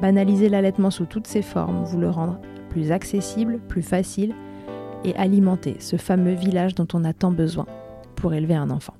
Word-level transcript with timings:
banaliser 0.00 0.48
l'allaitement 0.48 0.90
sous 0.90 1.06
toutes 1.06 1.26
ses 1.26 1.42
formes, 1.42 1.84
vous 1.84 1.98
le 1.98 2.10
rendre 2.10 2.40
plus 2.70 2.92
accessible, 2.92 3.60
plus 3.68 3.82
facile 3.82 4.34
et 5.04 5.14
alimenter 5.16 5.76
ce 5.80 5.96
fameux 5.96 6.34
village 6.34 6.74
dont 6.74 6.88
on 6.92 7.04
a 7.04 7.12
tant 7.12 7.30
besoin 7.30 7.66
pour 8.16 8.34
élever 8.34 8.54
un 8.54 8.70
enfant. 8.70 8.94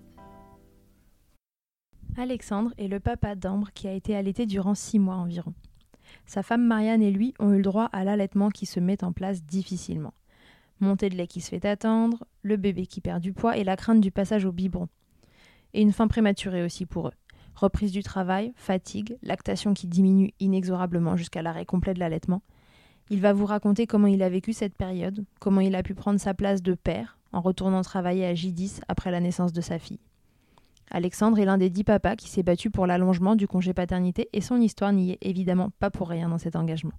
Alexandre 2.17 2.73
est 2.79 2.89
le 2.89 2.99
papa 2.99 3.37
d'Ambre 3.37 3.69
qui 3.75 3.87
a 3.87 3.93
été 3.93 4.17
allaité 4.17 4.47
durant 4.47 4.75
six 4.75 4.99
mois 4.99 5.17
environ. 5.17 5.55
Sa 6.27 6.43
femme 6.43 6.65
Marianne 6.65 7.03
et 7.03 7.11
lui 7.11 7.35
ont 7.39 7.53
eu 7.53 7.59
le 7.59 7.63
droit 7.63 7.89
à 7.93 8.03
l'allaitement 8.03 8.49
qui 8.49 8.67
se 8.67 8.81
met 8.81 9.05
en 9.05 9.13
place 9.13 9.45
difficilement. 9.45 10.15
Montée 10.81 11.11
de 11.11 11.17
lait 11.17 11.27
qui 11.27 11.41
se 11.41 11.51
fait 11.51 11.65
attendre, 11.65 12.25
le 12.43 12.57
bébé 12.57 12.87
qui 12.87 13.01
perd 13.01 13.21
du 13.21 13.33
poids 13.33 13.57
et 13.57 13.65
la 13.65 13.77
crainte 13.77 14.01
du 14.01 14.11
passage 14.11 14.45
au 14.45 14.53
biberon. 14.53 14.89
Et 15.75 15.83
une 15.83 15.93
fin 15.93 16.09
prématurée 16.09 16.65
aussi 16.65 16.87
pour 16.87 17.09
eux 17.09 17.13
reprise 17.59 17.93
du 17.93 18.03
travail, 18.03 18.53
fatigue, 18.57 19.17
lactation 19.23 19.75
qui 19.75 19.87
diminue 19.87 20.33
inexorablement 20.41 21.17
jusqu'à 21.17 21.43
l'arrêt 21.43 21.67
complet 21.67 21.95
de 21.95 22.01
l'allaitement. 22.01 22.43
Il 23.11 23.21
va 23.21 23.33
vous 23.33 23.47
raconter 23.47 23.87
comment 23.87 24.07
il 24.07 24.23
a 24.23 24.29
vécu 24.29 24.53
cette 24.53 24.75
période, 24.75 25.25
comment 25.41 25.61
il 25.61 25.75
a 25.75 25.83
pu 25.83 25.95
prendre 25.95 26.21
sa 26.21 26.35
place 26.35 26.63
de 26.63 26.75
père 26.75 27.19
en 27.33 27.41
retournant 27.41 27.83
travailler 27.83 28.27
à 28.27 28.35
J10 28.35 28.81
après 28.89 29.11
la 29.11 29.21
naissance 29.21 29.53
de 29.53 29.61
sa 29.61 29.79
fille. 29.79 30.01
Alexandre 30.91 31.39
est 31.39 31.45
l'un 31.45 31.59
des 31.59 31.69
dix 31.69 31.85
papas 31.85 32.17
qui 32.17 32.29
s'est 32.29 32.43
battu 32.43 32.71
pour 32.71 32.87
l'allongement 32.87 33.37
du 33.37 33.47
congé 33.47 33.75
paternité 33.75 34.29
et 34.33 34.41
son 34.41 34.61
histoire 34.61 34.93
n'y 34.93 35.13
est 35.13 35.19
évidemment 35.21 35.71
pas 35.79 35.91
pour 35.91 36.09
rien 36.09 36.29
dans 36.29 36.39
cet 36.39 36.57
engagement. 36.57 36.95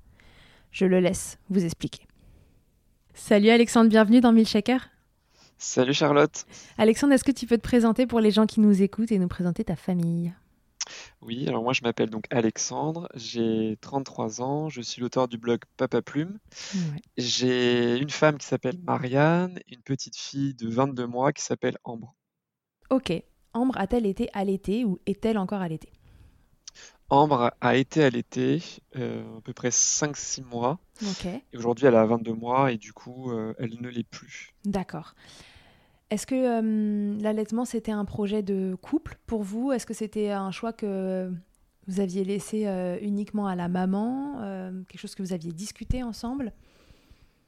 Je 0.71 0.85
le 0.85 0.99
laisse 0.99 1.39
vous 1.49 1.65
expliquer. 1.65 2.03
Salut 3.15 3.49
Alexandre, 3.49 3.89
bienvenue 3.89 4.21
dans 4.21 4.31
Milkshaker. 4.31 4.89
Salut 5.57 5.93
Charlotte. 5.93 6.45
Alexandre, 6.77 7.13
est-ce 7.13 7.23
que 7.23 7.31
tu 7.31 7.47
peux 7.47 7.57
te 7.57 7.63
présenter 7.63 8.05
pour 8.05 8.19
les 8.19 8.31
gens 8.31 8.45
qui 8.45 8.59
nous 8.59 8.81
écoutent 8.81 9.11
et 9.11 9.19
nous 9.19 9.27
présenter 9.27 9.63
ta 9.63 9.75
famille? 9.75 10.31
Oui, 11.21 11.47
alors 11.47 11.63
moi 11.63 11.73
je 11.73 11.81
m'appelle 11.83 12.09
donc 12.09 12.25
Alexandre, 12.29 13.09
j'ai 13.15 13.77
33 13.81 14.41
ans, 14.41 14.69
je 14.69 14.81
suis 14.81 15.01
l'auteur 15.01 15.27
du 15.27 15.37
blog 15.37 15.61
Papa 15.77 16.01
Plume. 16.01 16.39
J'ai 17.17 17.97
une 17.97 18.09
femme 18.09 18.37
qui 18.37 18.45
s'appelle 18.45 18.77
Marianne, 18.83 19.59
une 19.67 19.81
petite 19.81 20.17
fille 20.17 20.53
de 20.53 20.69
22 20.69 21.07
mois 21.07 21.33
qui 21.33 21.43
s'appelle 21.43 21.77
Ambre. 21.83 22.15
Ok, 22.89 23.11
Ambre 23.53 23.77
a-t-elle 23.77 24.05
été 24.05 24.29
allaitée 24.33 24.85
ou 24.85 24.99
est-elle 25.05 25.37
encore 25.37 25.61
allaitée 25.61 25.91
Ambre 27.09 27.51
a 27.59 27.75
été 27.75 28.03
allaitée 28.03 28.61
euh, 28.95 29.37
à 29.37 29.41
peu 29.41 29.53
près 29.53 29.69
5-6 29.69 30.43
mois. 30.43 30.79
Ok. 31.01 31.25
Et 31.25 31.57
aujourd'hui 31.57 31.87
elle 31.87 31.95
a 31.95 32.05
22 32.05 32.33
mois 32.33 32.71
et 32.71 32.77
du 32.77 32.93
coup 32.93 33.31
euh, 33.31 33.55
elle 33.57 33.81
ne 33.81 33.89
l'est 33.89 34.07
plus. 34.07 34.51
D'accord. 34.63 35.15
Est-ce 36.09 36.25
que 36.25 36.35
euh, 36.35 37.21
l'allaitement, 37.21 37.65
c'était 37.65 37.91
un 37.91 38.05
projet 38.05 38.41
de 38.41 38.75
couple 38.81 39.17
pour 39.27 39.43
vous? 39.43 39.71
Est-ce 39.71 39.85
que 39.85 39.93
c'était 39.93 40.31
un 40.31 40.51
choix 40.51 40.73
que 40.73 41.31
vous 41.87 41.99
aviez 41.99 42.23
laissé 42.23 42.65
euh, 42.65 42.97
uniquement 43.01 43.45
à 43.45 43.55
la 43.55 43.67
maman 43.67 44.41
euh, 44.41 44.71
Quelque 44.87 44.99
chose 44.99 45.13
que 45.13 45.21
vous 45.21 45.33
aviez 45.33 45.51
discuté 45.51 46.01
ensemble? 46.01 46.51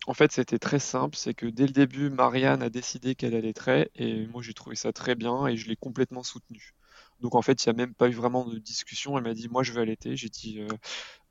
En 0.06 0.14
fait, 0.14 0.32
c'était 0.32 0.60
très 0.60 0.80
simple. 0.80 1.16
C'est 1.16 1.34
que 1.34 1.48
dès 1.48 1.66
le 1.66 1.74
début, 1.74 2.10
Marianne 2.12 2.62
a 2.62 2.70
décidé 2.70 3.16
qu'elle 3.16 3.36
allaiterait 3.36 3.90
et 3.96 4.28
moi, 4.28 4.44
j'ai 4.44 4.54
trouvé 4.54 4.76
ça 4.76 4.94
très 4.94 5.16
bien 5.16 5.48
et 5.48 5.58
je 5.58 5.68
l'ai 5.68 5.76
complètement 5.76 6.24
soutenue. 6.24 6.76
Donc 7.20 7.36
en 7.36 7.42
fait, 7.42 7.64
il 7.64 7.70
n'y 7.70 7.72
a 7.72 7.78
même 7.78 7.94
pas 7.94 8.10
eu 8.10 8.14
vraiment 8.14 8.46
de 8.46 8.60
discussion. 8.60 9.18
Elle 9.18 9.24
m'a 9.24 9.34
dit, 9.34 9.48
moi, 9.48 9.64
je 9.64 9.74
veux 9.74 9.82
allaiter. 9.82 10.16
J'ai 10.16 10.30
dit, 10.30 10.60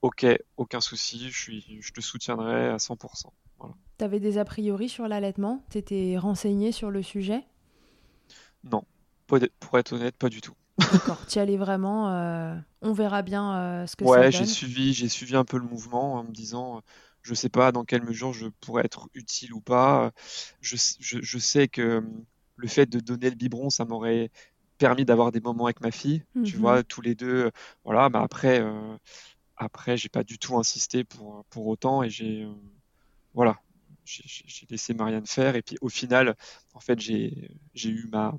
ok, 0.03 0.27
aucun 0.57 0.81
souci, 0.81 1.31
je, 1.31 1.39
suis, 1.39 1.79
je 1.81 1.93
te 1.93 2.01
soutiendrai 2.01 2.69
à 2.69 2.79
100%. 2.79 3.33
Tu 3.99 4.05
avais 4.05 4.19
des 4.19 4.37
a 4.39 4.45
priori 4.45 4.89
sur 4.89 5.07
l'allaitement? 5.07 5.63
Tu 5.71 5.79
étais 5.79 6.19
renseigné 6.19 6.73
sur 6.73 6.91
le 6.91 7.03
sujet? 7.03 7.45
Non, 8.65 8.85
pour 9.27 9.79
être 9.79 9.93
honnête, 9.93 10.17
pas 10.17 10.29
du 10.29 10.41
tout. 10.41 10.55
D'accord, 10.91 11.27
tu 11.27 11.39
allais 11.39 11.57
vraiment, 11.57 12.11
euh, 12.11 12.57
on 12.83 12.93
verra 12.93 13.23
bien 13.23 13.55
euh, 13.57 13.87
ce 13.87 13.95
que 13.97 14.05
ouais, 14.05 14.09
ça 14.09 14.25
donne. 14.25 14.27
Ouais, 14.27 14.33
j'ai 14.33 14.47
suivi, 14.47 14.93
j'ai 14.95 15.09
suivi 15.09 15.37
un 15.37 15.45
peu 15.45 15.59
le 15.59 15.65
mouvement 15.65 16.15
en 16.15 16.25
me 16.25 16.33
disant, 16.33 16.83
je 17.23 17.35
sais 17.35 17.49
pas 17.49 17.73
dans 17.73 17.85
quelle 17.85 18.03
mesure 18.03 18.33
je 18.33 18.47
pourrais 18.61 18.85
être 18.85 19.09
utile 19.15 19.53
ou 19.55 19.61
pas. 19.61 20.13
Je, 20.61 20.77
je, 21.01 21.39
sais 21.39 21.69
que 21.69 22.03
le 22.57 22.69
fait 22.69 22.87
de 22.87 23.01
donner 23.01 23.31
le 23.31 23.37
biberon, 23.37 23.71
ça 23.71 23.85
m'aurait 23.85 24.31
permis 24.79 25.05
d'avoir 25.05 25.33
des 25.33 25.41
moments 25.41 25.67
avec 25.67 25.81
ma 25.81 25.91
fille, 25.91 26.25
tu 26.43 26.57
Mhm. 26.57 26.61
vois, 26.61 26.83
tous 26.83 27.03
les 27.03 27.15
deux. 27.15 27.51
Voilà, 27.85 28.09
mais 28.11 28.19
après, 28.19 28.61
euh, 28.61 28.97
après, 29.61 29.97
j'ai 29.97 30.09
pas 30.09 30.25
du 30.25 30.39
tout 30.39 30.57
insisté 30.59 31.05
pour, 31.05 31.45
pour 31.51 31.69
autant 31.69 32.03
et 32.03 32.11
j'ai, 32.11 32.43
euh, 32.45 32.53
voilà, 33.35 33.59
j'ai- 34.05 34.67
laissé 34.71 34.95
Marianne 34.95 35.27
faire 35.27 35.57
et 35.57 35.63
puis 35.63 35.77
au 35.81 35.89
final, 35.89 36.37
en 36.75 36.81
fait, 36.81 37.01
j'ai 37.01 37.51
eu 37.85 38.09
ma, 38.11 38.37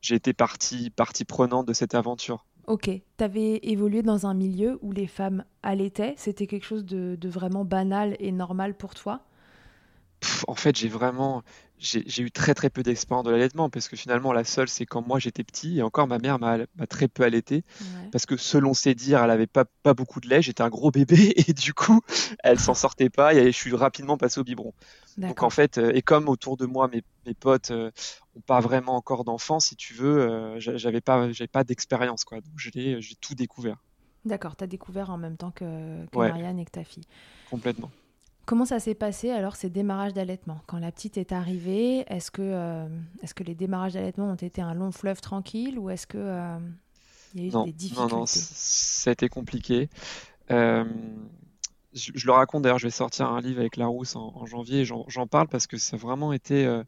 j'ai 0.00 0.14
été 0.16 0.32
partie 0.32 0.90
partie 0.90 1.24
prenante 1.24 1.66
de 1.66 1.72
cette 1.72 1.94
aventure. 1.94 2.46
Ok, 2.66 2.84
tu 3.18 3.24
avais 3.24 3.58
évolué 3.64 4.02
dans 4.02 4.26
un 4.26 4.34
milieu 4.34 4.78
où 4.82 4.92
les 4.92 5.06
femmes 5.08 5.44
allaitaient, 5.62 6.14
c'était 6.16 6.46
quelque 6.46 6.64
chose 6.66 6.84
de 6.86 7.28
vraiment 7.28 7.64
banal 7.64 8.16
et 8.20 8.32
normal 8.32 8.76
pour 8.76 8.94
toi? 8.94 9.24
Pff, 10.20 10.44
en 10.48 10.54
fait, 10.54 10.76
j'ai 10.76 10.88
vraiment, 10.88 11.42
j'ai 11.78 12.22
eu 12.22 12.30
très 12.30 12.52
très 12.54 12.68
peu 12.70 12.82
d'expérience 12.82 13.24
de 13.24 13.30
l'allaitement 13.30 13.70
parce 13.70 13.88
que 13.88 13.96
finalement, 13.96 14.32
la 14.32 14.44
seule, 14.44 14.68
c'est 14.68 14.84
quand 14.86 15.06
moi 15.06 15.18
j'étais 15.18 15.44
petit 15.44 15.78
et 15.78 15.82
encore 15.82 16.06
ma 16.06 16.18
mère 16.18 16.38
m'a 16.38 16.58
très 16.88 17.08
peu 17.08 17.22
allaité 17.22 17.64
Ouais. 17.80 18.10
parce 18.10 18.26
que 18.26 18.36
selon 18.36 18.74
ses 18.74 18.94
dires, 18.94 19.22
elle 19.24 19.30
avait 19.30 19.46
pas, 19.46 19.64
pas 19.82 19.94
beaucoup 19.94 20.20
de 20.20 20.28
lait, 20.28 20.42
j'étais 20.42 20.62
un 20.62 20.68
gros 20.68 20.90
bébé 20.90 21.32
et 21.48 21.52
du 21.54 21.72
coup, 21.74 22.00
elle 22.44 22.58
s'en 22.60 22.74
sortait 22.74 23.08
pas 23.10 23.34
et 23.34 23.46
je 23.46 23.56
suis 23.56 23.74
rapidement 23.74 24.16
passé 24.18 24.40
au 24.40 24.44
biberon. 24.44 24.74
Donc 25.26 25.42
en 25.42 25.50
fait, 25.50 25.78
euh, 25.78 25.92
et 25.94 26.02
comme 26.02 26.28
autour 26.28 26.56
de 26.56 26.66
moi, 26.66 26.88
mes, 26.88 27.02
mes 27.26 27.34
potes 27.34 27.70
euh, 27.70 27.90
ont 28.34 28.40
pas 28.42 28.60
vraiment 28.60 28.96
encore 28.96 29.24
d'enfants, 29.24 29.60
si 29.60 29.76
tu 29.76 29.94
veux, 29.94 30.20
euh, 30.20 30.60
j'a- 30.60 30.76
j'avais 30.76 31.00
pas, 31.00 31.30
j'avais 31.32 31.48
pas 31.48 31.64
d'expérience 31.64 32.24
quoi. 32.24 32.40
Donc 32.40 32.52
j'ai 32.58 33.00
tout 33.20 33.34
découvert 33.34 33.76
D'accord, 34.24 34.56
tu 34.56 34.64
as 34.64 34.66
découvert 34.66 35.10
en 35.10 35.16
même 35.18 35.36
temps 35.36 35.50
que, 35.50 36.06
que 36.06 36.18
Ouais. 36.18 36.28
Marianne 36.28 36.58
et 36.58 36.64
que 36.64 36.70
ta 36.70 36.84
fille. 36.84 37.04
complètement. 37.44 37.90
Comment 38.50 38.64
ça 38.64 38.80
s'est 38.80 38.96
passé 38.96 39.30
alors 39.30 39.54
ces 39.54 39.70
démarrages 39.70 40.12
d'allaitement? 40.12 40.60
Quand 40.66 40.80
la 40.80 40.90
petite 40.90 41.16
est 41.16 41.30
arrivée, 41.30 42.04
est-ce 42.12 42.32
que, 42.32 42.42
euh, 42.42 42.88
est-ce 43.22 43.32
que 43.32 43.44
les 43.44 43.54
démarrages 43.54 43.92
d'allaitement 43.92 44.28
ont 44.28 44.34
été 44.34 44.60
un 44.60 44.74
long 44.74 44.90
fleuve 44.90 45.20
tranquille 45.20 45.78
ou 45.78 45.88
est-ce 45.88 46.04
que 46.08 46.18
euh, 46.18 46.58
Il 47.32 47.42
y 47.42 47.44
a 47.44 47.46
eu 47.46 47.52
Non, 47.52 47.62
des 47.62 47.70
non, 47.70 47.76
difficultés? 47.76 48.16
non, 48.16 48.26
c- 48.26 48.40
ça 48.52 49.10
a 49.10 49.12
été 49.12 49.28
compliqué. 49.28 49.88
Euh, 50.50 50.84
je, 51.92 52.10
je 52.14 52.26
le 52.26 52.32
raconte 52.32 52.62
d'ailleurs, 52.62 52.78
je 52.80 52.88
vais 52.88 52.90
sortir 52.90 53.28
un 53.30 53.40
livre 53.40 53.60
avec 53.60 53.76
Larousse 53.76 54.16
en, 54.16 54.32
en 54.34 54.46
janvier 54.46 54.80
et 54.80 54.84
j'en 54.84 55.26
parle 55.28 55.46
parce 55.48 55.68
que 55.68 55.76
ça 55.76 55.96
a 55.96 55.98
vraiment 55.98 56.32
été. 56.32 56.66
euh, 56.66 56.82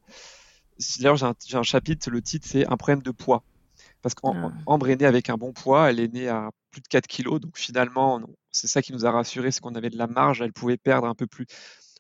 D'ailleurs, 0.99 1.17
j'ai 1.17 1.56
un, 1.56 1.62
chapitre, 1.62 2.11
le 2.11 2.23
titre 2.23 2.47
c'est 2.49 2.67
Un 2.67 2.76
problème 2.76 3.03
de 3.03 3.12
poids. 3.12 3.44
Parce 4.03 4.14
Ah. 4.25 4.50
qu'Ambre 4.67 4.88
est 4.91 4.97
née 4.97 5.06
avec 5.06 5.31
un 5.31 5.37
bon 5.37 5.53
poids, 5.53 5.91
elle 5.91 6.00
est 6.00 6.12
née 6.12 6.29
à 6.29 6.50
plus 6.70 6.81
de 6.82 6.88
4 6.88 7.06
kilos, 7.06 7.41
donc 7.41 7.59
finalement, 7.59 8.20
non, 8.20 8.29
c'est 8.52 8.69
ça 8.69 8.82
qui 8.82 8.93
nous 8.93 9.04
a 9.06 9.10
rassurés, 9.10 9.50
c'est 9.50 9.60
qu'on 9.60 9.75
avait 9.75 9.90
de 9.90 9.99
la 9.99 10.06
marge, 10.06 10.40
elle 10.43 10.52
pouvait 10.52 10.76
perdre 10.76 11.06
un 11.08 11.14
peu 11.14 11.26
plus. 11.26 11.46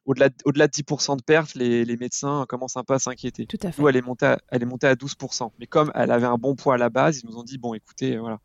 Au-delà 0.04 0.28
de, 0.30 0.34
au-delà 0.44 0.66
de 0.66 0.72
10% 0.72 1.16
de 1.16 1.22
perte, 1.22 1.54
les, 1.54 1.84
les 1.84 1.96
médecins 1.96 2.44
commencent 2.48 2.76
un 2.76 2.82
peu 2.84 2.94
à 2.94 2.98
s'inquiéter. 2.98 3.46
Tout 3.46 3.56
à 3.62 3.70
fait. 3.72 3.80
Nous, 3.80 3.88
elle 3.88 3.96
est 3.96 4.02
montée 4.02 4.26
à, 4.26 4.38
elle 4.48 4.62
est 4.62 4.66
montée 4.66 4.88
à 4.88 4.94
12%. 4.96 5.52
Mais 5.60 5.66
comme 5.66 5.92
elle 5.94 6.10
avait 6.10 6.26
un 6.26 6.38
bon 6.38 6.56
poids 6.56 6.74
à 6.74 6.76
la 6.78 6.90
base, 6.90 7.20
ils 7.22 7.26
nous 7.26 7.36
ont 7.38 7.44
dit, 7.44 7.56
bon, 7.58 7.72
écoutez, 7.74 8.16
euh, 8.16 8.20
voilà. 8.20 8.40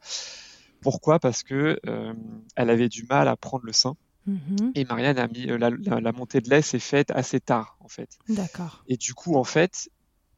Pourquoi? 0.81 1.19
Parce 1.19 1.43
que 1.43 1.79
euh, 1.87 2.13
elle 2.55 2.69
avait 2.69 2.89
du 2.89 3.03
mal 3.09 3.27
à 3.27 3.35
prendre 3.35 3.65
le 3.65 3.73
sein. 3.73 3.95
Mhm. 4.27 4.71
Et 4.75 4.85
Marianne 4.85 5.17
a 5.17 5.27
mis, 5.27 5.49
euh, 5.49 5.57
la, 5.57 5.69
la- 5.71 5.99
la 6.01 6.11
montée 6.11 6.41
de 6.41 6.49
lait 6.49 6.61
s'est 6.61 6.79
faite 6.79 7.11
assez 7.11 7.39
tard, 7.39 7.77
en 7.79 7.87
fait. 7.87 8.09
D'accord. 8.29 8.83
Et 8.87 8.97
du 8.97 9.13
coup, 9.13 9.35
en 9.35 9.43
fait, 9.43 9.89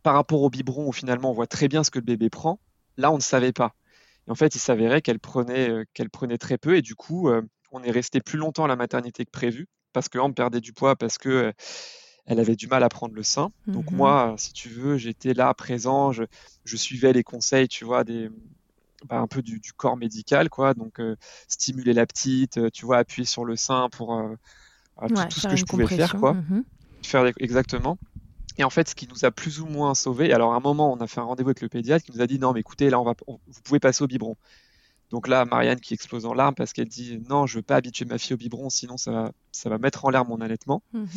par 0.03 0.13
rapport 0.13 0.41
au 0.41 0.49
biberon, 0.49 0.87
où 0.87 0.91
finalement 0.93 1.31
on 1.31 1.33
voit 1.33 1.47
très 1.47 1.67
bien 1.67 1.83
ce 1.83 1.91
que 1.91 1.99
le 1.99 2.05
bébé 2.05 2.29
prend, 2.29 2.59
là, 2.97 3.11
on 3.11 3.15
ne 3.15 3.21
savait 3.21 3.51
pas. 3.51 3.75
Et 4.27 4.31
en 4.31 4.35
fait, 4.35 4.55
il 4.55 4.59
s'avérait 4.59 5.01
qu'elle 5.01 5.19
prenait, 5.19 5.69
euh, 5.69 5.83
qu'elle 5.93 6.09
prenait 6.09 6.37
très 6.37 6.57
peu. 6.57 6.77
Et 6.77 6.81
du 6.81 6.95
coup, 6.95 7.29
euh, 7.29 7.41
on 7.71 7.83
est 7.83 7.91
resté 7.91 8.21
plus 8.21 8.37
longtemps 8.37 8.65
à 8.65 8.67
la 8.67 8.75
maternité 8.75 9.25
que 9.25 9.31
prévu, 9.31 9.67
parce 9.93 10.09
que 10.09 10.17
Ambre 10.19 10.35
perdait 10.35 10.61
du 10.61 10.73
poids, 10.73 10.95
parce 10.95 11.17
que 11.17 11.29
euh, 11.29 11.51
elle 12.25 12.39
avait 12.39 12.55
du 12.55 12.67
mal 12.67 12.83
à 12.83 12.89
prendre 12.89 13.15
le 13.15 13.23
sein. 13.23 13.49
Donc 13.73 13.91
Mhm. 13.91 13.91
moi, 13.91 14.35
si 14.37 14.53
tu 14.53 14.69
veux, 14.69 14.97
j'étais 14.97 15.33
là, 15.33 15.53
présent, 15.53 16.11
je, 16.11 16.23
je 16.65 16.77
suivais 16.77 17.13
les 17.13 17.23
conseils, 17.23 17.67
tu 17.67 17.85
vois, 17.85 18.03
des, 18.03 18.29
bah, 19.05 19.19
un 19.19 19.27
peu 19.27 19.41
du, 19.41 19.59
du 19.59 19.73
corps 19.73 19.97
médical, 19.97 20.49
quoi. 20.49 20.73
Donc 20.73 20.99
euh, 20.99 21.15
stimuler 21.47 21.93
la 21.93 22.05
petite, 22.05 22.57
euh, 22.57 22.69
tu 22.73 22.85
vois, 22.85 22.97
appuyer 22.99 23.25
sur 23.25 23.45
le 23.45 23.55
sein 23.55 23.89
pour 23.91 24.15
euh, 24.15 24.35
ah, 24.97 25.09
tout, 25.09 25.15
Ouais, 25.15 25.29
tout 25.29 25.39
ce 25.39 25.47
que 25.47 25.55
je 25.57 25.65
pouvais 25.65 25.87
faire, 25.87 26.15
quoi 26.15 26.35
Mhm. 26.35 26.63
faire 27.05 27.25
exactement. 27.39 27.97
Et 28.57 28.63
en 28.63 28.69
fait, 28.69 28.89
ce 28.89 28.95
qui 28.95 29.07
nous 29.07 29.25
a 29.25 29.31
plus 29.31 29.61
ou 29.61 29.67
moins 29.67 29.95
sauvés, 29.95 30.33
alors 30.33 30.53
à 30.53 30.57
un 30.57 30.59
moment, 30.61 30.91
on 30.93 30.97
a 30.97 31.07
fait 31.07 31.21
un 31.21 31.25
rendez-vous 31.25 31.49
avec 31.49 31.61
le 31.61 31.69
pédiatre 31.69 32.05
qui 32.05 32.11
nous 32.11 32.21
a 32.21 32.27
dit 32.27 32.39
non, 32.39 32.53
mais 32.53 32.61
écoutez, 32.61 32.89
là, 32.89 32.99
on 32.99 33.05
va, 33.05 33.13
on- 33.27 33.39
vous 33.47 33.61
pouvez 33.63 33.79
passer 33.79 34.03
au 34.03 34.07
biberon. 34.07 34.37
Donc 35.11 35.27
là, 35.27 35.45
Marianne 35.45 35.79
qui 35.79 35.93
explose 35.93 36.25
en 36.25 36.33
larmes 36.33 36.55
parce 36.55 36.71
qu'elle 36.73 36.87
dit 36.87 37.19
non, 37.29 37.47
je 37.47 37.57
veux 37.57 37.63
pas 37.63 37.75
habituer 37.77 38.05
ma 38.05 38.17
fille 38.17 38.33
au 38.35 38.37
biberon, 38.37 38.69
sinon 38.69 38.97
ça 38.97 39.11
va, 39.11 39.31
ça 39.51 39.69
va 39.69 39.77
mettre 39.77 40.05
en 40.05 40.09
l'air 40.09 40.25
mon 40.25 40.39
allaitement. 40.41 40.83
Mhm. 40.93 41.07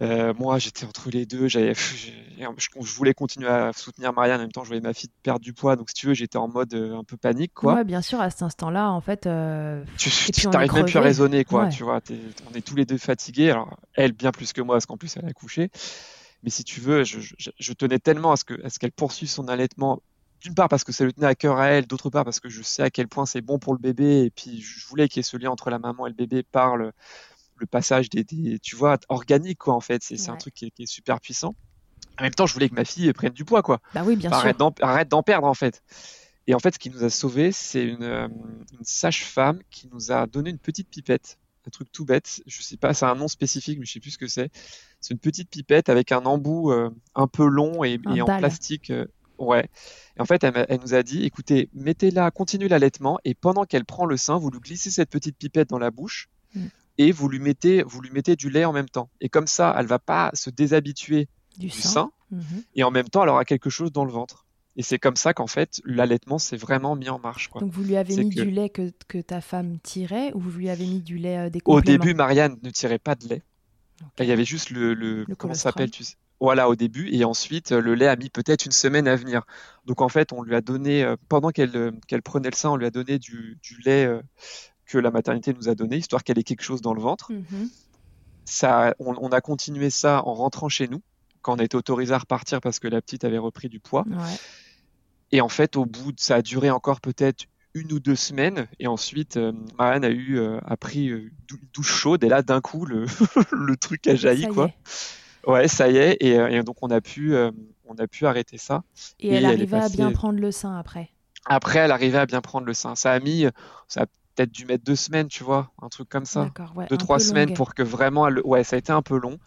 Euh, 0.00 0.34
moi, 0.36 0.58
j'étais 0.58 0.84
entre 0.84 1.10
les 1.10 1.26
deux, 1.26 1.46
j'avais, 1.46 1.74
je, 1.74 2.10
je 2.58 2.94
voulais 2.96 3.14
continuer 3.14 3.46
à 3.48 3.72
soutenir 3.72 4.12
Marianne, 4.12 4.38
en 4.40 4.42
même 4.42 4.50
temps, 4.52 4.64
je 4.64 4.68
voyais 4.68 4.80
ma 4.80 4.94
fille 4.94 5.10
perdre 5.22 5.40
du 5.40 5.52
poids, 5.52 5.76
donc 5.76 5.90
si 5.90 5.94
tu 5.94 6.06
veux, 6.08 6.14
j'étais 6.14 6.38
en 6.38 6.48
mode 6.48 6.74
euh, 6.74 6.96
un 6.96 7.04
peu 7.04 7.16
panique, 7.16 7.52
quoi. 7.54 7.74
Ouais, 7.74 7.84
bien 7.84 8.02
sûr, 8.02 8.20
à 8.20 8.28
cet 8.30 8.42
instant-là, 8.42 8.90
en 8.90 9.00
fait. 9.00 9.26
euh, 9.26 9.84
tu 9.96 10.32
t'arrives 10.50 10.72
même 10.74 10.86
plus 10.86 10.96
à 10.96 11.00
raisonner, 11.02 11.44
quoi. 11.44 11.64
Ouais. 11.64 11.68
Tu 11.68 11.84
vois, 11.84 12.00
on 12.50 12.54
est 12.56 12.62
tous 12.66 12.74
les 12.74 12.84
deux 12.84 12.98
fatigués. 12.98 13.50
Alors, 13.52 13.78
elle 13.94 14.10
bien 14.12 14.32
plus 14.32 14.52
que 14.52 14.60
moi, 14.60 14.74
parce 14.74 14.86
qu'en 14.86 14.96
plus, 14.96 15.16
elle 15.16 15.26
a 15.26 15.32
couché. 15.32 15.70
Mais 16.42 16.50
si 16.50 16.64
tu 16.64 16.80
veux, 16.80 17.04
je, 17.04 17.20
je- 17.20 17.50
je 17.56 17.72
tenais 17.72 18.00
tellement 18.00 18.32
à 18.32 18.36
ce 18.36 18.42
que, 18.44 18.60
à 18.66 18.70
ce 18.70 18.80
qu'elle 18.80 18.90
poursuive 18.90 19.28
son 19.28 19.46
allaitement. 19.46 20.02
D'une 20.42 20.54
part 20.54 20.68
parce 20.68 20.82
que 20.84 20.92
ça 20.92 21.04
lui 21.04 21.12
tenait 21.14 21.26
à 21.28 21.34
cœur 21.34 21.58
à 21.58 21.68
elle, 21.68 21.86
d'autre 21.86 22.10
part 22.10 22.24
parce 22.24 22.40
que 22.40 22.48
je 22.48 22.62
sais 22.62 22.82
à 22.82 22.90
quel 22.90 23.06
point 23.08 23.26
c'est 23.26 23.40
bon 23.40 23.58
pour 23.58 23.74
le 23.74 23.78
bébé. 23.78 24.24
Et 24.24 24.30
puis, 24.30 24.60
je 24.60 24.86
voulais 24.88 25.08
qu'il 25.08 25.18
y 25.18 25.20
ait 25.20 25.22
ce 25.22 25.36
lien 25.36 25.50
entre 25.50 25.70
la 25.70 25.78
maman 25.78 26.06
et 26.06 26.10
le 26.10 26.16
bébé 26.16 26.42
par 26.42 26.76
le, 26.76 26.90
le 27.58 27.66
passage 27.66 28.10
des, 28.10 28.24
des- 28.24 28.58
tu 28.58 28.74
vois, 28.74 28.98
organique, 29.08 29.58
quoi, 29.58 29.74
en 29.74 29.80
fait. 29.80 30.02
C'est 30.02 30.16
un 30.30 30.36
truc 30.36 30.54
qui 30.54 30.66
est, 30.66 30.70
qui 30.70 30.82
est 30.82 30.86
super 30.86 31.20
puissant. 31.20 31.54
En 32.18 32.24
même 32.24 32.34
temps, 32.34 32.46
je 32.46 32.54
voulais 32.54 32.68
que 32.68 32.74
ma 32.74 32.84
fille 32.84 33.12
prenne 33.12 33.32
du 33.32 33.44
poids, 33.44 33.62
quoi. 33.62 33.78
Bah 33.94 34.02
oui, 34.04 34.16
bien 34.16 34.30
sûr. 34.30 34.52
arrête 34.80 35.08
d'en 35.08 35.22
perdre 35.22 35.46
en 35.46 35.54
fait. 35.54 35.82
Et 36.48 36.54
en 36.54 36.58
fait, 36.58 36.74
ce 36.74 36.78
qui 36.80 36.90
nous 36.90 37.04
a 37.04 37.10
sauvés, 37.10 37.52
c'est 37.52 37.84
une, 37.84 38.02
euh, 38.02 38.26
une 38.28 38.84
sage-femme 38.84 39.60
qui 39.70 39.88
nous 39.92 40.10
a 40.10 40.26
donné 40.26 40.50
une 40.50 40.58
petite 40.58 40.88
pipette. 40.90 41.38
Un 41.66 41.70
truc 41.70 41.92
tout 41.92 42.04
bête. 42.04 42.42
Je 42.46 42.62
sais 42.62 42.76
pas, 42.76 42.92
c'est 42.94 43.04
un 43.06 43.14
nom 43.14 43.28
spécifique, 43.28 43.78
mais 43.78 43.86
je 43.86 43.92
sais 43.92 44.00
plus 44.00 44.10
ce 44.10 44.18
que 44.18 44.26
c'est. 44.26 44.50
C'est 45.00 45.14
une 45.14 45.20
petite 45.20 45.48
pipette 45.50 45.88
avec 45.88 46.10
un 46.10 46.24
embout 46.24 46.72
euh, 46.72 46.90
un 47.14 47.28
peu 47.28 47.46
long 47.46 47.84
et, 47.84 47.98
en 48.20 48.26
plastique. 48.40 48.90
euh, 48.90 49.06
ouais. 49.42 49.68
Et 50.16 50.20
en 50.20 50.24
fait, 50.24 50.44
elle, 50.44 50.80
nous 50.82 50.94
a 50.94 51.02
dit, 51.02 51.24
écoutez, 51.24 51.68
mettez-la, 51.74 52.30
continuez 52.30 52.68
l'allaitement 52.68 53.18
et 53.24 53.34
pendant 53.34 53.64
qu'elle 53.64 53.84
prend 53.84 54.04
le 54.06 54.16
sein, 54.16 54.36
vous 54.38 54.50
lui 54.50 54.60
glissez 54.60 54.90
cette 54.90 55.10
petite 55.10 55.36
pipette 55.36 55.68
dans 55.70 55.78
la 55.78 55.90
bouche 55.90 56.28
Mm. 56.54 56.66
et 56.98 57.12
vous 57.12 57.28
lui 57.30 57.38
mettez, 57.38 57.82
vous 57.82 58.02
lui 58.02 58.10
mettez 58.10 58.36
du 58.36 58.50
lait 58.50 58.66
en 58.66 58.72
même 58.74 58.88
temps. 58.88 59.08
Et 59.22 59.28
comme 59.30 59.46
ça, 59.46 59.74
elle 59.78 59.86
va 59.86 59.98
pas 59.98 60.30
se 60.34 60.50
déshabituer 60.50 61.28
Du 61.58 61.70
sein 61.70 62.10
Mhm. 62.30 62.62
et 62.76 62.82
en 62.84 62.90
même 62.90 63.08
temps, 63.08 63.22
elle 63.22 63.28
aura 63.30 63.44
quelque 63.46 63.68
chose 63.70 63.90
dans 63.92 64.04
le 64.04 64.12
ventre. 64.12 64.44
Et 64.76 64.82
c'est 64.82 64.98
comme 64.98 65.16
ça 65.16 65.34
qu'en 65.34 65.46
fait, 65.46 65.80
l'allaitement 65.84 66.38
s'est 66.38 66.56
vraiment 66.56 66.96
mis 66.96 67.10
en 67.10 67.18
marche. 67.18 67.48
Quoi. 67.48 67.60
Donc 67.60 67.70
vous 67.72 67.82
lui 67.84 67.96
avez 67.96 68.16
mis 68.16 68.30
que- 68.34 68.42
du 68.42 68.50
lait 68.50 68.70
que, 68.70 68.90
que 69.08 69.18
ta 69.18 69.40
femme 69.42 69.78
tirait 69.82 70.32
ou 70.34 70.40
vous 70.40 70.50
lui 70.58 70.70
avez 70.70 70.86
mis 70.86 71.00
du 71.00 71.16
lait 71.18 71.36
euh, 71.38 71.50
des 71.50 71.60
Au 71.66 71.80
début, 71.82 72.14
Marianne 72.14 72.56
ne 72.62 72.70
tirait 72.70 72.98
pas 72.98 73.14
de 73.14 73.28
lait. 73.28 73.42
Il 74.18 74.24
y 74.26 74.32
avait 74.32 74.44
juste 74.46 74.70
le, 74.70 74.94
le, 74.94 75.24
Le 75.28 75.34
comment 75.36 75.54
s'appelle, 75.54 75.90
tu 75.90 76.04
sais? 76.04 76.16
Voilà, 76.42 76.68
au 76.68 76.74
début. 76.76 77.08
Et 77.14 77.24
ensuite, 77.24 77.72
euh, 77.72 77.80
le 77.80 77.94
lait 77.94 78.08
a 78.08 78.16
mis 78.16 78.28
peut-être 78.28 78.66
une 78.66 78.72
semaine 78.72 79.06
à 79.08 79.16
venir. 79.16 79.42
Donc 79.86 80.00
en 80.00 80.08
fait, 80.08 80.32
on 80.32 80.42
lui 80.42 80.54
a 80.54 80.60
donné, 80.60 81.04
euh, 81.04 81.16
pendant 81.28 81.50
qu'elle 81.50 81.76
euh, 81.76 81.92
qu'elle 82.08 82.20
prenait 82.22 82.50
le 82.50 82.56
sein, 82.56 82.70
on 82.70 82.76
lui 82.76 82.84
a 82.86 82.90
donné 82.90 83.18
du, 83.18 83.58
du 83.62 83.80
lait 83.84 84.08
que 84.86 84.98
la 84.98 85.10
maternité 85.10 85.54
nous 85.54 85.68
a 85.68 85.74
donné, 85.74 85.96
histoire 85.96 86.22
qu'elle 86.24 86.38
ait 86.38 86.42
quelque 86.44 86.62
chose 86.64 86.82
dans 86.82 86.92
le 86.94 87.00
ventre. 87.00 87.32
Mhm. 87.32 87.70
Ça, 88.44 88.94
on, 88.98 89.14
on 89.20 89.28
a 89.30 89.40
continué 89.40 89.88
ça 89.88 90.22
en 90.26 90.34
rentrant 90.34 90.68
chez 90.68 90.88
nous, 90.88 91.00
quand 91.42 91.54
on 91.54 91.58
a 91.58 91.64
été 91.64 91.76
autorisé 91.76 92.12
à 92.12 92.18
repartir 92.18 92.60
parce 92.60 92.78
que 92.80 92.88
la 92.88 93.00
petite 93.00 93.24
avait 93.24 93.38
repris 93.38 93.68
du 93.68 93.78
poids. 93.80 94.04
Ouais. 94.10 94.36
Et 95.30 95.40
en 95.40 95.48
fait, 95.48 95.76
au 95.76 95.86
bout 95.86 96.12
de, 96.12 96.20
ça 96.20 96.36
a 96.36 96.42
duré 96.42 96.70
encore 96.70 97.00
peut-être 97.00 97.44
une 97.74 97.92
ou 97.92 98.00
deux 98.00 98.16
semaines. 98.16 98.66
Et 98.80 98.86
ensuite, 98.86 99.36
euh, 99.38 99.52
Marianne 99.78 100.04
a 100.04 100.10
eu, 100.10 100.38
euh, 100.38 100.58
a 100.66 100.76
pris 100.76 101.08
euh, 101.08 101.30
dou- 101.48 101.58
douche 101.72 101.94
chaude. 101.94 102.22
Et 102.24 102.28
là, 102.28 102.42
d'un 102.42 102.60
coup, 102.60 102.84
le, 102.84 103.06
le 103.52 103.76
truc 103.76 104.06
a 104.08 104.14
jailli, 104.16 104.46
quoi. 104.48 104.66
est. 104.66 104.74
Ouais, 105.46 105.68
ça 105.68 105.88
y 105.88 105.96
est. 105.96 106.16
Et, 106.20 106.38
euh, 106.38 106.48
et 106.48 106.62
donc, 106.62 106.76
on 106.82 106.90
a 106.90 107.00
pu, 107.00 107.34
euh, 107.34 107.50
on 107.86 107.94
a 107.96 108.06
pu 108.06 108.26
arrêter 108.26 108.58
ça. 108.58 108.82
Et, 109.18 109.28
Et 109.28 109.34
elle 109.34 109.44
arrivait 109.44 109.76
à 109.78 109.88
bien 109.88 110.12
prendre 110.12 110.38
le 110.40 110.50
sein 110.52 110.76
après. 110.78 111.10
Après, 111.46 111.80
elle 111.80 111.90
arrivait 111.90 112.18
à 112.18 112.26
bien 112.26 112.40
prendre 112.40 112.66
le 112.66 112.74
sein. 112.74 112.94
Ça 112.94 113.12
a 113.12 113.18
mis, 113.20 113.46
ça 113.88 114.02
a 114.02 114.06
peut-être 114.34 114.52
dû 114.52 114.64
mettre 114.66 114.84
deux 114.84 114.96
semaines, 114.96 115.28
tu 115.28 115.42
vois, 115.44 115.70
un 115.82 115.88
truc 115.88 116.08
comme 116.08 116.24
ça. 116.24 116.44
Ouais. 116.76 116.86
Deux, 116.88 116.96
trois 116.96 117.18
semaines 117.18 117.48
longue. 117.48 117.56
pour 117.56 117.74
que 117.74 117.82
vraiment, 117.82 118.28
elle- 118.28 118.40
ouais, 118.44 118.62
ça 118.64 118.76
a 118.76 118.78
été 118.78 118.92
un 118.92 119.02
peu 119.02 119.18
long. 119.18 119.38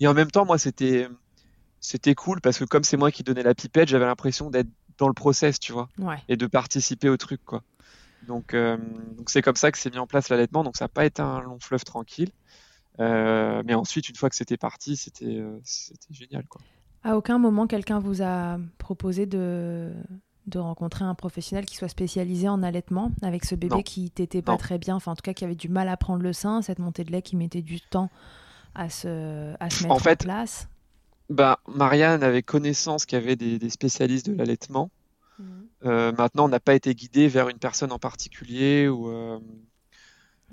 Et 0.00 0.06
en 0.06 0.14
même 0.14 0.30
temps, 0.30 0.44
moi, 0.46 0.58
c'était, 0.58 1.08
c'était 1.80 2.14
cool 2.14 2.40
parce 2.40 2.58
que 2.58 2.64
comme 2.64 2.84
c'est 2.84 2.96
moi 2.96 3.10
qui 3.10 3.22
donnais 3.24 3.42
la 3.42 3.54
pipette, 3.54 3.88
j'avais 3.88 4.06
l'impression 4.06 4.50
d'être 4.50 4.68
dans 4.98 5.08
le 5.08 5.14
process, 5.14 5.58
tu 5.58 5.72
vois. 5.72 5.88
Ouais. 5.98 6.16
et 6.28 6.36
de 6.36 6.46
participer 6.46 7.08
au 7.08 7.16
truc 7.16 7.40
quoi. 7.44 7.62
Donc 8.28 8.54
euh, 8.54 8.76
donc 9.16 9.30
c'est 9.30 9.42
comme 9.42 9.56
ça 9.56 9.72
que 9.72 9.78
s'est 9.78 9.90
mis 9.90 9.98
en 9.98 10.06
place 10.06 10.28
l'allaitement. 10.28 10.62
Donc 10.62 10.76
ça 10.76 10.84
n'a 10.84 10.88
pas 10.90 11.04
été 11.04 11.20
un 11.22 11.40
long 11.40 11.58
fleuve 11.60 11.82
tranquille. 11.82 12.30
Euh, 13.00 13.62
mais 13.64 13.74
ensuite 13.74 14.08
une 14.08 14.16
fois 14.16 14.28
que 14.28 14.36
c'était 14.36 14.56
parti, 14.58 14.96
c'était 14.96 15.38
euh, 15.38 15.58
c'était 15.64 16.12
génial 16.12 16.44
quoi. 16.46 16.60
À 17.04 17.16
aucun 17.16 17.38
moment, 17.38 17.66
quelqu'un 17.66 17.98
vous 17.98 18.22
a 18.22 18.58
proposé 18.78 19.26
de, 19.26 19.92
de 20.46 20.58
rencontrer 20.58 21.04
un 21.04 21.14
professionnel 21.14 21.64
qui 21.66 21.76
soit 21.76 21.88
spécialisé 21.88 22.48
en 22.48 22.62
allaitement 22.62 23.10
avec 23.22 23.44
ce 23.44 23.54
bébé 23.54 23.76
Non. 23.76 23.82
qui 23.82 24.10
t'était 24.10 24.42
pas 24.42 24.52
Non. 24.52 24.58
très 24.58 24.78
bien, 24.78 24.94
enfin 24.96 25.12
en 25.12 25.16
tout 25.16 25.22
cas 25.22 25.32
qui 25.32 25.44
avait 25.44 25.54
du 25.56 25.68
mal 25.68 25.88
à 25.88 25.96
prendre 25.96 26.22
le 26.22 26.32
sein, 26.32 26.62
cette 26.62 26.78
montée 26.78 27.02
de 27.04 27.10
lait 27.10 27.22
qui 27.22 27.34
mettait 27.34 27.62
du 27.62 27.80
temps 27.80 28.10
à 28.74 28.88
se, 28.88 29.54
à 29.58 29.68
se 29.70 29.84
En 29.84 29.88
mettre 29.88 29.94
en, 29.94 29.98
fait, 29.98 30.20
place? 30.22 30.68
Bah 31.30 31.58
Marianne 31.66 32.22
avait 32.22 32.42
connaissance 32.42 33.04
qu'il 33.06 33.18
y 33.18 33.22
avait 33.22 33.36
des, 33.36 33.58
des 33.58 33.70
spécialistes 33.70 34.28
de 34.28 34.34
l'allaitement. 34.36 34.90
Mhm. 35.38 35.46
Euh, 35.86 36.12
maintenant 36.12 36.44
on 36.44 36.48
n'a 36.48 36.60
pas 36.60 36.74
été 36.74 36.94
guidé 36.94 37.26
vers 37.26 37.48
une 37.48 37.58
personne 37.58 37.90
en 37.90 37.98
particulier 37.98 38.86
ou 38.88 39.08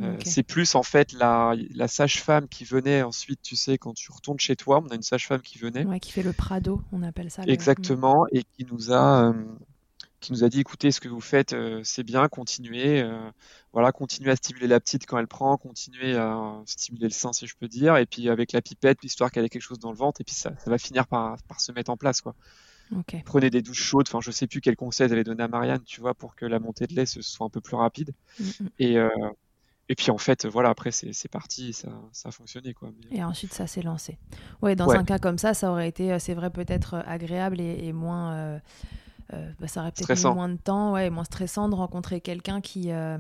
euh, 0.02 0.18
c'est 0.24 0.44
plus 0.44 0.76
en 0.76 0.84
fait 0.84 1.12
la, 1.14 1.54
la 1.74 1.88
sage-femme 1.88 2.48
qui 2.48 2.64
venait 2.64 3.02
ensuite, 3.02 3.42
tu 3.42 3.56
sais, 3.56 3.78
quand 3.78 3.94
tu 3.94 4.12
retournes 4.12 4.40
chez 4.40 4.56
toi, 4.56 4.82
on 4.84 4.88
a 4.90 4.96
une 4.96 5.02
sage-femme 5.02 5.42
qui 5.42 5.58
venait. 5.60 5.86
Ouais, 5.86 6.00
qui 6.00 6.12
fait 6.12 6.24
le 6.24 6.34
Prado, 6.34 6.82
on 6.92 7.04
appelle 7.04 7.30
ça. 7.30 7.44
le- 7.46 7.52
Exactement, 7.52 8.26
et 8.32 8.44
qui 8.44 8.66
nous 8.72 8.92
a, 8.92 9.30
euh, 9.30 9.34
qui 10.22 10.32
nous 10.34 10.44
a 10.44 10.50
dit, 10.50 10.60
écoutez, 10.60 10.92
ce 10.92 11.00
que 11.00 11.08
vous 11.10 11.22
faites, 11.22 11.54
euh, 11.54 11.82
c'est 11.84 12.04
bien, 12.04 12.28
continuez, 12.28 13.04
voilà, 13.74 13.92
continuez 13.92 14.32
à 14.32 14.36
stimuler 14.36 14.68
la 14.68 14.80
petite 14.80 15.06
quand 15.06 15.18
elle 15.18 15.28
prend, 15.28 15.56
continuez 15.58 16.16
à 16.18 16.62
stimuler 16.66 17.06
le 17.06 17.12
sein, 17.14 17.32
si 17.34 17.46
je 17.48 17.56
peux 17.60 17.68
dire, 17.68 17.96
et 17.98 18.06
puis 18.06 18.30
avec 18.30 18.52
la 18.52 18.62
pipette, 18.62 19.04
histoire 19.04 19.32
qu'elle 19.32 19.46
ait 19.46 19.50
quelque 19.50 19.62
chose 19.62 19.80
dans 19.80 19.92
le 19.92 19.98
ventre, 19.98 20.22
et 20.22 20.24
puis 20.24 20.34
ça, 20.36 20.52
ça 20.64 20.70
va 20.70 20.78
finir 20.78 21.08
par, 21.08 21.38
par 21.48 21.62
se 21.62 21.72
mettre 21.72 21.90
en 21.92 21.98
place, 21.98 22.22
quoi. 22.22 22.36
Prenez 23.24 23.52
des 23.52 23.62
douches 23.62 23.84
chaudes, 23.84 24.08
enfin, 24.10 24.20
je 24.20 24.32
sais 24.32 24.48
plus 24.48 24.62
quel 24.62 24.76
conseil 24.76 25.06
elle 25.06 25.14
avait 25.14 25.24
donné 25.24 25.44
à 25.44 25.48
Marianne, 25.48 25.84
tu 25.86 26.02
vois, 26.02 26.16
pour 26.16 26.36
que 26.36 26.46
la 26.46 26.58
montée 26.60 26.88
de 26.88 26.96
lait 26.96 27.06
se 27.06 27.22
soit 27.22 27.46
un 27.46 27.50
peu 27.50 27.62
plus 27.62 27.76
rapide, 27.76 28.14
Mm, 28.40 28.44
mm. 28.64 28.70
et, 28.80 28.98
euh, 28.98 29.10
et 29.90 29.96
puis 29.96 30.12
en 30.12 30.18
fait, 30.18 30.46
voilà, 30.46 30.70
après, 30.70 30.92
c'est 30.92 31.28
parti, 31.32 31.74
ça, 31.74 31.90
ça 32.12 32.30
a 32.30 32.32
fonctionné, 32.32 32.74
quoi. 32.74 32.92
Mais- 33.12 33.18
Et 33.18 33.24
ensuite, 33.24 33.54
ça 33.54 33.66
s'est 33.68 33.82
lancé. 33.82 34.18
Ouais, 34.62 34.76
dans 34.76 34.86
Ouais. 34.88 34.98
un 34.98 35.04
cas 35.04 35.18
comme 35.20 35.38
ça, 35.38 35.54
ça 35.54 35.72
aurait 35.72 35.90
été, 35.90 36.14
euh, 36.14 36.20
c'est 36.20 36.36
vrai, 36.36 36.50
peut-être 36.52 36.94
euh, 36.96 37.02
agréable 37.06 37.60
et, 37.60 37.80
et 37.88 37.92
moins. 37.94 38.34
euh, 38.34 38.60
euh, 39.34 39.52
bah, 39.60 39.68
ça 39.68 39.82
aurait 39.82 39.92
peut-être 39.92 40.34
moins 40.34 40.50
de 40.50 40.58
temps, 40.58 40.94
ouais, 40.94 41.08
et 41.08 41.10
moins 41.10 41.24
stressant 41.24 41.70
de 41.70 41.76
rencontrer 41.76 42.20
quelqu'un 42.22 42.62
qui, 42.62 42.92
euh, 42.92 43.18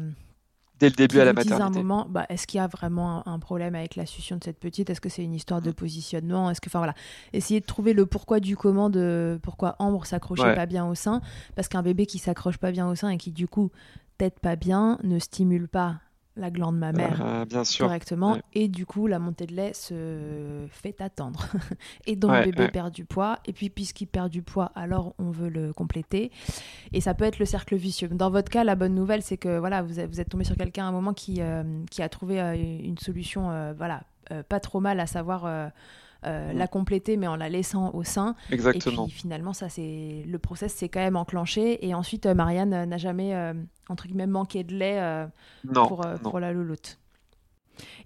dès 0.79 0.89
le 0.89 0.95
début 0.95 1.15
qui 1.15 1.21
à 1.21 1.25
la 1.25 1.29
à 1.29 1.33
un 1.33 1.35
maternité. 1.35 1.79
moment, 1.83 2.07
bah, 2.09 2.25
est-ce 2.29 2.47
qu'il 2.47 2.57
y 2.57 2.61
a 2.61 2.67
vraiment 2.67 3.27
un, 3.27 3.33
un 3.33 3.37
problème 3.39 3.75
avec 3.75 3.95
la 3.95 4.05
succion 4.07 4.37
de 4.37 4.43
cette 4.43 4.59
petite? 4.59 4.89
Est-ce 4.89 5.01
que 5.01 5.09
c'est 5.09 5.23
une 5.23 5.35
histoire 5.35 5.59
Mm. 5.61 5.65
de 5.65 5.71
positionnement? 5.71 6.49
Est-ce 6.49 6.61
que, 6.61 6.69
enfin 6.69 6.79
voilà, 6.79 6.95
essayer 7.33 7.59
de 7.59 7.65
trouver 7.65 7.93
le 7.93 8.05
pourquoi 8.07 8.39
du 8.39 8.55
comment 8.57 8.89
de 8.89 9.39
pourquoi 9.43 9.75
Ambre 9.79 10.05
s'accrochait 10.05 10.41
Ouais. 10.43 10.55
pas 10.55 10.65
bien 10.65 10.87
au 10.87 10.95
sein, 10.95 11.21
parce 11.55 11.67
qu'un 11.67 11.83
bébé 11.83 12.05
qui 12.07 12.17
s'accroche 12.17 12.57
pas 12.57 12.71
bien 12.71 12.87
au 12.89 12.95
sein 12.95 13.09
et 13.09 13.17
qui 13.17 13.31
du 13.31 13.47
coup 13.47 13.69
tête 14.17 14.39
pas 14.39 14.55
bien 14.55 14.97
ne 15.03 15.19
stimule 15.19 15.67
pas 15.67 15.97
la 16.35 16.51
glande 16.51 16.77
mammaire 16.77 17.21
Euh, 17.25 17.45
bien 17.45 17.63
sûr. 17.63 17.85
correctement 17.85 18.33
ouais. 18.33 18.41
et 18.53 18.67
du 18.69 18.85
coup 18.85 19.07
la 19.07 19.19
montée 19.19 19.45
de 19.45 19.53
lait 19.55 19.73
se 19.73 20.65
fait 20.69 21.01
attendre 21.01 21.47
et 22.07 22.15
donc 22.15 22.31
Ouais, 22.31 22.39
le 22.45 22.51
bébé 22.51 22.63
ouais. 22.63 22.71
perd 22.71 22.91
du 22.93 23.03
poids 23.03 23.39
et 23.45 23.51
puis 23.53 23.69
puisqu'il 23.69 24.05
perd 24.07 24.29
du 24.29 24.41
poids 24.41 24.71
alors 24.75 25.15
on 25.19 25.31
veut 25.31 25.49
le 25.49 25.73
compléter 25.73 26.31
et 26.93 27.01
ça 27.01 27.13
peut 27.13 27.25
être 27.25 27.39
le 27.39 27.45
cercle 27.45 27.75
vicieux 27.75 28.07
dans 28.09 28.29
votre 28.29 28.49
cas 28.49 28.63
la 28.63 28.75
bonne 28.75 28.95
nouvelle 28.95 29.21
c'est 29.21 29.37
que 29.37 29.57
voilà 29.57 29.81
vous 29.81 29.99
êtes, 29.99 30.09
vous 30.09 30.21
êtes 30.21 30.29
tombé 30.29 30.43
sur 30.45 30.55
quelqu'un 30.55 30.85
à 30.85 30.87
un 30.87 30.91
moment 30.93 31.13
qui, 31.13 31.41
euh, 31.41 31.63
qui 31.91 32.01
a 32.01 32.09
trouvé 32.09 32.39
euh, 32.39 32.53
une 32.55 32.97
solution 32.97 33.49
euh, 33.51 33.73
voilà 33.77 34.03
pas 34.47 34.59
trop 34.59 34.79
mal 34.79 34.99
à 34.99 35.07
savoir 35.07 35.71
euh, 36.25 36.49
euh, 36.49 36.53
Mm. 36.53 36.57
la 36.57 36.67
compléter 36.67 37.15
mais 37.17 37.27
en 37.27 37.35
la 37.37 37.47
laissant 37.49 37.91
au 37.93 38.03
sein 38.03 38.35
Exactement. 38.51 39.05
et 39.05 39.07
puis 39.09 39.17
finalement, 39.19 39.53
ça 39.53 39.69
c'est 39.69 40.23
le 40.27 40.37
process 40.39 40.73
s'est 40.73 40.89
quand 40.89 40.99
même 40.99 41.15
enclenché. 41.15 41.85
Et 41.87 41.93
ensuite, 41.93 42.25
euh, 42.25 42.33
Marianne 42.33 42.73
euh, 42.73 42.85
n'a 42.85 42.97
jamais 42.97 43.33
euh, 43.35 43.53
entre 43.87 44.05
guillemets 44.07 44.27
manqué 44.27 44.63
de 44.63 44.73
lait 44.75 44.99
euh, 44.99 45.25
non, 45.63 45.87
pour, 45.87 46.05
euh, 46.05 46.15
non. 46.21 46.29
pour 46.29 46.39
la 46.39 46.51
louloute. 46.51 46.99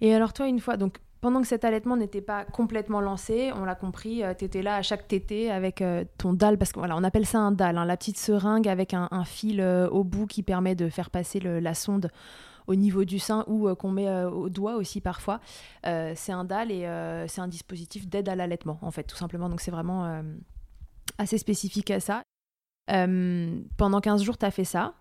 Et 0.00 0.14
alors 0.14 0.32
toi, 0.32 0.46
une 0.46 0.60
fois, 0.60 0.76
donc 0.76 0.98
pendant 1.20 1.40
que 1.40 1.46
cet 1.48 1.64
allaitement 1.64 1.96
n'était 1.96 2.20
pas 2.20 2.44
complètement 2.44 3.00
lancé, 3.00 3.50
on 3.56 3.64
l'a 3.64 3.74
compris, 3.74 4.22
tu 4.38 4.44
étais 4.44 4.60
là 4.62 4.76
à 4.76 4.82
chaque 4.82 5.08
tétée 5.08 5.50
avec 5.50 5.80
euh, 5.80 6.04
ton 6.18 6.34
dalle, 6.34 6.58
parce 6.58 6.70
que 6.72 6.78
voilà, 6.78 6.96
on 6.96 7.02
appelle 7.02 7.24
ça 7.26 7.38
un 7.38 7.50
dalle, 7.50 7.78
hein, 7.78 7.84
la 7.86 7.96
petite 7.96 8.18
seringue 8.18 8.68
avec 8.68 8.92
un, 8.94 9.08
un 9.10 9.24
fil 9.24 9.60
euh, 9.60 9.88
au 9.88 10.04
bout 10.04 10.26
qui 10.26 10.42
permet 10.42 10.74
de 10.74 10.88
faire 10.90 11.08
passer 11.10 11.40
le- 11.40 11.60
la 11.60 11.72
sonde 11.74 12.10
au 12.66 12.74
niveau 12.74 13.04
du 13.04 13.18
sein 13.18 13.44
ou 13.46 13.68
euh, 13.68 13.74
qu'on 13.74 13.90
met 13.90 14.08
euh, 14.08 14.30
au 14.30 14.48
doigt 14.48 14.76
aussi 14.76 15.00
parfois. 15.00 15.40
Euh, 15.86 16.12
c'est 16.16 16.32
un 16.32 16.44
dalle 16.44 16.70
et 16.70 16.86
c'est 17.28 17.40
un 17.40 17.48
dispositif 17.48 18.08
d'aide 18.08 18.28
à 18.28 18.34
l'allaitement, 18.34 18.78
en 18.82 18.90
fait, 18.90 19.04
tout 19.04 19.16
simplement. 19.16 19.48
Donc 19.48 19.60
c'est 19.60 19.70
vraiment 19.70 20.22
assez 21.18 21.38
spécifique 21.38 21.90
à 21.90 22.00
ça. 22.00 22.22
Pendant 22.86 24.00
15 24.00 24.22
jours, 24.22 24.38
tu 24.38 24.46
as 24.46 24.50
fait 24.50 24.64
ça. 24.64 24.94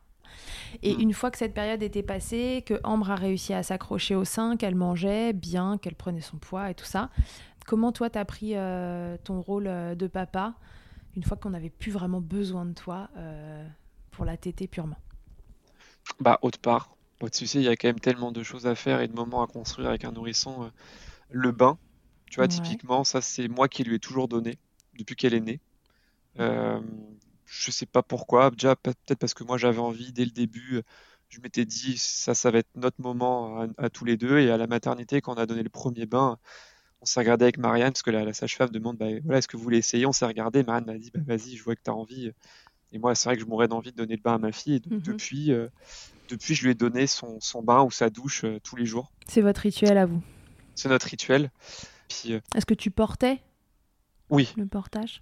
Et 0.81 0.95
Mm. 0.95 1.01
une 1.01 1.13
fois 1.13 1.29
que 1.31 1.37
cette 1.37 1.53
période 1.53 1.83
était 1.83 2.01
passée, 2.01 2.63
que 2.65 2.79
Ambre 2.83 3.11
a 3.11 3.15
réussi 3.15 3.53
à 3.53 3.61
s'accrocher 3.61 4.15
au 4.15 4.25
sein, 4.25 4.57
qu'elle 4.57 4.73
mangeait 4.75 5.31
bien, 5.33 5.77
qu'elle 5.77 5.95
prenait 5.95 6.21
son 6.21 6.37
poids 6.37 6.71
et 6.71 6.73
tout 6.73 6.85
ça, 6.85 7.09
comment 7.67 7.91
toi 7.91 8.09
t'as 8.09 8.25
pris 8.25 8.55
euh, 8.55 9.17
ton 9.23 9.41
rôle 9.41 9.65
de 9.95 10.07
papa 10.07 10.55
une 11.15 11.23
fois 11.23 11.37
qu'on 11.37 11.51
n'avait 11.51 11.69
plus 11.69 11.91
vraiment 11.91 12.21
besoin 12.21 12.65
de 12.65 12.73
toi 12.73 13.09
euh, 13.17 13.67
pour 14.11 14.25
la 14.25 14.35
tétée 14.37 14.67
purement? 14.67 14.97
Bah, 16.19 16.39
autre 16.41 16.59
part. 16.59 16.95
Sais, 17.31 17.45
il 17.59 17.61
y 17.63 17.67
a 17.67 17.75
quand 17.75 17.87
même 17.87 17.99
tellement 17.99 18.31
de 18.31 18.43
choses 18.43 18.67
à 18.67 18.75
faire 18.75 19.01
et 19.01 19.07
de 19.07 19.13
moments 19.13 19.41
à 19.43 19.47
construire 19.47 19.89
avec 19.89 20.03
un 20.05 20.11
nourrisson. 20.11 20.63
euh, 20.65 20.69
le 21.31 21.51
bain, 21.51 21.79
tu 22.31 22.37
vois, 22.37 22.47
Ouais. 22.47 22.49
typiquement, 22.49 23.03
ça, 23.03 23.21
c'est 23.21 23.47
moi 23.49 23.67
qui 23.69 23.83
lui 23.83 23.95
ai 23.95 23.99
toujours 23.99 24.27
donné 24.29 24.59
depuis 24.95 25.15
qu'elle 25.15 25.33
est 25.35 25.41
née. 25.41 25.61
Euh, 26.39 26.81
je 27.45 27.71
sais 27.71 27.85
pas 27.85 28.03
pourquoi. 28.03 28.51
Déjà, 28.51 28.75
pe- 28.75 28.91
peut-être 29.05 29.19
parce 29.19 29.33
que 29.33 29.43
moi, 29.43 29.57
j'avais 29.57 29.79
envie 29.79 30.13
dès 30.13 30.25
le 30.25 30.31
début. 30.31 30.81
Je 31.29 31.41
m'étais 31.41 31.65
dit, 31.65 31.97
ça, 31.97 32.35
ça 32.35 32.51
va 32.51 32.59
être 32.59 32.69
notre 32.75 33.01
moment 33.01 33.61
à, 33.61 33.67
à 33.77 33.89
tous 33.89 34.05
les 34.05 34.17
deux. 34.17 34.39
Et 34.39 34.51
à 34.51 34.57
la 34.57 34.67
maternité, 34.67 35.21
quand 35.21 35.33
on 35.35 35.37
a 35.37 35.45
donné 35.45 35.63
le 35.63 35.69
premier 35.69 36.05
bain, 36.05 36.37
on 37.01 37.05
s'est 37.05 37.19
regardé 37.21 37.45
avec 37.45 37.57
Marianne, 37.59 37.91
parce 37.93 38.03
que 38.03 38.11
la, 38.11 38.25
la 38.25 38.33
sage-femme 38.33 38.69
demande, 38.71 38.97
bah, 38.97 39.07
voilà, 39.25 39.39
est-ce 39.39 39.47
que 39.47 39.57
vous 39.57 39.63
voulez 39.63 39.79
essayer? 39.79 40.05
On 40.07 40.13
s'est 40.13 40.25
regardé. 40.27 40.63
Marianne 40.63 40.85
m'a 40.87 40.97
dit, 40.99 41.11
bah, 41.13 41.21
vas-y, 41.27 41.57
je 41.57 41.63
vois 41.63 41.75
que 41.75 41.81
tu 41.83 41.91
as 41.91 41.95
envie. 41.95 42.31
Et 42.93 42.99
moi, 42.99 43.15
c'est 43.15 43.29
vrai 43.29 43.35
que 43.37 43.41
je 43.43 43.47
mourrais 43.47 43.67
d'envie 43.67 43.91
de 43.91 43.97
donner 43.97 44.15
le 44.15 44.21
bain 44.21 44.35
à 44.35 44.37
ma 44.39 44.51
fille. 44.53 44.75
Et 44.75 44.79
donc, 44.79 44.93
Mhm. 44.93 45.01
depuis, 45.03 45.51
euh, 45.51 45.69
depuis, 46.33 46.55
je 46.55 46.63
lui 46.63 46.71
ai 46.71 46.75
donné 46.75 47.07
son, 47.07 47.39
son 47.39 47.61
bain 47.61 47.83
ou 47.83 47.91
sa 47.91 48.09
douche 48.09 48.43
euh, 48.43 48.59
tous 48.63 48.75
les 48.75 48.85
jours. 48.85 49.11
C'est 49.27 49.41
votre 49.41 49.61
rituel 49.61 49.97
à 49.97 50.05
vous. 50.05 50.21
C'est 50.75 50.89
notre 50.89 51.07
rituel. 51.07 51.51
Puis, 52.09 52.33
euh, 52.33 52.39
Est-ce 52.55 52.65
que 52.65 52.73
tu 52.73 52.91
portais 52.91 53.39
oui, 54.29 54.51
le 54.57 54.65
portage? 54.65 55.21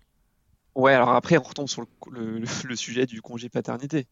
Ouais, 0.76 0.94
alors 0.94 1.10
après, 1.10 1.38
on 1.38 1.44
retombe 1.44 1.68
sur 1.68 1.82
le, 2.12 2.40
le- 2.40 2.46
le 2.68 2.76
sujet 2.76 3.06
du 3.06 3.22
congé 3.22 3.50
paternité. 3.50 4.08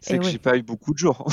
C'est 0.00 0.18
que 0.18 0.24
oui. 0.26 0.32
j'ai 0.32 0.38
pas 0.38 0.56
eu 0.58 0.62
beaucoup 0.62 0.92
de 0.92 0.98
jours. 0.98 1.26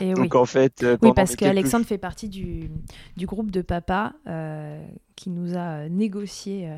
Et 0.00 0.14
oui. 0.14 0.14
Donc, 0.14 0.34
en 0.36 0.46
fait, 0.46 0.82
euh, 0.84 0.96
Oui, 1.02 1.10
parce 1.12 1.30
mes 1.32 1.36
quelques 1.36 1.54
qu'Alexandre 1.54 1.86
fait 1.86 1.98
partie 1.98 2.28
du, 2.28 2.70
du 3.16 3.26
groupe 3.26 3.50
de 3.50 3.62
papa 3.62 4.12
euh, 4.28 4.80
qui 5.16 5.28
nous 5.30 5.56
a 5.56 5.88
négocié 5.88 6.68
euh, 6.70 6.76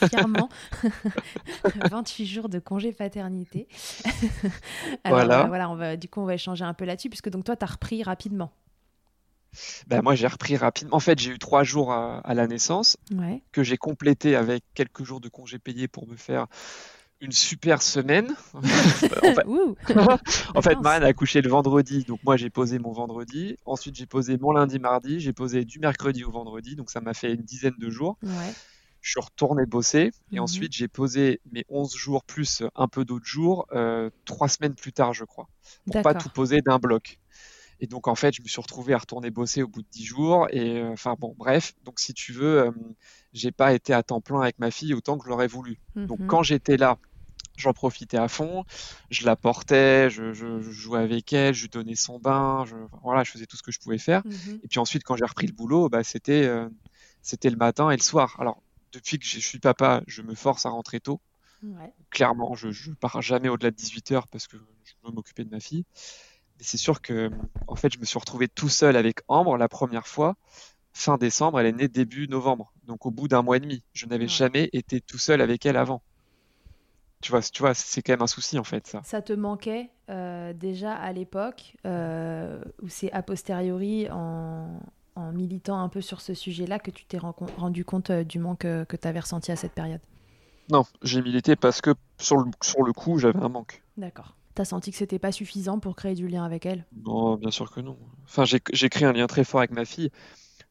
fièrement 0.08 0.48
28 1.90 2.26
jours 2.26 2.48
de 2.48 2.58
congé 2.58 2.92
paternité. 2.92 3.68
Alors 5.04 5.18
Voilà. 5.18 5.44
euh, 5.44 5.46
voilà, 5.48 5.70
on 5.70 5.76
va, 5.76 5.96
du 5.96 6.08
coup, 6.08 6.20
on 6.20 6.24
va 6.24 6.34
échanger 6.34 6.64
un 6.64 6.74
peu 6.74 6.84
là-dessus, 6.86 7.10
puisque 7.10 7.28
donc 7.28 7.44
toi, 7.44 7.56
tu 7.56 7.64
as 7.64 7.68
repris 7.68 8.02
rapidement. 8.02 8.52
Bah, 9.86 10.02
moi, 10.02 10.14
j'ai 10.14 10.26
repris 10.26 10.56
rapidement. 10.56 10.96
En 10.96 11.00
fait, 11.00 11.18
j'ai 11.18 11.30
eu 11.30 11.38
trois 11.38 11.64
jours 11.64 11.92
à, 11.92 12.18
à 12.20 12.34
la 12.34 12.46
naissance 12.46 12.96
Ouais. 13.12 13.42
que 13.52 13.62
j'ai 13.62 13.76
complété 13.76 14.36
avec 14.36 14.64
quelques 14.74 15.04
jours 15.04 15.20
de 15.20 15.28
congé 15.28 15.58
payé 15.58 15.88
pour 15.88 16.06
me 16.08 16.16
faire 16.16 16.46
une 17.20 17.32
super 17.32 17.80
semaine. 17.82 18.34
en 18.54 18.62
fait, 18.62 19.44
en 19.46 20.62
fait, 20.62 20.70
Vacances. 20.70 20.82
Marianne 20.82 21.04
a 21.04 21.06
accouché 21.06 21.40
le 21.42 21.48
vendredi, 21.48 22.04
donc 22.04 22.20
moi 22.24 22.36
j'ai 22.36 22.50
posé 22.50 22.78
mon 22.78 22.92
vendredi. 22.92 23.56
Ensuite, 23.64 23.94
j'ai 23.94 24.06
posé 24.06 24.36
mon 24.36 24.52
lundi, 24.52 24.78
mardi. 24.78 25.20
J'ai 25.20 25.32
posé 25.32 25.64
du 25.64 25.78
mercredi 25.78 26.24
au 26.24 26.30
vendredi, 26.30 26.76
donc 26.76 26.90
ça 26.90 27.00
m'a 27.00 27.14
fait 27.14 27.32
une 27.32 27.42
dizaine 27.42 27.74
de 27.78 27.88
jours. 27.90 28.18
Ouais. 28.22 28.52
Je 29.00 29.10
suis 29.10 29.20
retourné 29.20 29.66
bosser 29.66 30.10
et 30.32 30.36
Mhm. 30.36 30.40
ensuite 30.40 30.72
j'ai 30.72 30.88
posé 30.88 31.40
mes 31.52 31.64
11 31.68 31.94
jours 31.94 32.24
plus 32.24 32.62
un 32.74 32.88
peu 32.88 33.04
d'autres 33.04 33.26
jours, 33.26 33.66
euh, 33.72 34.08
trois 34.24 34.48
semaines 34.48 34.74
plus 34.74 34.92
tard, 34.94 35.12
je 35.12 35.24
crois, 35.24 35.46
pour 35.86 36.00
pas 36.02 36.14
tout 36.14 36.30
poser 36.30 36.62
d'un 36.62 36.78
bloc. 36.78 37.18
Et 37.84 37.86
donc 37.86 38.08
en 38.08 38.14
fait, 38.14 38.32
je 38.34 38.40
me 38.40 38.48
suis 38.48 38.62
retrouvé 38.62 38.94
à 38.94 38.98
retourner 38.98 39.30
bosser 39.30 39.62
au 39.62 39.68
bout 39.68 39.82
de 39.82 39.88
10 39.90 40.06
jours. 40.06 40.46
Et 40.50 40.78
euh, 40.80 40.88
enfin 40.92 41.16
bon, 41.18 41.34
bref, 41.36 41.74
donc 41.82 42.00
si 42.00 42.14
tu 42.14 42.32
veux, 42.32 42.60
euh, 42.62 42.70
j'ai 43.34 43.52
pas 43.52 43.74
été 43.74 43.92
à 43.92 44.02
temps 44.02 44.22
plein 44.22 44.40
avec 44.40 44.58
ma 44.58 44.70
fille 44.70 44.94
autant 44.94 45.18
que 45.18 45.24
je 45.24 45.28
l'aurais 45.28 45.46
voulu. 45.48 45.78
Donc 46.08 46.18
Mhm. 46.20 46.26
quand 46.28 46.42
j'étais 46.42 46.78
là, 46.78 46.96
j'en 47.58 47.74
profitais 47.74 48.16
à 48.16 48.28
fond, 48.28 48.64
je 49.10 49.26
la 49.26 49.36
portais, 49.36 50.08
je, 50.08 50.32
je- 50.32 50.60
je 50.62 50.70
jouais 50.70 51.00
avec 51.00 51.30
elle, 51.34 51.52
je 51.54 51.62
lui 51.62 51.68
donnais 51.68 51.94
son 51.94 52.18
bain, 52.18 52.64
je, 52.66 52.76
voilà, 53.02 53.22
je 53.24 53.30
faisais 53.32 53.46
tout 53.46 53.58
ce 53.58 53.62
que 53.62 53.70
je 53.72 53.80
pouvais 53.80 53.98
faire. 53.98 54.22
Mhm. 54.24 54.60
Et 54.64 54.68
puis 54.68 54.78
ensuite, 54.80 55.04
quand 55.04 55.16
j'ai 55.16 55.26
repris 55.26 55.46
le 55.46 55.52
boulot, 55.52 55.90
bah, 55.90 56.02
c'était 56.04 56.44
euh, 56.46 56.68
c'était 57.22 57.50
le 57.50 57.56
matin 57.56 57.90
et 57.90 57.96
le 57.98 58.02
soir. 58.02 58.36
Alors, 58.40 58.62
depuis 58.92 59.18
que 59.18 59.26
je 59.26 59.38
suis 59.40 59.58
papa, 59.60 60.02
je 60.06 60.22
me 60.22 60.34
force 60.34 60.64
à 60.66 60.70
rentrer 60.70 61.00
tôt. 61.00 61.20
Ouais. 61.62 61.92
Clairement, 62.10 62.54
je, 62.54 62.70
je 62.70 62.92
pars 62.92 63.20
jamais 63.22 63.48
au-delà 63.48 63.70
de 63.70 63.76
18 63.76 64.12
heures 64.12 64.28
parce 64.28 64.46
que 64.46 64.56
je 64.84 64.94
veux 65.04 65.12
m'occuper 65.12 65.44
de 65.44 65.50
ma 65.50 65.60
fille. 65.60 65.84
Mais 66.58 66.64
c'est 66.64 66.78
sûr 66.78 67.00
que, 67.00 67.30
en 67.66 67.76
fait, 67.76 67.92
je 67.92 67.98
me 67.98 68.04
suis 68.04 68.18
retrouvé 68.18 68.48
tout 68.48 68.68
seul 68.68 68.96
avec 68.96 69.20
Ambre 69.28 69.56
la 69.56 69.68
première 69.68 70.06
fois. 70.06 70.34
Fin 70.92 71.18
décembre, 71.18 71.60
elle 71.60 71.66
est 71.66 71.72
née 71.72 71.88
début 71.88 72.28
novembre. 72.28 72.72
Donc, 72.84 73.06
au 73.06 73.10
bout 73.10 73.28
d'un 73.28 73.42
mois 73.42 73.56
et 73.56 73.60
demi, 73.60 73.82
je 73.92 74.06
n'avais 74.06 74.24
Ouais. 74.24 74.28
jamais 74.28 74.70
été 74.72 75.00
tout 75.00 75.18
seul 75.18 75.40
avec 75.40 75.66
elle 75.66 75.76
avant. 75.76 76.02
Tu 77.22 77.30
vois, 77.30 77.40
tu 77.42 77.62
vois, 77.62 77.74
c'est 77.74 78.02
quand 78.02 78.12
même 78.12 78.22
un 78.22 78.26
souci, 78.26 78.58
en 78.58 78.64
fait, 78.64 78.86
ça. 78.86 79.02
Ça 79.02 79.22
te 79.22 79.32
manquait 79.32 79.90
euh, 80.10 80.52
déjà 80.52 80.94
à 80.94 81.12
l'époque, 81.12 81.76
euh, 81.86 82.62
ou 82.82 82.88
c'est 82.88 83.10
a 83.12 83.22
posteriori 83.22 84.08
en, 84.10 84.80
en 85.16 85.32
militant 85.32 85.78
un 85.80 85.88
peu 85.88 86.00
sur 86.00 86.20
ce 86.20 86.34
sujet-là 86.34 86.78
que 86.78 86.90
tu 86.90 87.04
t'es 87.06 87.18
rendu 87.18 87.84
compte 87.84 88.10
euh, 88.10 88.24
du 88.24 88.38
manque 88.38 88.64
euh, 88.66 88.84
que 88.84 88.96
tu 88.96 89.08
avais 89.08 89.20
ressenti 89.20 89.50
à 89.52 89.56
cette 89.56 89.72
période? 89.72 90.00
Non, 90.70 90.84
j'ai 91.02 91.22
milité 91.22 91.56
parce 91.56 91.80
que 91.80 91.94
sur 92.20 92.36
le, 92.36 92.50
sur 92.62 92.82
le 92.82 92.92
coup, 92.92 93.18
j'avais 93.18 93.40
un 93.40 93.48
manque. 93.48 93.82
D'accord. 93.96 94.34
T'as 94.54 94.64
senti 94.64 94.90
que 94.90 94.96
c'était 94.96 95.18
pas 95.18 95.32
suffisant 95.32 95.80
pour 95.80 95.96
créer 95.96 96.14
du 96.14 96.28
lien 96.28 96.44
avec 96.44 96.64
elle? 96.66 96.84
Non, 96.92 97.36
bien 97.36 97.50
sûr 97.50 97.70
que 97.70 97.80
non. 97.80 97.98
Enfin, 98.24 98.44
j'ai 98.44 98.60
créé 98.60 99.04
un 99.04 99.12
lien 99.12 99.26
très 99.26 99.44
fort 99.44 99.60
avec 99.60 99.72
ma 99.72 99.84
fille 99.84 100.10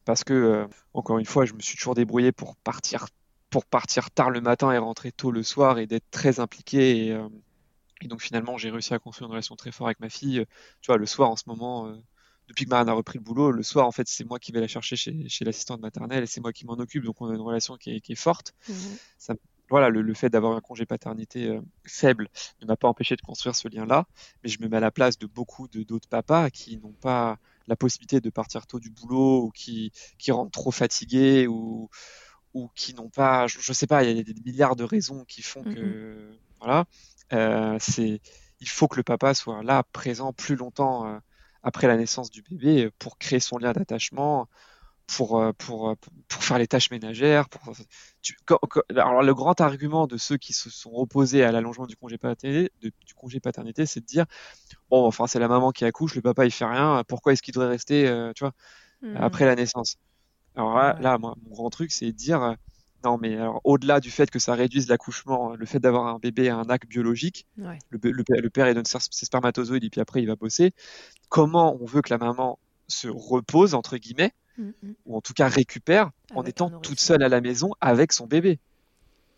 parce 0.04 0.24
que, 0.24 0.34
euh, 0.34 0.66
encore 0.94 1.18
une 1.18 1.26
fois, 1.26 1.44
je 1.46 1.54
me 1.54 1.60
suis 1.60 1.76
toujours 1.76 1.94
débrouillé 1.94 2.32
pour 2.32 2.56
partir, 2.56 3.06
pour 3.50 3.66
partir 3.66 4.10
tard 4.10 4.30
le 4.30 4.40
matin 4.40 4.72
et 4.72 4.78
rentrer 4.78 5.12
tôt 5.12 5.30
le 5.30 5.42
soir 5.42 5.78
et 5.78 5.86
d'être 5.86 6.10
très 6.10 6.40
impliqué. 6.40 7.06
Et, 7.06 7.12
euh, 7.12 7.28
et 8.02 8.08
donc, 8.08 8.22
finalement, 8.22 8.58
j'ai 8.58 8.70
réussi 8.70 8.94
à 8.94 8.98
construire 8.98 9.28
une 9.28 9.32
relation 9.32 9.56
très 9.56 9.72
forte 9.72 9.88
avec 9.88 10.00
ma 10.00 10.10
fille. 10.10 10.44
Tu 10.80 10.86
vois, 10.88 10.98
le 10.98 11.06
soir, 11.06 11.30
en 11.30 11.36
ce 11.36 11.44
moment, 11.46 11.88
euh, 11.88 11.96
depuis 12.48 12.64
que 12.66 12.70
Marianne 12.70 12.90
a 12.90 12.94
repris 12.94 13.18
le 13.18 13.24
boulot, 13.24 13.52
le 13.52 13.62
soir, 13.62 13.86
en 13.86 13.92
fait, 13.92 14.08
c'est 14.08 14.24
moi 14.24 14.38
qui 14.38 14.52
vais 14.52 14.60
la 14.60 14.68
chercher 14.68 14.96
chez, 14.96 15.28
chez 15.28 15.44
l'assistante 15.44 15.80
maternelle 15.80 16.24
et 16.24 16.26
c'est 16.26 16.40
moi 16.40 16.52
qui 16.52 16.66
m'en 16.66 16.74
occupe. 16.74 17.04
Donc, 17.04 17.20
on 17.20 17.30
a 17.30 17.34
une 17.34 17.40
relation 17.40 17.76
qui 17.76 17.96
est, 17.96 18.00
qui 18.00 18.12
est 18.12 18.16
forte. 18.16 18.54
Voilà, 19.70 19.88
le, 19.88 20.02
le 20.02 20.14
fait 20.14 20.28
d'avoir 20.28 20.54
un 20.56 20.60
congé 20.60 20.84
paternité 20.86 21.48
euh, 21.48 21.60
faible 21.86 22.28
ne 22.60 22.66
m'a 22.66 22.76
pas 22.76 22.88
empêché 22.88 23.16
de 23.16 23.22
construire 23.22 23.56
ce 23.56 23.68
lien-là, 23.68 24.06
mais 24.42 24.50
je 24.50 24.60
me 24.62 24.68
mets 24.68 24.76
à 24.76 24.80
la 24.80 24.90
place 24.90 25.18
de 25.18 25.26
beaucoup 25.26 25.68
de 25.68 25.82
d'autres 25.82 26.08
papas 26.08 26.50
qui 26.50 26.76
n'ont 26.78 26.92
pas 26.92 27.38
la 27.66 27.76
possibilité 27.76 28.20
de 28.20 28.30
partir 28.30 28.66
tôt 28.66 28.78
du 28.78 28.90
boulot 28.90 29.44
ou 29.44 29.50
qui, 29.50 29.90
qui 30.18 30.32
rentrent 30.32 30.50
trop 30.50 30.70
fatigués 30.70 31.46
ou, 31.46 31.88
ou 32.52 32.68
qui 32.74 32.94
n'ont 32.94 33.08
pas, 33.08 33.46
je, 33.46 33.58
je 33.60 33.72
sais 33.72 33.86
pas, 33.86 34.04
il 34.04 34.16
y 34.16 34.20
a 34.20 34.22
des 34.22 34.34
milliards 34.44 34.76
de 34.76 34.84
raisons 34.84 35.24
qui 35.24 35.42
font 35.42 35.62
que, 35.62 36.36
voilà, 36.60 36.84
euh, 37.32 37.76
c'est, 37.80 38.20
il 38.60 38.68
faut 38.68 38.86
que 38.88 38.96
le 38.96 39.02
papa 39.02 39.34
soit 39.34 39.62
là, 39.62 39.82
présent 39.92 40.32
plus 40.32 40.56
longtemps 40.56 41.06
euh, 41.06 41.18
après 41.62 41.86
la 41.86 41.96
naissance 41.96 42.30
du 42.30 42.42
bébé 42.42 42.90
pour 42.98 43.18
créer 43.18 43.40
son 43.40 43.58
lien 43.58 43.72
d'attachement, 43.72 44.48
pour, 45.06 45.38
euh, 45.40 45.52
pour, 45.52 45.90
euh, 45.90 45.94
pour 46.28 46.42
faire 46.44 46.58
les 46.58 46.66
tâches 46.66 46.90
ménagères. 46.90 47.48
Pour, 47.48 47.74
tu- 48.22 48.36
quand- 48.46 48.58
quand- 48.70 48.82
alors 48.90 49.22
le 49.22 49.34
grand 49.34 49.60
argument 49.60 50.06
de 50.06 50.16
ceux 50.16 50.36
qui 50.38 50.52
se 50.52 50.70
sont 50.70 50.90
opposés 50.94 51.44
à 51.44 51.52
l'allongement 51.52 51.86
du 51.86 51.96
congé 51.96 52.18
paternité, 52.18 52.70
de- 52.80 52.92
du 53.06 53.14
congé 53.14 53.40
paternité, 53.40 53.86
c'est 53.86 54.00
de 54.00 54.06
dire 54.06 54.26
bon, 54.90 55.06
enfin 55.06 55.26
c'est 55.26 55.38
la 55.38 55.48
maman 55.48 55.72
qui 55.72 55.84
accouche, 55.84 56.14
le 56.16 56.22
papa 56.22 56.44
il 56.46 56.50
fait 56.52 56.64
rien, 56.66 57.04
pourquoi 57.08 57.32
est-ce 57.32 57.42
qu'il 57.42 57.54
devrait 57.54 57.68
rester, 57.70 58.08
euh, 58.08 58.32
tu 58.34 58.44
vois, 58.44 58.52
Mhm. 59.02 59.16
après 59.16 59.46
la 59.46 59.56
naissance? 59.56 59.96
Alors 60.56 60.74
là, 60.76 60.94
Ouais. 60.96 61.02
là, 61.02 61.18
moi, 61.18 61.34
mon 61.44 61.50
grand 61.54 61.70
truc, 61.70 61.92
c'est 61.92 62.06
de 62.06 62.10
dire 62.12 62.42
euh, 62.42 62.54
non, 63.04 63.18
mais 63.18 63.36
alors 63.36 63.60
au-delà 63.64 64.00
du 64.00 64.10
fait 64.10 64.30
que 64.30 64.38
ça 64.38 64.54
réduise 64.54 64.88
l'accouchement, 64.88 65.54
le 65.56 65.66
fait 65.66 65.78
d'avoir 65.80 66.06
un 66.06 66.18
bébé 66.18 66.48
à 66.48 66.56
un 66.56 66.64
acte 66.70 66.88
biologique, 66.88 67.46
Ouais. 67.58 67.78
le, 67.90 67.98
le 68.10 68.24
père, 68.24 68.40
le 68.42 68.50
père 68.50 68.68
il 68.68 68.74
donne 68.74 68.84
ses 68.86 69.26
spermatozoïdes 69.26 69.84
et 69.84 69.90
puis 69.90 70.00
après 70.00 70.22
il 70.22 70.26
va 70.26 70.36
bosser. 70.36 70.72
Comment 71.28 71.76
on 71.80 71.86
veut 71.86 72.02
que 72.02 72.10
la 72.10 72.18
maman 72.18 72.58
se 72.88 73.08
repose 73.08 73.74
entre 73.74 73.96
guillemets 73.98 74.32
Mhm. 74.58 74.94
ou 75.06 75.16
en 75.16 75.20
tout 75.20 75.32
cas 75.34 75.48
récupère 75.48 76.10
en 76.34 76.44
étant 76.44 76.70
toute 76.80 77.00
seule 77.00 77.22
à 77.22 77.28
la 77.28 77.40
maison 77.40 77.72
avec 77.80 78.12
son 78.12 78.26
bébé. 78.26 78.58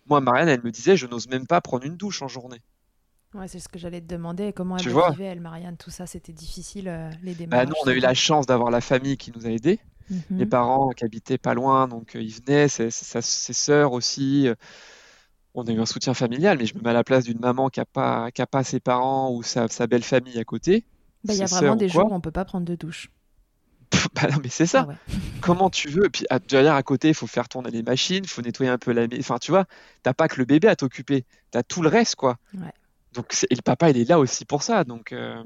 Moi, 0.06 0.20
Marianne, 0.20 0.48
elle 0.48 0.62
me 0.62 0.70
disait, 0.70 0.96
je 0.96 1.06
n'ose 1.06 1.28
même 1.28 1.46
pas 1.46 1.60
prendre 1.60 1.84
une 1.84 1.96
douche 1.96 2.22
en 2.22 2.28
journée. 2.28 2.60
Ouais, 3.34 3.48
c'est 3.48 3.58
ce 3.58 3.68
que 3.68 3.78
j'allais 3.78 4.00
te 4.00 4.06
demander. 4.06 4.52
Comment 4.52 4.76
elle 4.76 4.84
vivait, 4.88 5.24
elle, 5.24 5.40
Marianne? 5.40 5.76
Tout 5.76 5.90
ça, 5.90 6.06
c'était 6.06 6.32
difficile, 6.32 6.88
euh, 6.88 7.10
les 7.22 7.34
Bah, 7.34 7.64
démarches. 7.64 7.68
nous, 7.68 7.74
on 7.84 7.88
a 7.88 7.92
eu 7.92 7.98
la 8.00 8.14
chance 8.14 8.46
d'avoir 8.46 8.70
la 8.70 8.80
famille 8.80 9.16
qui 9.16 9.32
nous 9.34 9.46
a 9.46 9.50
aidés, 9.50 9.80
Mhm. 10.10 10.38
les 10.38 10.46
parents 10.46 10.90
qui 10.90 11.04
habitaient 11.04 11.38
pas 11.38 11.54
loin, 11.54 11.88
donc 11.88 12.14
euh, 12.14 12.22
ils 12.22 12.32
venaient, 12.32 12.68
ses, 12.68 12.90
ses, 12.90 13.20
ses 13.20 13.52
sœurs 13.52 13.92
aussi. 13.92 14.46
euh, 14.48 14.54
On 15.54 15.64
a 15.66 15.72
eu 15.72 15.80
un 15.80 15.86
soutien 15.86 16.12
familial, 16.14 16.58
mais 16.58 16.66
je 16.66 16.74
me 16.74 16.82
mets 16.82 16.90
à 16.90 16.92
la 16.92 17.02
place 17.04 17.24
d'une 17.24 17.40
maman 17.40 17.68
qui 17.70 17.80
a 17.80 17.86
pas, 17.86 18.30
qui 18.30 18.42
a 18.42 18.46
pas 18.46 18.62
ses 18.62 18.78
parents 18.78 19.32
ou 19.34 19.42
sa, 19.42 19.68
sa 19.68 19.86
belle 19.86 20.02
famille 20.04 20.38
à 20.38 20.44
côté. 20.44 20.84
Bah, 21.24 21.32
Il 21.34 21.38
y 21.40 21.42
a 21.42 21.46
vraiment 21.46 21.76
des 21.76 21.88
jours 21.88 22.12
où 22.12 22.14
on 22.14 22.20
peut 22.20 22.30
pas 22.30 22.44
prendre 22.44 22.66
de 22.66 22.74
douche. 22.76 23.10
Bah 24.14 24.28
non, 24.30 24.38
mais 24.42 24.48
c'est 24.48 24.66
ça. 24.66 24.82
Ah 24.84 24.88
ouais. 24.88 24.96
Comment 25.42 25.70
tu 25.70 25.88
veux? 25.88 26.06
Et 26.06 26.10
puis 26.10 26.24
à- 26.30 26.38
derrière, 26.38 26.74
à 26.74 26.82
côté, 26.82 27.08
il 27.08 27.14
faut 27.14 27.26
faire 27.26 27.48
tourner 27.48 27.70
les 27.70 27.82
machines, 27.82 28.24
il 28.24 28.28
faut 28.28 28.42
nettoyer 28.42 28.70
un 28.70 28.78
peu 28.78 28.92
la 28.92 29.06
maison. 29.06 29.20
Enfin, 29.20 29.38
tu 29.38 29.50
vois, 29.50 29.66
t'as 30.02 30.14
pas 30.14 30.28
que 30.28 30.36
le 30.36 30.44
bébé 30.44 30.68
à 30.68 30.76
t'occuper, 30.76 31.24
t'as 31.50 31.62
tout 31.62 31.82
le 31.82 31.88
reste, 31.88 32.16
quoi. 32.16 32.36
Ouais. 32.54 32.72
Donc, 33.12 33.34
et 33.50 33.54
le 33.54 33.62
papa, 33.62 33.90
il 33.90 33.98
est 33.98 34.08
là 34.08 34.18
aussi 34.18 34.44
pour 34.44 34.62
ça. 34.62 34.84
Donc, 34.84 35.12
euh, 35.12 35.42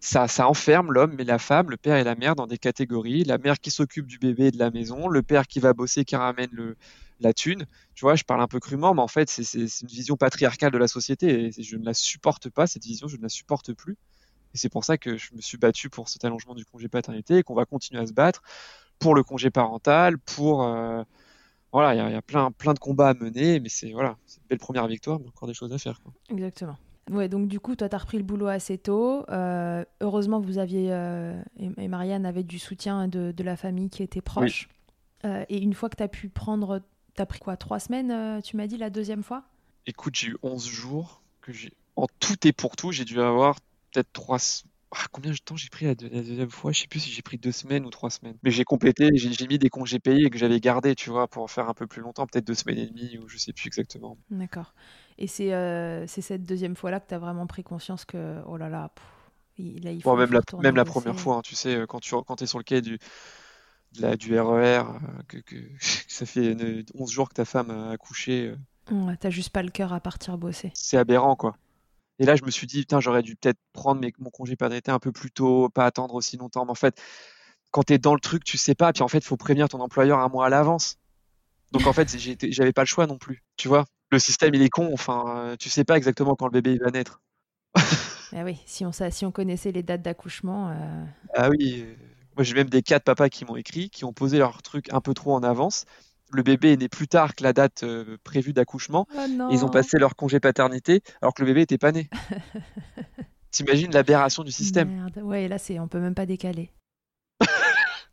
ça, 0.00 0.28
ça 0.28 0.48
enferme 0.48 0.92
l'homme 0.92 1.20
et 1.20 1.24
la 1.24 1.38
femme, 1.38 1.70
le 1.70 1.76
père 1.76 1.96
et 1.96 2.04
la 2.04 2.14
mère 2.14 2.34
dans 2.34 2.46
des 2.46 2.58
catégories. 2.58 3.24
La 3.24 3.38
mère 3.38 3.60
qui 3.60 3.70
s'occupe 3.70 4.06
du 4.06 4.18
bébé 4.18 4.46
et 4.46 4.50
de 4.50 4.58
la 4.58 4.70
maison, 4.70 5.08
le 5.08 5.22
père 5.22 5.46
qui 5.46 5.60
va 5.60 5.74
bosser, 5.74 6.04
qui 6.04 6.16
ramène 6.16 6.48
le, 6.52 6.76
la 7.20 7.34
thune. 7.34 7.66
Tu 7.94 8.04
vois, 8.06 8.14
je 8.14 8.24
parle 8.24 8.40
un 8.40 8.48
peu 8.48 8.60
crûment, 8.60 8.94
mais 8.94 9.02
en 9.02 9.08
fait, 9.08 9.28
c'est 9.28 9.52
une 9.54 9.88
vision 9.88 10.16
patriarcale 10.16 10.72
de 10.72 10.78
la 10.78 10.88
société 10.88 11.52
et 11.58 11.62
je 11.62 11.76
ne 11.76 11.84
la 11.84 11.92
supporte 11.94 12.48
pas, 12.48 12.66
cette 12.66 12.84
vision, 12.84 13.08
je 13.08 13.16
ne 13.18 13.22
la 13.22 13.28
supporte 13.28 13.74
plus. 13.74 13.96
Et 14.54 14.58
c'est 14.58 14.68
pour 14.68 14.84
ça 14.84 14.98
que 14.98 15.16
je 15.16 15.34
me 15.34 15.40
suis 15.40 15.58
battu 15.58 15.88
pour 15.90 16.08
cet 16.08 16.24
allongement 16.24 16.54
du 16.54 16.64
congé 16.64 16.88
paternité 16.88 17.38
et 17.38 17.42
qu'on 17.42 17.54
va 17.54 17.64
continuer 17.66 18.00
à 18.02 18.06
se 18.06 18.12
battre 18.12 18.42
pour 18.98 19.14
le 19.14 19.22
congé 19.22 19.50
parental, 19.50 20.18
pour 20.18 20.64
euh, 20.64 21.02
voilà, 21.72 21.94
il 21.94 21.98
y, 21.98 22.00
a- 22.00 22.08
il 22.08 22.12
y 22.12 22.16
a 22.16 22.22
plein 22.22 22.50
plein 22.50 22.74
de 22.74 22.78
combats 22.78 23.10
à 23.10 23.14
mener, 23.14 23.60
mais 23.60 23.68
c'est 23.68 23.92
voilà, 23.92 24.16
c'est 24.26 24.38
une 24.38 24.48
belle 24.48 24.58
première 24.58 24.86
victoire, 24.88 25.20
mais 25.20 25.28
encore 25.28 25.48
des 25.48 25.54
choses 25.54 25.72
à 25.72 25.78
faire. 25.78 26.00
Quoi. 26.02 26.12
Exactement. 26.30 26.76
Ouais, 27.10 27.28
donc 27.28 27.48
du 27.48 27.58
coup, 27.58 27.74
toi, 27.74 27.88
tu 27.88 27.94
as 27.94 27.98
repris 27.98 28.18
le 28.18 28.22
boulot 28.24 28.46
assez 28.46 28.78
tôt. 28.78 29.24
Euh, 29.30 29.84
heureusement, 30.00 30.38
vous 30.40 30.58
aviez, 30.58 30.92
euh, 30.92 31.40
et, 31.58 31.88
Marianne 31.88 32.24
avait 32.24 32.44
du 32.44 32.58
soutien 32.58 33.08
de, 33.08 33.32
de 33.32 33.42
la 33.42 33.56
famille 33.56 33.90
qui 33.90 34.02
était 34.02 34.20
proche. 34.20 34.68
Euh, 35.24 35.44
et 35.48 35.58
une 35.60 35.74
fois 35.74 35.88
que 35.88 35.96
tu 35.96 36.02
as 36.04 36.08
pu 36.08 36.28
prendre, 36.28 36.80
tu 37.16 37.22
as 37.22 37.26
pris 37.26 37.40
quoi 37.40 37.56
Trois 37.56 37.80
semaines, 37.80 38.40
tu 38.42 38.56
m'as 38.56 38.66
dit, 38.68 38.76
la 38.76 38.90
deuxième 38.90 39.24
fois? 39.24 39.42
Écoute, 39.86 40.14
j'ai 40.14 40.28
eu 40.28 40.36
11 40.42 40.68
jours 40.68 41.22
que 41.40 41.52
j'ai 41.52 41.72
en 41.96 42.06
tout 42.20 42.46
et 42.46 42.52
pour 42.52 42.76
tout, 42.76 42.92
j'ai 42.92 43.04
dû 43.04 43.20
avoir 43.20 43.56
peut-être 43.92 44.12
trois 44.12 44.38
ah, 44.92 45.06
combien 45.12 45.30
de 45.32 45.36
temps 45.38 45.56
j'ai 45.56 45.68
pris 45.68 45.86
la, 45.86 45.94
deux- 45.94 46.08
la 46.08 46.20
deuxième 46.22 46.50
fois? 46.50 46.72
Je 46.72 46.80
sais 46.80 46.88
plus 46.88 46.98
si 47.00 47.10
j'ai 47.12 47.22
pris 47.22 47.38
deux 47.38 47.52
semaines 47.52 47.86
ou 47.86 47.90
trois 47.90 48.10
semaines. 48.10 48.36
Mais 48.42 48.50
j'ai 48.50 48.64
complété, 48.64 49.08
j'ai 49.14 49.46
mis 49.46 49.58
des 49.58 49.68
congés 49.70 50.00
payés 50.00 50.30
que 50.30 50.38
j'avais 50.38 50.58
gardés, 50.60 50.94
tu 50.96 51.10
vois, 51.10 51.28
pour 51.28 51.42
en 51.44 51.46
faire 51.48 51.68
un 51.68 51.74
peu 51.74 51.86
plus 51.86 52.02
longtemps, 52.02 52.26
peut-être 52.26 52.46
deux 52.46 52.54
semaines 52.54 52.78
et 52.78 52.86
demie 52.88 53.18
ou 53.18 53.28
je 53.28 53.38
sais 53.38 53.52
plus 53.52 53.68
exactement. 53.68 54.18
D'accord. 54.30 54.74
Et 55.18 55.26
c'est 55.26 55.52
euh, 55.54 56.06
c'est 56.06 56.20
cette 56.22 56.44
deuxième 56.44 56.76
fois-là 56.76 57.00
que 57.00 57.08
tu 57.08 57.14
as 57.14 57.18
vraiment 57.18 57.46
pris 57.48 57.64
conscience 57.64 58.04
que, 58.04 58.40
oh 58.46 58.56
là 58.56 58.68
là, 58.68 58.90
pff, 58.94 59.04
il, 59.58 59.82
là, 59.84 59.90
il 59.90 60.02
faut, 60.02 60.14
Bon, 60.14 60.16
même 60.16 60.32
la, 60.32 60.40
même 60.58 60.76
la 60.76 60.84
première 60.86 61.18
fois, 61.20 61.36
hein, 61.36 61.42
tu 61.42 61.54
sais, 61.54 61.74
euh, 61.76 61.86
quand 61.86 62.00
tu 62.00 62.14
quand 62.26 62.40
es 62.42 62.46
sur 62.46 62.58
le 62.58 62.64
quai 62.64 62.80
du, 62.80 62.98
de 63.92 64.02
la- 64.02 64.16
du 64.16 64.38
RER, 64.38 64.78
euh, 64.80 65.22
que, 65.28 65.38
que, 65.38 65.56
que 65.56 65.78
ça 66.08 66.26
fait 66.26 66.52
une- 66.52 66.84
11 66.94 67.10
jours 67.12 67.28
que 67.30 67.34
ta 67.34 67.44
femme 67.44 67.70
a 67.70 67.90
accouché, 67.92 68.54
Ouais, 68.90 69.16
t'as 69.16 69.30
juste 69.30 69.48
pas 69.54 69.62
le 69.62 69.70
cœur 69.70 69.94
à 69.94 70.00
partir 70.00 70.36
bosser. 70.36 70.72
c'est 70.72 70.96
aberrant, 70.96 71.36
quoi. 71.36 71.56
Et 72.20 72.26
là, 72.26 72.36
je 72.36 72.44
me 72.44 72.50
suis 72.52 72.66
dit, 72.68 72.80
putain, 72.82 73.00
j'aurais 73.00 73.22
dû 73.22 73.34
peut-être 73.34 73.58
prendre 73.72 74.00
mes- 74.00 74.12
mon 74.20 74.30
congé 74.30 74.54
paternité 74.54 74.92
un 74.92 75.00
peu 75.00 75.10
plus 75.10 75.32
tôt, 75.32 75.68
pas 75.70 75.86
attendre 75.86 76.14
aussi 76.14 76.36
longtemps. 76.36 76.64
Mais 76.66 76.70
en 76.70 76.76
fait, 76.76 77.02
quand 77.72 77.82
tu 77.84 77.94
es 77.94 77.98
dans 77.98 78.14
le 78.14 78.20
truc, 78.20 78.44
tu 78.44 78.58
sais 78.58 78.74
pas. 78.76 78.92
Puis 78.92 79.02
en 79.02 79.08
fait, 79.08 79.18
il 79.18 79.24
faut 79.24 79.36
prévenir 79.38 79.68
ton 79.68 79.80
employeur 79.80 80.20
un 80.20 80.28
mois 80.28 80.46
à 80.46 80.50
l'avance. 80.50 80.96
Donc 81.72 81.86
en 81.86 81.92
fait, 81.92 82.08
j'avais 82.50 82.72
pas 82.72 82.82
le 82.82 82.86
choix 82.86 83.06
non 83.06 83.18
plus. 83.18 83.42
Tu 83.56 83.68
vois, 83.68 83.86
le 84.10 84.18
système, 84.18 84.54
il 84.54 84.62
est 84.62 84.70
con. 84.70 84.90
Enfin, 84.92 85.24
euh, 85.36 85.56
tu 85.58 85.70
sais 85.70 85.84
pas 85.84 85.96
exactement 85.96 86.36
quand 86.36 86.46
le 86.46 86.52
bébé 86.52 86.72
il 86.74 86.80
va 86.80 86.90
naître. 86.90 87.20
Ah 88.32 88.44
oui, 88.44 88.58
si 88.64 88.86
on, 88.86 88.92
sa- 88.92 89.10
si 89.10 89.26
on 89.26 89.32
connaissait 89.32 89.72
les 89.72 89.82
dates 89.82 90.02
d'accouchement, 90.02 90.70
euh, 90.70 91.04
Ah 91.34 91.50
oui, 91.50 91.84
moi 92.36 92.44
j'ai 92.44 92.54
même 92.54 92.70
des 92.70 92.82
cas 92.82 92.98
de 92.98 93.04
papas 93.04 93.28
qui 93.28 93.44
m'ont 93.44 93.56
écrit, 93.56 93.90
qui 93.90 94.04
ont 94.04 94.12
posé 94.12 94.38
leur 94.38 94.62
truc 94.62 94.92
un 94.92 95.00
peu 95.00 95.14
trop 95.14 95.34
en 95.34 95.42
avance. 95.42 95.84
Le 96.32 96.42
bébé 96.42 96.72
est 96.72 96.76
né 96.76 96.88
plus 96.88 97.08
tard 97.08 97.34
que 97.34 97.42
la 97.42 97.52
date 97.52 97.82
euh, 97.82 98.16
prévue 98.24 98.52
d'accouchement. 98.52 99.06
Oh. 99.14 99.20
Et 99.50 99.54
ils 99.54 99.64
ont 99.64 99.68
passé 99.68 99.98
leur 99.98 100.16
congé 100.16 100.40
paternité 100.40 101.02
alors 101.22 101.34
que 101.34 101.42
le 101.42 101.46
bébé 101.46 101.62
était 101.62 101.78
pas 101.78 101.92
né. 101.92 102.08
T'imagines 103.50 103.90
l'aberration 103.90 104.44
du 104.44 104.52
système? 104.52 104.88
Merde. 104.90 105.20
Ouais, 105.24 105.48
là, 105.48 105.58
c'est, 105.58 105.80
on 105.80 105.88
peut 105.88 106.00
même 106.00 106.14
pas 106.14 106.26
décaler. 106.26 106.70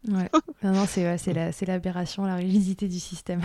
Ouais. 0.08 0.30
Non, 0.64 0.72
non, 0.74 0.86
c'est, 0.86 1.04
ouais, 1.04 1.66
l'aberration, 1.66 2.24
la 2.24 2.36
rigidité 2.36 2.88
du 2.88 3.00
système. 3.00 3.42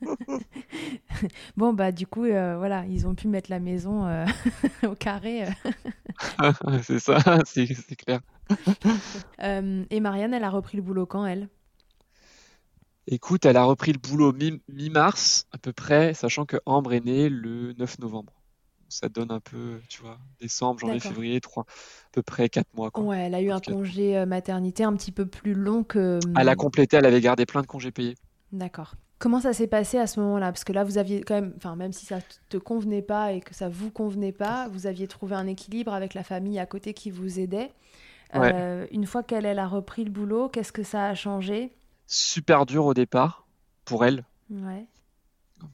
bon, 1.56 1.74
bah, 1.74 1.92
du 1.92 2.06
coup, 2.06 2.24
euh, 2.24 2.56
voilà, 2.56 2.84
ils 2.86 3.06
ont 3.06 3.14
pu 3.14 3.28
mettre 3.28 3.50
la 3.50 3.60
maison 3.60 4.06
euh, 4.06 4.24
au 4.84 4.94
carré. 4.94 5.44
C'est 6.82 6.98
ça, 6.98 7.18
c'est 7.44 7.68
clair. 7.94 8.20
Et 9.38 10.00
Marianne, 10.00 10.34
elle 10.34 10.44
a 10.44 10.50
repris 10.50 10.76
le 10.78 10.82
boulot 10.82 11.06
quand, 11.06 11.26
elle? 11.26 11.48
Écoute, 13.10 13.46
elle 13.46 13.56
a 13.56 13.64
repris 13.64 13.92
le 13.92 13.98
boulot 13.98 14.32
mi- 14.32 14.60
mi-mars 14.68 15.46
à 15.52 15.58
peu 15.58 15.72
près, 15.72 16.12
sachant 16.12 16.44
que 16.44 16.58
Ambre 16.66 16.92
est 16.92 17.04
née 17.04 17.28
le 17.28 17.72
9 17.72 17.98
novembre. 17.98 18.34
Ça 18.90 19.08
donne 19.08 19.30
un 19.30 19.40
peu, 19.40 19.80
tu 19.88 20.00
vois, 20.02 20.18
décembre, 20.40 20.80
janvier, 20.80 21.00
février, 21.00 21.40
trois, 21.40 21.62
à 21.64 22.12
peu 22.12 22.22
près 22.22 22.48
quatre 22.48 22.72
mois, 22.74 22.90
quoi. 22.90 23.04
Ouais, 23.04 23.20
elle 23.20 23.34
a 23.34 23.40
eu 23.40 23.50
un 23.50 23.60
congé 23.60 24.16
euh, 24.16 24.26
maternité 24.26 24.84
un 24.84 24.94
petit 24.94 25.12
peu 25.12 25.26
plus 25.26 25.54
long 25.54 25.84
que. 25.84 26.20
Elle 26.36 26.48
a 26.48 26.54
complété, 26.56 26.96
elle 26.96 27.06
avait 27.06 27.20
gardé 27.20 27.44
plein 27.46 27.62
de 27.62 27.66
congés 27.66 27.90
payés. 27.90 28.14
D'accord. 28.52 28.94
Comment 29.18 29.40
ça 29.40 29.52
s'est 29.52 29.66
passé 29.66 29.98
à 29.98 30.06
ce 30.06 30.20
moment-là? 30.20 30.52
Parce 30.52 30.64
que 30.64 30.72
là, 30.72 30.84
vous 30.84 30.96
aviez 30.96 31.22
quand 31.22 31.34
même, 31.34 31.52
enfin, 31.56 31.76
même 31.76 31.92
si 31.92 32.06
ça 32.06 32.18
te 32.48 32.56
convenait 32.56 33.02
pas 33.02 33.32
et 33.32 33.40
que 33.40 33.54
ça 33.54 33.68
vous 33.68 33.90
convenait 33.90 34.32
pas, 34.32 34.68
vous 34.68 34.86
aviez 34.86 35.08
trouvé 35.08 35.34
un 35.34 35.46
équilibre 35.46 35.92
avec 35.92 36.14
la 36.14 36.22
famille 36.22 36.58
à 36.58 36.66
côté 36.66 36.94
qui 36.94 37.10
vous 37.10 37.40
aidait. 37.40 37.72
Ouais. 38.34 38.52
Euh, 38.54 38.86
une 38.92 39.06
fois 39.06 39.22
qu'elle 39.22 39.44
elle 39.46 39.58
a 39.58 39.66
repris 39.66 40.04
le 40.04 40.10
boulot, 40.10 40.48
qu'est-ce 40.48 40.72
que 40.72 40.82
ça 40.82 41.06
a 41.06 41.14
changé? 41.14 41.72
Super 42.08 42.66
dur 42.66 42.86
au 42.86 42.94
départ 42.94 43.46
pour 43.84 44.04
elle, 44.04 44.24
Ouais. 44.50 44.86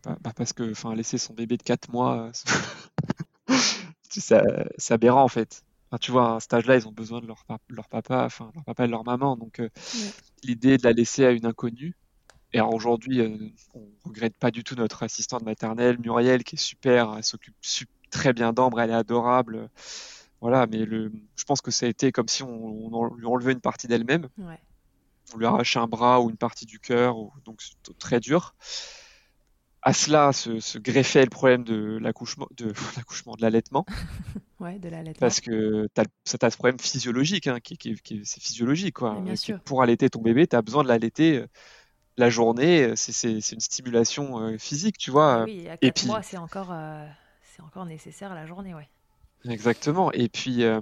Bah, 0.02 0.16
bah, 0.20 0.32
parce 0.34 0.52
que, 0.52 0.70
enfin, 0.72 0.94
laisser 0.94 1.16
son 1.18 1.32
bébé 1.34 1.56
de 1.56 1.62
4 1.62 1.90
mois, 1.92 2.28
euh, 2.28 2.32
ça- 4.10 4.42
c'est 4.78 4.94
aberrant 4.94 5.22
en 5.22 5.28
fait. 5.28 5.62
Enfin, 5.90 5.98
tu 6.00 6.10
vois, 6.10 6.36
à 6.36 6.40
cet 6.40 6.54
âge-là, 6.54 6.76
ils 6.76 6.88
ont 6.88 6.92
besoin 6.92 7.20
de 7.20 7.26
leur, 7.26 7.44
pa- 7.44 7.58
leur 7.68 7.88
papa, 7.88 8.24
enfin, 8.24 8.50
leur 8.54 8.64
papa 8.64 8.84
et 8.84 8.88
leur 8.88 9.04
maman. 9.04 9.36
Donc, 9.36 9.60
euh, 9.60 9.68
Ouais. 9.94 10.10
l'idée 10.42 10.76
de 10.78 10.82
la 10.84 10.92
laisser 10.92 11.24
à 11.24 11.30
une 11.30 11.46
inconnue. 11.46 11.94
Et 12.52 12.58
alors 12.58 12.74
aujourd'hui, 12.74 13.20
euh, 13.20 13.36
on 13.74 13.82
regrette 14.04 14.36
pas 14.38 14.50
du 14.50 14.64
tout 14.64 14.74
notre 14.76 15.02
assistante 15.02 15.42
maternelle, 15.42 15.98
Muriel, 15.98 16.44
qui 16.44 16.54
est 16.56 16.58
super, 16.58 17.14
elle 17.16 17.24
s'occupe 17.24 17.54
très 18.10 18.32
bien 18.32 18.52
d'Ambre, 18.52 18.80
elle 18.80 18.90
est 18.90 18.94
adorable. 18.94 19.68
Voilà, 20.40 20.66
mais 20.66 20.84
le, 20.84 21.12
je 21.36 21.44
pense 21.44 21.60
que 21.60 21.70
ça 21.70 21.86
a 21.86 21.88
été 21.88 22.12
comme 22.12 22.28
si 22.28 22.42
on, 22.42 22.94
on 22.94 23.14
lui 23.14 23.26
enlevait 23.26 23.52
une 23.52 23.60
partie 23.60 23.86
d'elle-même, 23.88 24.28
Ouais. 24.38 24.58
On 25.32 25.38
lui 25.38 25.46
arrachait 25.46 25.78
un 25.78 25.86
bras 25.86 26.20
ou 26.20 26.30
une 26.30 26.36
partie 26.36 26.66
du 26.66 26.78
cœur, 26.78 27.14
donc 27.44 27.60
c'est 27.62 27.96
très 27.98 28.20
dur. 28.20 28.54
À 29.86 29.92
cela 29.92 30.32
se, 30.32 30.60
se 30.60 30.78
greffait 30.78 31.24
le 31.24 31.30
problème 31.30 31.62
de 31.62 31.98
l'accouchement, 32.00 32.48
de 32.56 32.72
l'accouchement, 32.96 33.34
de 33.36 33.42
l'allaitement, 33.42 33.84
Ouais, 34.60 34.78
de 34.78 34.88
l'allaitement. 34.88 35.20
parce 35.20 35.40
que 35.40 35.88
ça 36.24 36.38
t'as 36.38 36.50
ce 36.50 36.56
problème 36.56 36.78
physiologique, 36.78 37.46
hein, 37.48 37.58
qui, 37.62 37.76
qui- 37.76 37.94
qui- 37.96 38.22
c'est 38.24 38.42
physiologique, 38.42 38.94
quoi. 38.94 39.20
Bien 39.20 39.32
Euh, 39.34 39.36
sûr. 39.36 39.60
Pour 39.60 39.82
allaiter 39.82 40.08
ton 40.08 40.22
bébé, 40.22 40.46
tu 40.46 40.56
as 40.56 40.62
besoin 40.62 40.82
de 40.84 40.88
l'allaiter 40.88 41.38
euh, 41.38 41.46
la 42.16 42.30
journée, 42.30 42.82
euh, 42.84 42.96
c'est, 42.96 43.12
c'est, 43.12 43.40
c'est 43.42 43.54
une 43.56 43.60
stimulation 43.60 44.56
physique, 44.58 44.96
tu 44.96 45.10
vois. 45.10 45.44
Oui, 45.44 45.68
à 45.68 45.74
et 45.74 45.78
4 45.90 45.94
puis- 45.96 46.06
mois, 46.06 46.22
c'est 46.22 46.38
encore, 46.38 46.70
euh, 46.72 47.06
c'est 47.54 47.60
encore 47.62 47.84
nécessaire 47.84 48.34
la 48.34 48.46
journée, 48.46 48.74
ouais. 48.74 48.88
Exactement. 49.46 50.10
Et 50.12 50.30
puis, 50.30 50.64
euh, 50.64 50.80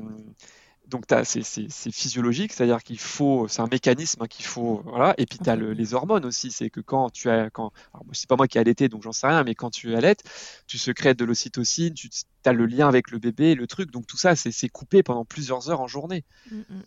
donc 0.89 1.05
c'est, 1.25 1.93
physiologique, 1.93 2.53
c'est-à-dire 2.53 2.83
qu'il 2.83 2.99
faut, 2.99 3.49
c'est 3.49 3.63
un 3.63 3.69
mécanisme 3.71 4.23
hein, 4.23 4.27
qu'il 4.27 4.45
faut, 4.45 4.83
voilà. 4.85 5.15
Et 5.19 5.27
puis 5.27 5.39
tu 5.39 5.49
as 5.49 5.55
Entretenir. 5.55 5.75
les 5.75 5.95
hormones 5.95 6.25
aussi, 6.25 6.51
c'est 6.51 6.71
que 6.71 6.81
quand 6.81 7.11
tu 7.11 7.31
as, 7.31 7.51
quand, 7.51 7.73
c'est 8.13 8.29
pas 8.29 8.37
moi 8.37 8.49
qui 8.49 8.59
ai 8.59 8.61
allaité, 8.61 8.89
donc 8.89 9.03
j'en 9.03 9.13
sais 9.13 9.27
rien, 9.27 9.45
mais 9.45 9.55
quand 9.55 9.71
tu 9.71 9.95
allaites, 9.95 10.23
tu 10.67 10.79
secrètes 10.79 11.19
de 11.19 11.25
l'ocytocine, 11.25 11.95
tu 11.95 12.09
as 12.45 12.53
le 12.53 12.67
lien 12.67 12.89
avec 12.89 13.11
le 13.11 13.19
bébé, 13.19 13.55
le 13.55 13.67
truc, 13.67 13.91
donc 13.91 14.07
tout 14.07 14.17
ça, 14.17 14.37
c'est, 14.37 14.69
coupé 14.69 15.03
pendant 15.03 15.25
plusieurs 15.25 15.71
heures 15.71 15.81
en 15.81 15.87
journée. 15.87 16.25
Mm, 16.51 16.59
mm. 16.59 16.83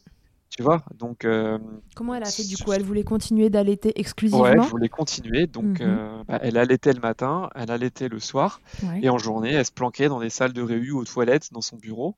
Tu 0.55 0.63
vois? 0.63 0.83
Donc, 0.93 1.25
euh, 1.25 1.57
Comment 1.95 2.15
elle 2.15 2.23
a 2.23 2.31
fait 2.31 2.45
du 2.45 2.55
coup? 2.55 2.71
Elle 2.71 2.83
voulait 2.83 3.03
continuer 3.03 3.49
d'allaiter 3.49 3.89
ouais, 3.89 3.93
exclusivement? 3.97 4.45
elle 4.45 4.59
voulait 4.61 4.87
continuer. 4.87 5.47
Donc, 5.47 5.65
Mhm. 5.65 5.77
euh, 5.81 6.23
bah, 6.27 6.39
elle 6.41 6.57
allaitait 6.57 6.93
le 6.93 7.01
matin, 7.01 7.49
elle 7.55 7.71
allaitait 7.71 8.07
le 8.07 8.19
soir. 8.19 8.61
Ouais. 8.83 8.99
Et 9.01 9.09
en 9.09 9.17
journée, 9.17 9.51
elle 9.51 9.65
se 9.65 9.71
planquait 9.73 10.07
dans 10.07 10.19
des 10.19 10.29
salles 10.29 10.53
de 10.53 10.61
réu 10.61 10.91
aux 10.91 11.03
toilettes 11.03 11.51
dans 11.51 11.61
son 11.61 11.75
bureau 11.75 12.15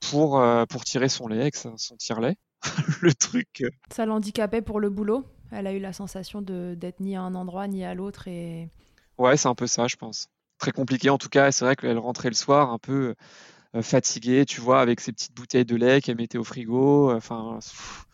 pour, 0.00 0.38
euh, 0.40 0.64
pour 0.66 0.84
tirer 0.84 1.08
son 1.08 1.26
lait 1.28 1.40
avec 1.40 1.56
son 1.56 1.74
tire-lait. 1.98 2.36
le 3.02 3.12
truc. 3.14 3.62
euh, 3.62 3.70
Ça 3.92 4.06
l'handicapait 4.06 4.62
pour 4.62 4.80
le 4.80 4.90
boulot 4.90 5.24
Elle 5.52 5.66
a 5.66 5.72
eu 5.72 5.78
la 5.78 5.92
sensation 5.92 6.42
d'être 6.42 7.00
ni 7.00 7.16
à 7.16 7.22
un 7.22 7.34
endroit 7.34 7.68
ni 7.68 7.84
à 7.84 7.94
l'autre 7.94 8.28
et 8.28 8.70
Ouais, 9.18 9.36
c'est 9.36 9.48
un 9.48 9.54
peu 9.54 9.66
ça, 9.66 9.86
je 9.88 9.96
pense. 9.96 10.28
Très 10.58 10.72
compliqué 10.72 11.10
en 11.10 11.18
tout 11.18 11.28
cas. 11.28 11.52
C'est 11.52 11.64
vrai 11.64 11.76
qu'elle 11.76 11.98
rentrait 11.98 12.28
le 12.28 12.34
soir 12.34 12.70
un 12.70 12.78
peu 12.78 13.14
euh, 13.74 13.82
fatiguée, 13.82 14.44
tu 14.46 14.60
vois, 14.60 14.80
avec 14.80 15.00
ses 15.00 15.12
petites 15.12 15.34
bouteilles 15.34 15.64
de 15.64 15.76
lait 15.76 16.00
qu'elle 16.00 16.16
mettait 16.16 16.38
au 16.38 16.44
frigo. 16.44 17.12
Enfin, 17.12 17.58
pff, 17.60 18.04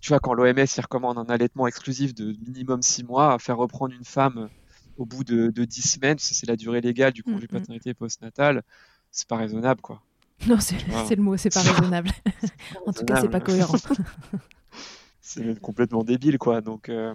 tu 0.00 0.08
vois, 0.10 0.20
quand 0.20 0.34
l'OMS 0.34 0.56
il 0.58 0.80
recommande 0.80 1.18
un 1.18 1.26
allaitement 1.26 1.66
exclusif 1.66 2.14
de 2.14 2.32
minimum 2.46 2.82
6 2.82 3.04
mois, 3.04 3.34
à 3.34 3.38
faire 3.38 3.56
reprendre 3.56 3.94
une 3.94 4.04
femme 4.04 4.48
au 4.96 5.04
bout 5.06 5.24
de, 5.24 5.48
de 5.50 5.64
10 5.64 5.82
semaines, 5.82 6.18
c'est 6.18 6.46
la 6.46 6.56
durée 6.56 6.80
légale 6.80 7.12
du 7.12 7.22
congé 7.22 7.46
Mm, 7.50 7.56
mm. 7.56 7.60
paternité 7.60 7.94
postnatal, 7.94 8.62
c'est 9.10 9.28
pas 9.28 9.36
raisonnable, 9.36 9.80
quoi. 9.80 10.02
non 10.48 10.58
c'est 10.58 11.16
le 11.16 11.22
mot, 11.22 11.36
c'est 11.36 11.52
pas 11.52 11.62
raisonnable. 11.62 12.10
en 12.86 12.92
tout 12.92 13.04
cas, 13.04 13.20
c'est 13.20 13.28
pas 13.28 13.40
cohérent. 13.40 13.74
C'est 15.22 15.44
même 15.44 15.60
complètement 15.60 16.02
débile, 16.02 16.38
quoi. 16.38 16.60
Donc, 16.60 16.88
euh, 16.88 17.14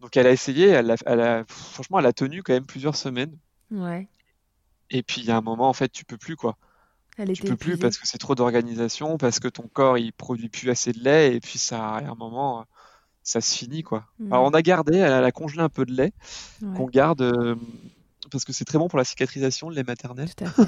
donc 0.00 0.16
elle 0.18 0.26
a 0.26 0.32
essayé, 0.32 0.68
elle 0.68 0.90
a, 0.90 0.96
elle 1.06 1.20
a- 1.20 1.44
franchement, 1.48 1.98
elle 1.98 2.06
a 2.06 2.12
tenu 2.12 2.42
quand 2.42 2.52
même 2.52 2.66
plusieurs 2.66 2.96
semaines. 2.96 3.36
ouais. 3.70 4.08
Et 4.90 5.02
puis 5.02 5.22
il 5.22 5.26
y 5.26 5.30
a 5.30 5.36
un 5.38 5.40
moment, 5.40 5.68
en 5.70 5.72
fait, 5.72 5.88
tu 5.90 6.04
peux 6.04 6.18
plus, 6.18 6.36
quoi. 6.36 6.58
Elle 7.16 7.32
Tu 7.32 7.42
peux 7.44 7.56
plus 7.56 7.78
parce 7.78 7.96
que 7.96 8.06
c'est 8.06 8.18
trop 8.18 8.34
d'organisation, 8.34 9.16
parce 9.16 9.38
que 9.40 9.48
ton 9.48 9.66
corps 9.68 9.96
il 9.96 10.12
produit 10.12 10.50
plus 10.50 10.68
assez 10.68 10.92
de 10.92 10.98
lait, 11.00 11.34
et 11.34 11.40
puis 11.40 11.58
ça, 11.58 11.94
à 11.96 12.00
un 12.04 12.14
moment, 12.14 12.66
ça 13.22 13.40
se 13.40 13.56
finit, 13.56 13.82
quoi. 13.82 14.04
Mm. 14.18 14.32
Alors 14.32 14.44
on 14.44 14.50
a 14.50 14.60
gardé, 14.60 14.98
elle, 14.98 15.12
elle 15.12 15.24
a 15.24 15.32
congelé 15.32 15.62
un 15.62 15.70
peu 15.70 15.86
de 15.86 15.92
lait, 15.92 16.12
Ouais, 16.60 16.76
qu'on 16.76 16.86
garde 16.86 17.22
euh, 17.22 17.56
parce 18.30 18.44
que 18.44 18.52
c'est 18.52 18.64
très 18.66 18.76
bon 18.78 18.88
pour 18.88 18.98
la 18.98 19.04
cicatrisation, 19.04 19.70
le 19.70 19.76
lait 19.76 19.84
maternel. 19.84 20.28
tout 20.34 20.44
à 20.44 20.50
fait. 20.50 20.62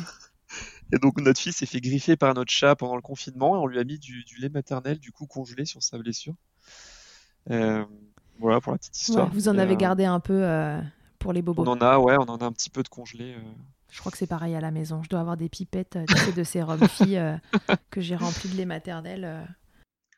Et 0.93 0.99
donc 0.99 1.21
notre 1.21 1.41
fille 1.41 1.53
s'est 1.53 1.67
fait 1.67 1.81
griffer 1.81 2.17
par 2.17 2.35
notre 2.35 2.53
chat 2.53 2.77
pendant 2.77 2.97
le 2.97 3.03
confinement, 3.03 3.57
et 3.57 3.59
on 3.59 3.67
lui 3.67 3.79
a 3.79 3.85
mis 3.85 3.99
du, 3.99 4.25
du 4.25 4.39
lait 4.39 4.49
maternel, 4.49 4.99
du 4.99 5.13
coup 5.13 5.27
congelé 5.27 5.65
sur 5.65 5.83
sa 5.83 5.99
blessure. 5.99 6.35
Euh, 7.51 7.85
voilà 8.39 8.61
pour 8.61 8.73
la 8.73 8.79
petite 8.79 8.99
histoire. 9.01 9.27
Ouais, 9.27 9.33
vous 9.35 9.49
en 9.49 9.57
Et, 9.57 9.61
avez 9.61 9.75
euh, 9.75 9.77
gardé 9.77 10.05
un 10.05 10.21
peu 10.21 10.45
euh, 10.45 10.81
pour 11.19 11.33
les 11.33 11.43
bobos. 11.43 11.65
On 11.65 11.69
en 11.69 11.81
a, 11.81 11.99
ouais, 11.99 12.17
on 12.19 12.29
en 12.29 12.37
a 12.39 12.45
un 12.45 12.53
petit 12.53 12.71
peu 12.71 12.83
de 12.83 12.89
congelé. 12.89 13.37
Je 13.91 14.01
crois 14.01 14.11
que 14.11 14.19
c'est 14.19 14.27
pareil 14.27 14.55
à 14.55 14.61
la 14.61 14.71
maison. 14.71 15.03
Je 15.03 15.09
dois 15.09 15.21
avoir 15.21 15.37
des 15.37 15.49
pipettes 15.49 15.99
tu 16.09 16.17
sais, 16.17 16.33
de 16.33 16.45
sérum 16.45 16.79
filles 16.89 17.19
euh, 17.19 17.37
que 17.91 18.01
j'ai 18.01 18.17
remplies 18.17 18.49
de 18.51 18.57
lait 18.57 18.67
maternel. 18.67 19.47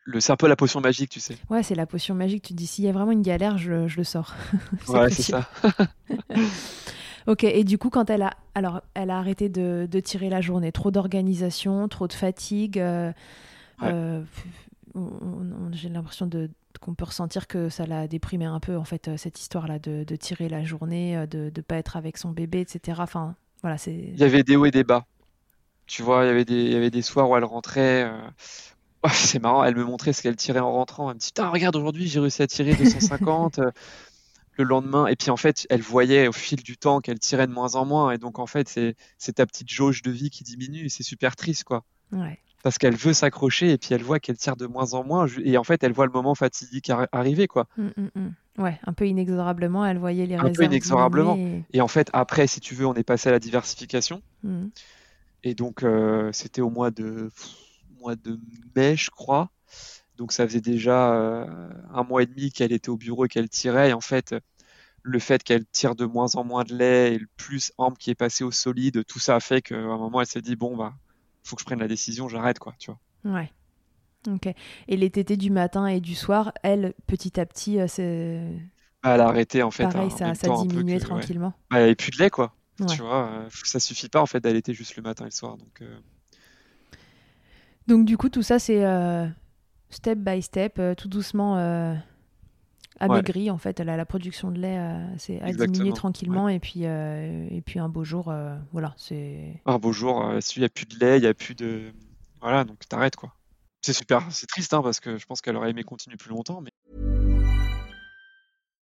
Le, 0.05 0.20
c'est 0.20 0.33
un 0.33 0.37
peu 0.37 0.46
la 0.46 0.57
potion 0.57 0.81
magique, 0.81 1.11
tu 1.11 1.20
sais. 1.20 1.37
Ouais, 1.51 1.62
c'est 1.62 1.75
la 1.75 1.85
potion 1.85 2.14
magique. 2.14 2.44
Tu 2.44 2.53
te 2.53 2.59
dis, 2.59 2.66
s'il 2.66 2.85
y 2.85 2.88
a 2.88 2.92
vraiment 2.92 3.11
une 3.11 3.22
galère, 3.22 3.59
je, 3.59 3.88
je 3.88 3.96
le 3.96 4.05
sors. 4.05 4.35
C'est 4.87 4.92
Ouais, 4.92 5.11
c'est 5.11 5.22
ça. 5.22 5.51
Ok, 7.26 7.42
et 7.44 7.64
du 7.64 7.76
coup, 7.78 7.90
quand 7.90 8.08
elle 8.10 8.22
a, 8.22 8.30
alors, 8.54 8.82
elle 8.94 9.10
a 9.10 9.18
arrêté 9.18 9.48
de, 9.48 9.88
de 9.90 10.00
tirer 10.00 10.28
la 10.30 10.40
journée, 10.40 10.70
trop 10.70 10.90
d'organisation, 10.92 11.88
trop 11.88 12.06
de 12.06 12.12
fatigue, 12.12 12.78
euh, 12.78 13.12
Ouais. 13.80 13.88
euh, 13.92 14.22
j'ai 15.72 15.88
l'impression 15.88 16.26
de 16.26 16.50
qu'on 16.80 16.94
peut 16.94 17.04
ressentir 17.06 17.46
que 17.46 17.68
ça 17.70 17.86
l'a 17.86 18.06
déprimé 18.06 18.44
un 18.44 18.60
peu, 18.60 18.76
en 18.76 18.84
fait, 18.84 19.08
euh, 19.08 19.16
cette 19.16 19.40
histoire-là 19.40 19.78
de, 19.78 20.04
de 20.04 20.16
tirer 20.16 20.48
la 20.48 20.62
journée, 20.62 21.26
de 21.26 21.50
ne 21.54 21.62
pas 21.62 21.76
être 21.76 21.96
avec 21.96 22.18
son 22.18 22.30
bébé, 22.32 22.60
etc. 22.60 23.02
Enfin, 23.02 23.34
voilà, 23.62 23.78
c'est... 23.78 24.14
Il 24.14 24.20
y 24.20 24.24
avait 24.24 24.42
des 24.42 24.56
hauts 24.56 24.64
et 24.66 24.70
des 24.70 24.84
bas. 24.84 25.04
Tu 25.86 26.02
vois, 26.02 26.24
il 26.24 26.28
y 26.28 26.30
avait 26.30 26.44
des, 26.46 26.64
il 26.64 26.72
y 26.72 26.76
avait 26.76 26.90
des 26.90 27.02
soirs 27.02 27.30
où 27.30 27.36
elle 27.36 27.44
rentrait. 27.44 28.04
euh, 28.04 28.18
ouais, 29.04 29.10
c'est 29.14 29.40
marrant, 29.40 29.64
elle 29.64 29.76
me 29.76 29.84
montrait 29.84 30.12
ce 30.12 30.22
qu'elle 30.22 30.36
tirait 30.36 30.60
en 30.60 30.72
rentrant. 30.72 31.10
Elle 31.10 31.16
me 31.16 31.20
dit, 31.20 31.32
regarde, 31.38 31.76
aujourd'hui, 31.76 32.08
j'ai 32.08 32.20
réussi 32.20 32.42
à 32.42 32.46
tirer 32.48 32.76
250. 32.76 33.60
Le 34.59 34.64
lendemain. 34.64 35.07
Et 35.07 35.16
puis, 35.16 35.31
en 35.31 35.37
fait, 35.37 35.66
elle 35.71 35.83
voyait 35.83 36.29
au 36.29 36.33
fil 36.33 36.62
du 36.62 36.77
temps 36.77 37.01
qu'elle 37.01 37.19
tirait 37.19 37.47
de 37.47 37.53
moins 37.53 37.75
en 37.75 37.85
moins. 37.85 38.11
Et 38.12 38.19
donc, 38.19 38.38
en 38.38 38.47
fait, 38.47 38.69
c'est, 38.69 39.33
ta 39.33 39.47
petite 39.47 39.71
jauge 39.71 40.03
de 40.03 40.11
vie 40.11 40.31
qui 40.31 40.45
diminue. 40.45 40.85
Et 40.87 40.88
c'est 40.88 41.03
super 41.03 41.37
triste, 41.37 41.64
quoi. 41.64 41.85
Ouais. 42.12 42.38
Parce 42.62 42.79
qu'elle 42.79 42.97
veut 42.97 43.12
s'accrocher 43.12 43.71
et 43.71 43.79
puis 43.79 43.90
elle 43.95 44.03
voit 44.03 44.19
qu'elle 44.19 44.37
tire 44.38 44.57
de 44.57 44.66
moins 44.66 44.95
en 44.95 45.05
moins. 45.05 45.27
Et 45.45 45.57
en 45.57 45.62
fait, 45.64 45.85
elle 45.85 45.92
voit 45.92 46.07
le 46.07 46.12
moment 46.12 46.35
fatidique 46.35 46.88
arri- 46.88 47.07
arriver, 47.12 47.47
quoi. 47.47 47.69
Mm, 47.77 47.88
mm. 48.16 48.35
Ouais, 48.59 48.81
un 48.85 48.92
peu 48.92 49.07
inexorablement, 49.07 49.85
elle 49.87 49.99
voyait 49.99 50.27
les 50.27 50.35
Un 50.35 50.40
peu 50.40 50.47
réserves 50.49 50.64
inexorablement. 50.73 51.37
Et 51.73 51.81
en 51.81 51.88
fait, 51.88 52.09
après, 52.12 52.47
si 52.47 52.59
tu 52.61 52.75
veux, 52.75 52.87
on 52.87 52.95
est 52.95 53.05
passé 53.05 53.29
à 53.29 53.33
la 53.33 53.38
diversification. 53.38 54.23
et- 54.42 54.47
Mm. 54.49 54.71
Et 55.45 55.55
donc, 55.55 55.85
euh, 55.85 56.31
c'était 56.33 56.61
au 56.62 56.71
mois 56.71 56.90
de, 56.90 57.31
mois 58.01 58.16
de 58.16 58.40
mai, 58.75 58.97
je 58.97 59.11
crois. 59.11 59.51
Donc, 60.16 60.33
ça 60.33 60.46
faisait 60.46 60.61
déjà 60.61 61.14
euh, 61.14 61.46
un 61.92 62.02
mois 62.05 62.22
et 62.22 62.26
demi 62.26 62.50
qu'elle 62.50 62.72
était 62.72 62.88
au 62.88 62.96
bureau 62.96 63.24
et 63.26 63.29
qu'elle 63.29 63.48
tirait. 63.48 63.90
Et 63.90 63.92
en 63.92 64.00
fait, 64.00 64.35
le 65.02 65.18
fait 65.18 65.42
qu'elle 65.42 65.64
tire 65.66 65.94
de 65.94 66.05
moins 66.07 66.35
en 66.37 66.44
moins 66.44 66.64
de 66.64 66.74
lait 66.74 67.14
et 67.14 67.18
le 67.18 67.26
plus 67.37 67.72
ample 67.79 67.98
qui 67.98 68.11
est 68.11 68.14
passé 68.14 68.42
au 68.44 68.50
solide, 68.50 69.05
tout 69.07 69.18
ça 69.18 69.37
a 69.37 69.40
fait 69.40 69.62
qu'à 69.62 69.76
un 69.76 69.98
moment, 69.98 70.20
elle 70.20 70.26
s'est 70.26 70.40
dit, 70.42 70.57
bon, 70.57 70.76
bah, 70.76 70.94
faut 71.44 71.55
que 71.57 71.61
je 71.62 71.66
prenne 71.66 71.79
la 71.81 71.88
décision, 71.88 72.29
j'arrête, 72.29 72.59
quoi, 72.59 72.74
tu 72.79 72.90
vois. 72.90 73.38
Ouais. 73.38 73.52
Ok. 74.26 74.48
Et 74.88 74.96
les 74.96 75.11
tétés 75.11 75.37
du 75.37 75.50
matin 75.50 75.87
et 75.87 76.00
du 76.00 76.14
soir, 76.16 76.52
elle, 76.64 76.94
petit 77.07 77.38
à 77.38 77.46
petit, 77.46 77.79
euh, 77.79 77.87
c'est 77.87 78.40
Bah, 79.02 79.14
Elle 79.14 79.20
a 79.20 79.29
arrêté, 79.29 79.62
en 79.62 79.70
fait, 79.70 79.85
pareil, 79.85 80.07
en 80.12 80.16
ça, 80.16 80.35
ça 80.35 80.46
temps, 80.48 80.66
que- 80.66 80.74
ouais. 80.94 80.98
tranquillement. 80.98 81.55
Bah, 81.70 81.79
elle 81.79 81.94
plus 81.94 82.11
de 82.11 82.18
lait, 82.18 82.31
quoi. 82.31 82.52
Ouais. 82.81 82.87
Tu 82.87 83.02
vois, 83.02 83.29
euh, 83.31 83.48
ça 83.64 83.79
suffit 83.79 84.09
pas, 84.09 84.20
en 84.20 84.26
fait, 84.26 84.40
d'allaiter 84.40 84.74
juste 84.74 84.96
le 84.96 85.02
matin 85.02 85.24
et 85.24 85.29
le 85.29 85.33
soir. 85.33 85.57
Donc, 85.57 85.81
euh, 85.83 85.98
Donc 87.87 88.05
du 88.05 88.16
coup, 88.16 88.29
tout 88.29 88.42
ça, 88.42 88.59
c'est 88.59 88.85
step 89.90 90.18
by 90.18 90.42
step, 90.42 90.79
euh, 90.79 90.94
tout 90.94 91.09
doucement 91.09 91.57
euh, 91.59 91.94
amaigri 93.01 93.51
en 93.51 93.59
fait. 93.59 93.81
La, 93.81 93.96
la 93.96 94.07
production 94.07 94.51
de 94.51 94.59
lait 94.59 94.79
euh, 94.79 95.05
c'est 95.18 95.40
a 95.40 95.53
diminué 95.53 95.92
tranquillement 95.92 96.49
et 96.49 96.59
puis 96.59 96.83
euh, 96.85 97.46
et 97.51 97.61
puis 97.61 97.79
un 97.79 97.88
beau 97.88 98.05
jour, 98.05 98.29
euh, 98.29 98.57
voilà, 98.72 98.94
c'est 98.96 99.61
un 99.66 99.79
beau 99.79 99.92
jour, 99.92 100.25
euh, 100.25 100.40
il 100.57 100.61
n'y 100.61 100.64
a 100.64 100.68
plus 100.68 100.87
de 100.87 100.99
lait, 100.99 101.18
il 101.18 101.22
n'y 101.22 101.29
a 101.29 101.35
plus 101.35 101.55
de. 101.55 101.92
Voilà, 102.40 102.64
donc 102.64 102.79
t'arrêtes, 102.88 103.16
quoi. 103.16 103.33
C'est 103.83 103.92
super, 103.92 104.22
c'est 104.31 104.46
triste, 104.46 104.75
hein, 104.75 104.83
parce 104.83 105.01
que 105.01 105.16
je 105.16 105.27
pense 105.27 105.40
qu'elle 105.40 105.57
aurait 105.57 105.70
aimé 105.70 105.83
continuer 105.85 106.16
plus 106.16 106.31
longtemps, 106.31 106.61
mais. 106.61 106.70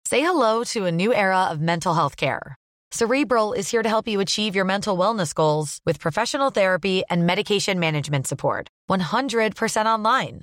Say 0.09 0.21
hello 0.21 0.65
to 0.65 0.85
a 0.85 0.93
new 0.93 1.13
era 1.13 1.49
of 1.51 1.61
mental 1.61 1.95
health 1.95 2.17
care. 2.17 2.57
Cerebral 2.93 3.53
is 3.55 3.69
here 3.69 3.83
to 3.83 3.89
help 3.89 4.07
you 4.07 4.21
achieve 4.21 4.55
your 4.55 4.65
mental 4.65 4.97
wellness 4.97 5.35
goals 5.35 5.81
with 5.85 5.99
professional 5.99 6.51
therapy 6.51 7.03
and 7.11 7.27
medication 7.27 7.81
management 7.81 8.27
support. 8.29 8.69
100% 8.89 9.87
online. 9.87 10.43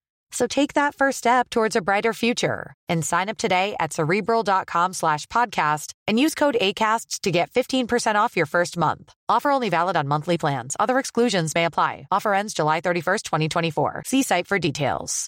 So 0.31 0.47
take 0.47 0.73
that 0.75 0.95
first 0.95 1.17
step 1.17 1.49
towards 1.49 1.75
a 1.75 1.81
brighter 1.81 2.13
future 2.13 2.73
and 2.89 3.03
sign 3.05 3.27
up 3.29 3.37
today 3.37 3.75
at 3.79 3.91
cerebral.com 3.93 4.93
slash 4.93 5.27
podcast 5.27 5.91
and 6.07 6.17
use 6.19 6.33
code 6.35 6.55
ACAST 6.59 7.19
to 7.21 7.31
get 7.31 7.51
15% 7.51 8.15
off 8.15 8.35
your 8.37 8.45
first 8.45 8.77
month. 8.77 9.13
Offer 9.27 9.51
only 9.51 9.69
valid 9.69 9.97
on 9.97 10.07
monthly 10.07 10.37
plans. 10.37 10.75
Other 10.79 10.99
exclusions 10.99 11.53
may 11.53 11.65
apply. 11.65 12.07
Offer 12.11 12.33
ends 12.33 12.53
July 12.53 12.79
31st, 12.81 13.23
2024. 13.23 14.03
See 14.05 14.23
site 14.23 14.47
for 14.47 14.57
details. 14.57 15.27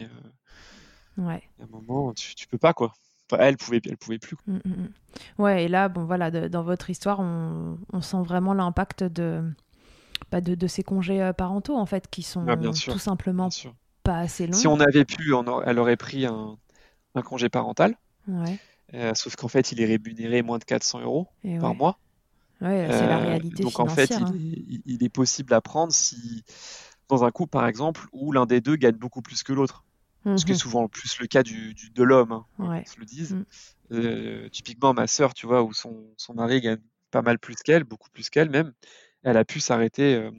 euh, 0.00 0.06
ouais. 1.18 1.42
Il 1.58 1.62
y 1.62 1.62
a 1.62 1.66
un 1.66 1.70
moment, 1.70 2.14
tu, 2.14 2.34
tu 2.34 2.46
peux 2.48 2.58
pas, 2.58 2.72
quoi. 2.72 2.92
Enfin, 3.30 3.42
elle 3.44 3.56
pouvait, 3.56 3.80
elle 3.88 3.96
pouvait 3.96 4.18
plus. 4.18 4.36
quoi. 4.36 4.54
Mm, 4.54 4.60
mm, 4.64 4.72
mm. 4.84 4.88
Ouais, 5.38 5.64
et 5.64 5.68
là, 5.68 5.88
bon 5.88 6.04
voilà, 6.04 6.30
de- 6.30 6.48
dans 6.48 6.62
votre 6.62 6.88
histoire, 6.90 7.20
on, 7.20 7.78
on 7.92 8.00
sent 8.00 8.22
vraiment 8.24 8.54
l'impact 8.54 9.02
de, 9.04 9.42
bah, 10.30 10.40
de 10.40 10.54
de 10.54 10.66
ces 10.66 10.82
congés 10.82 11.22
euh, 11.22 11.32
parentaux 11.32 11.76
en 11.76 11.86
fait, 11.86 12.08
qui 12.10 12.22
sont 12.22 12.44
Ah, 12.48 12.56
bien 12.56 12.72
sûr, 12.72 12.92
tout 12.92 12.98
simplement 12.98 13.44
Bien 13.44 13.50
sûr. 13.50 13.74
pas 14.02 14.18
assez 14.18 14.46
longs. 14.46 14.52
Si 14.52 14.66
on 14.66 14.80
avait 14.80 15.04
pu, 15.04 15.32
on 15.32 15.62
elle 15.62 15.78
aurait 15.78 15.96
pris 15.96 16.26
un, 16.26 16.58
un 17.14 17.22
congé 17.22 17.48
parental, 17.48 17.96
Ouais. 18.28 18.58
euh, 18.94 19.12
sauf 19.14 19.36
qu'en 19.36 19.48
fait, 19.48 19.72
il 19.72 19.80
est 19.80 19.86
rémunéré 19.86 20.42
moins 20.42 20.58
de 20.58 20.64
400 20.64 21.00
euros 21.00 21.28
Et 21.44 21.58
par 21.58 21.70
ouais. 21.70 21.76
mois. 21.76 21.98
Ouais, 22.60 22.86
c'est 22.90 23.06
la 23.08 23.16
Euh, 23.18 23.26
réalité 23.30 23.62
donc 23.62 23.80
en 23.80 23.86
fait, 23.88 24.12
hein. 24.12 24.32
il 24.36 24.52
est, 24.52 24.64
il- 24.68 24.82
il 24.84 25.04
est 25.04 25.08
possible 25.08 25.54
à 25.54 25.60
prendre 25.60 25.92
si, 25.92 26.44
dans 27.08 27.24
un 27.24 27.30
couple 27.30 27.50
par 27.50 27.66
exemple, 27.66 28.02
où 28.12 28.32
l'un 28.32 28.46
des 28.46 28.60
deux 28.60 28.76
gagne 28.76 28.96
beaucoup 28.96 29.22
plus 29.22 29.42
que 29.42 29.52
l'autre. 29.52 29.84
Ce 30.36 30.44
qui 30.44 30.52
est 30.52 30.54
Mhm. 30.54 30.60
souvent 30.60 30.86
plus 30.88 31.18
le 31.18 31.26
cas 31.26 31.42
du, 31.42 31.72
du- 31.74 31.90
de 31.90 32.02
l'homme, 32.04 32.32
hein, 32.32 32.44
Ouais. 32.58 32.84
qu'on 32.84 32.90
se 32.90 33.00
le 33.00 33.06
dise. 33.06 33.32
Mm. 33.34 33.44
Euh, 33.92 34.48
typiquement, 34.50 34.92
ma 34.92 35.06
sœur, 35.06 35.32
tu 35.34 35.46
vois, 35.46 35.62
où 35.62 35.72
son, 35.72 36.06
son 36.18 36.34
mari 36.34 36.60
gagne 36.60 36.78
pas 37.10 37.22
mal 37.22 37.38
plus 37.38 37.56
qu'elle, 37.56 37.84
beaucoup 37.84 38.10
plus 38.10 38.28
qu'elle 38.30 38.50
même, 38.50 38.72
elle 39.22 39.36
a 39.36 39.44
pu 39.44 39.60
s'arrêter 39.60 40.14
euh, 40.14 40.30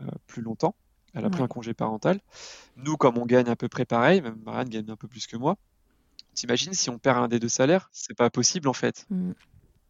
euh, 0.00 0.06
plus 0.26 0.42
longtemps 0.42 0.74
Elle 1.14 1.24
a 1.24 1.30
pris 1.30 1.42
un 1.42 1.48
congé 1.48 1.72
parental. 1.74 2.20
Nous, 2.76 2.96
comme 2.96 3.16
on 3.18 3.26
gagne 3.26 3.48
à 3.48 3.56
peu 3.56 3.68
près 3.68 3.84
pareil, 3.86 4.20
même 4.20 4.38
Marianne 4.44 4.68
gagne 4.68 4.90
un 4.90 4.96
peu 4.96 5.08
plus 5.08 5.26
que 5.26 5.36
moi, 5.36 5.56
t'imagines 6.34 6.74
si 6.74 6.90
on 6.90 6.98
perd 6.98 7.18
un 7.18 7.28
des 7.28 7.38
deux 7.40 7.48
salaires? 7.48 7.88
C'est 7.92 8.16
pas 8.16 8.28
possible 8.30 8.68
en 8.68 8.72
fait. 8.74 9.06
Mm. 9.10 9.32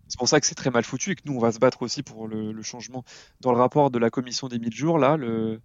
C'est 0.09 0.19
pour 0.19 0.29
ça 0.29 0.39
que 0.39 0.47
c'est 0.47 0.55
très 0.55 0.71
mal 0.71 0.85
foutu 0.85 1.11
et 1.11 1.15
que 1.17 1.23
nous, 1.25 1.35
on 1.35 1.41
va 1.41 1.51
se 1.51 1.59
battre 1.59 1.83
aussi 1.83 2.05
pour 2.05 2.29
le, 2.29 2.53
le 2.53 2.63
changement. 2.63 3.03
Dans 3.41 3.51
le 3.51 3.59
rapport 3.59 3.91
de 3.91 3.99
la 3.99 4.09
commission 4.11 4.47
des 4.47 4.61
1000 4.61 4.73
jours, 4.73 4.99
là, 4.99 5.17
le, 5.17 5.61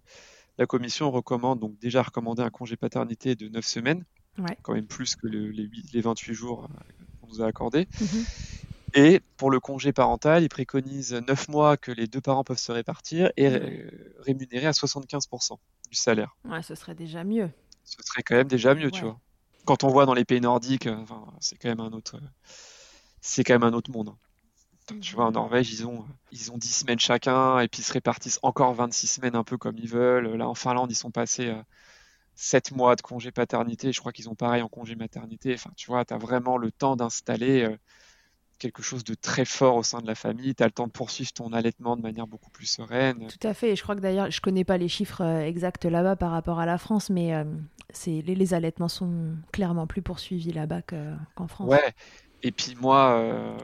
la 0.58 0.66
commission 0.66 1.12
recommande, 1.12 1.60
donc 1.60 1.78
déjà 1.78 2.02
recommandé 2.02 2.42
un 2.42 2.50
congé 2.50 2.76
paternité 2.76 3.36
de 3.36 3.48
9 3.48 3.64
semaines, 3.64 4.04
Ouais. 4.38 4.56
quand 4.62 4.72
même 4.72 4.86
plus 4.86 5.14
que 5.14 5.26
le- 5.28 5.50
les, 5.50 5.62
huit- 5.64 5.92
les 5.92 6.00
28 6.00 6.32
jours 6.34 6.64
euh, 6.64 6.92
qu'on 7.20 7.28
nous 7.28 7.40
a 7.42 7.46
accordés. 7.46 7.86
Mhm. 8.00 8.24
Et 8.94 9.20
pour 9.36 9.50
le 9.50 9.58
congé 9.60 9.92
parental, 9.92 10.42
ils 10.42 10.48
préconisent 10.48 11.14
9 11.26 11.48
mois 11.48 11.76
que 11.76 11.90
les 11.92 12.06
deux 12.06 12.20
parents 12.20 12.44
peuvent 12.44 12.58
se 12.58 12.72
répartir 12.72 13.30
et 13.36 13.48
ré- 13.48 13.90
rémunérer 14.18 14.66
à 14.66 14.72
75% 14.72 15.58
du 15.90 15.96
salaire. 15.96 16.36
Ouais, 16.44 16.62
ce 16.62 16.74
serait 16.74 16.94
déjà 16.94 17.24
mieux. 17.24 17.50
Ce 17.84 17.96
serait 18.04 18.22
quand 18.22 18.34
même 18.36 18.48
déjà 18.48 18.74
mieux, 18.74 18.90
tu 18.90 19.00
vois. 19.02 19.20
Quand 19.64 19.84
on 19.84 19.88
voit 19.88 20.06
dans 20.06 20.14
les 20.14 20.24
pays 20.24 20.40
nordiques, 20.40 20.86
euh, 20.86 20.96
enfin, 20.96 21.24
c'est 21.40 21.56
quand 21.56 21.68
même 21.68 21.80
un 21.80 21.92
autre, 21.92 22.16
euh, 22.16 22.26
c'est 23.20 23.44
quand 23.44 23.54
même 23.54 23.62
un 23.62 23.72
autre 23.72 23.90
monde. 23.90 24.08
hein. 24.10 24.18
Tu 25.00 25.14
vois, 25.14 25.26
en 25.26 25.32
Norvège, 25.32 25.72
ils 25.72 25.86
ont, 25.86 26.04
ils 26.32 26.50
ont 26.52 26.58
10 26.58 26.72
semaines 26.74 26.98
chacun 26.98 27.60
et 27.60 27.68
puis 27.68 27.80
ils 27.80 27.84
se 27.84 27.92
répartissent 27.92 28.40
encore 28.42 28.74
26 28.74 29.06
semaines 29.06 29.36
un 29.36 29.44
peu 29.44 29.56
comme 29.56 29.78
ils 29.78 29.88
veulent. 29.88 30.34
Là, 30.36 30.48
en 30.48 30.54
Finlande, 30.54 30.90
ils 30.90 30.96
sont 30.96 31.12
passés 31.12 31.50
à 31.50 31.64
7 32.34 32.72
mois 32.72 32.96
de 32.96 33.02
congé 33.02 33.30
paternité. 33.30 33.92
Je 33.92 34.00
crois 34.00 34.12
qu'ils 34.12 34.28
ont 34.28 34.34
pareil 34.34 34.60
en 34.62 34.68
congé 34.68 34.96
maternité. 34.96 35.54
Enfin, 35.54 35.70
tu 35.76 35.86
vois, 35.86 36.04
tu 36.04 36.12
as 36.14 36.18
vraiment 36.18 36.56
le 36.58 36.72
temps 36.72 36.96
d'installer 36.96 37.62
euh, 37.62 37.76
quelque 38.62 38.82
chose 38.82 39.02
de 39.02 39.14
très 39.14 39.44
fort 39.44 39.74
au 39.76 39.82
sein 39.82 40.00
de 40.00 40.06
la 40.06 40.14
famille. 40.14 40.54
Tu 40.54 40.62
as 40.62 40.66
le 40.66 40.72
temps 40.72 40.86
de 40.86 40.92
poursuivre 40.92 41.32
ton 41.32 41.52
allaitement 41.52 41.96
de 41.96 42.02
manière 42.02 42.26
beaucoup 42.28 42.50
plus 42.50 42.66
sereine. 42.66 43.26
Tout 43.26 43.46
à 43.46 43.54
fait. 43.54 43.72
Et 43.72 43.76
je 43.76 43.82
crois 43.82 43.96
que 43.96 44.00
d'ailleurs, 44.00 44.30
je 44.30 44.40
connais 44.40 44.64
pas 44.64 44.78
les 44.78 44.88
chiffres 44.88 45.22
euh, 45.22 45.40
exacts 45.44 45.84
là-bas 45.84 46.14
par 46.16 46.30
rapport 46.30 46.60
à 46.60 46.66
la 46.66 46.78
France, 46.78 47.10
mais 47.10 47.34
euh, 47.34 47.44
c'est 47.90 48.22
les, 48.22 48.34
les 48.36 48.54
allaitements 48.54 48.88
sont 48.88 49.34
clairement 49.52 49.86
plus 49.88 50.00
poursuivis 50.02 50.52
là-bas 50.52 50.82
que- 50.82 51.14
qu'en 51.34 51.48
France. 51.48 51.68
Ouais. 51.68 51.92
Et 52.44 52.50
puis 52.52 52.74
moi, 52.80 53.12
euh, 53.18 53.56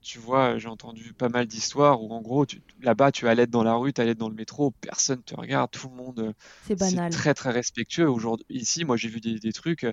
tu 0.00 0.18
vois, 0.18 0.58
j'ai 0.58 0.68
entendu 0.68 1.12
pas 1.12 1.28
mal 1.28 1.46
d'histoires 1.46 2.02
où 2.02 2.10
en 2.12 2.20
gros, 2.22 2.46
là-bas, 2.82 3.12
tu 3.12 3.28
allaites 3.28 3.50
dans 3.50 3.62
la 3.62 3.74
rue, 3.74 3.92
tu 3.92 4.00
allaites 4.00 4.16
dans 4.18 4.28
le 4.30 4.34
métro, 4.34 4.70
personne 4.80 5.22
te 5.22 5.34
regarde, 5.34 5.70
tout 5.70 5.88
le 5.90 5.94
monde. 5.96 6.34
C'est 6.66 6.78
C'est 6.78 6.94
banal. 6.96 7.12
très 7.12 7.34
très 7.34 7.50
respectueux. 7.50 8.08
Aujourd'hui, 8.08 8.46
ici, 8.50 8.84
moi 8.84 8.96
j'ai 8.96 9.08
vu 9.08 9.20
des, 9.20 9.38
des 9.38 9.52
trucs, 9.52 9.84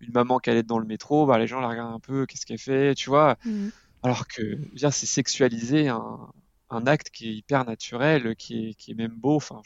une 0.00 0.12
maman 0.12 0.38
qui 0.38 0.50
allait 0.50 0.62
dans 0.62 0.78
le 0.78 0.86
métro, 0.86 1.26
bah, 1.26 1.38
les 1.38 1.46
gens 1.48 1.60
la 1.60 1.68
regardent 1.68 1.94
un 1.94 2.00
peu, 2.00 2.26
qu'est-ce 2.26 2.46
qu'elle 2.46 2.58
fait, 2.58 2.94
tu 2.94 3.08
vois. 3.10 3.36
Mhm. 3.44 3.70
Alors 4.02 4.26
que, 4.26 4.58
c'est 4.90 5.06
sexualiser 5.06 5.88
un, 5.88 6.32
un 6.70 6.86
acte 6.86 7.10
qui 7.10 7.28
est 7.28 7.34
hyper 7.34 7.64
naturel, 7.64 8.34
qui 8.36 8.68
est, 8.70 8.74
qui 8.74 8.92
est 8.92 8.94
même 8.94 9.14
beau. 9.14 9.36
Enfin, 9.36 9.60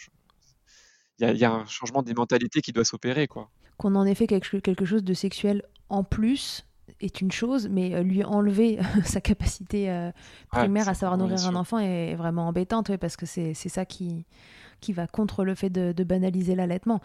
il 1.19 1.27
y 1.27 1.29
a, 1.29 1.33
il 1.33 1.39
y 1.39 1.45
a 1.45 1.53
un 1.53 1.67
changement 1.67 2.03
des 2.03 2.15
mentalités 2.15 2.61
qui 2.61 2.73
doit 2.73 2.85
s'opérer, 2.85 3.29
quoi. 3.29 3.51
Qu'on 3.77 3.95
en 3.95 4.05
ait 4.07 4.15
fait 4.15 4.27
quelque, 4.27 4.57
quelque 4.59 4.85
chose 4.85 5.05
de 5.05 5.15
sexuel 5.15 5.63
en 5.89 6.05
plus 6.05 6.67
est 7.01 7.21
une 7.21 7.33
chose, 7.33 7.69
mais 7.69 7.95
euh, 7.95 8.03
lui 8.03 8.25
enlever 8.25 8.79
sa 9.05 9.21
capacité 9.21 9.91
euh, 9.91 10.11
primaire 10.51 10.89
à 10.89 10.95
savoir 10.95 11.19
nourrir 11.19 11.47
un 11.47 11.55
enfant 11.55 11.79
est 11.79 12.15
vraiment 12.15 12.49
embêtante, 12.49 12.89
ouais, 12.89 12.99
parce 12.99 13.17
que 13.17 13.27
c'est 13.27 13.55
ça 13.55 13.85
qui, 13.85 14.27
qui 14.81 14.93
va 14.93 15.07
contre 15.07 15.45
le 15.45 15.55
fait 15.55 15.71
de, 15.71 15.93
de 15.93 16.05
banaliser 16.05 16.55
l'allaitement. 16.55 17.01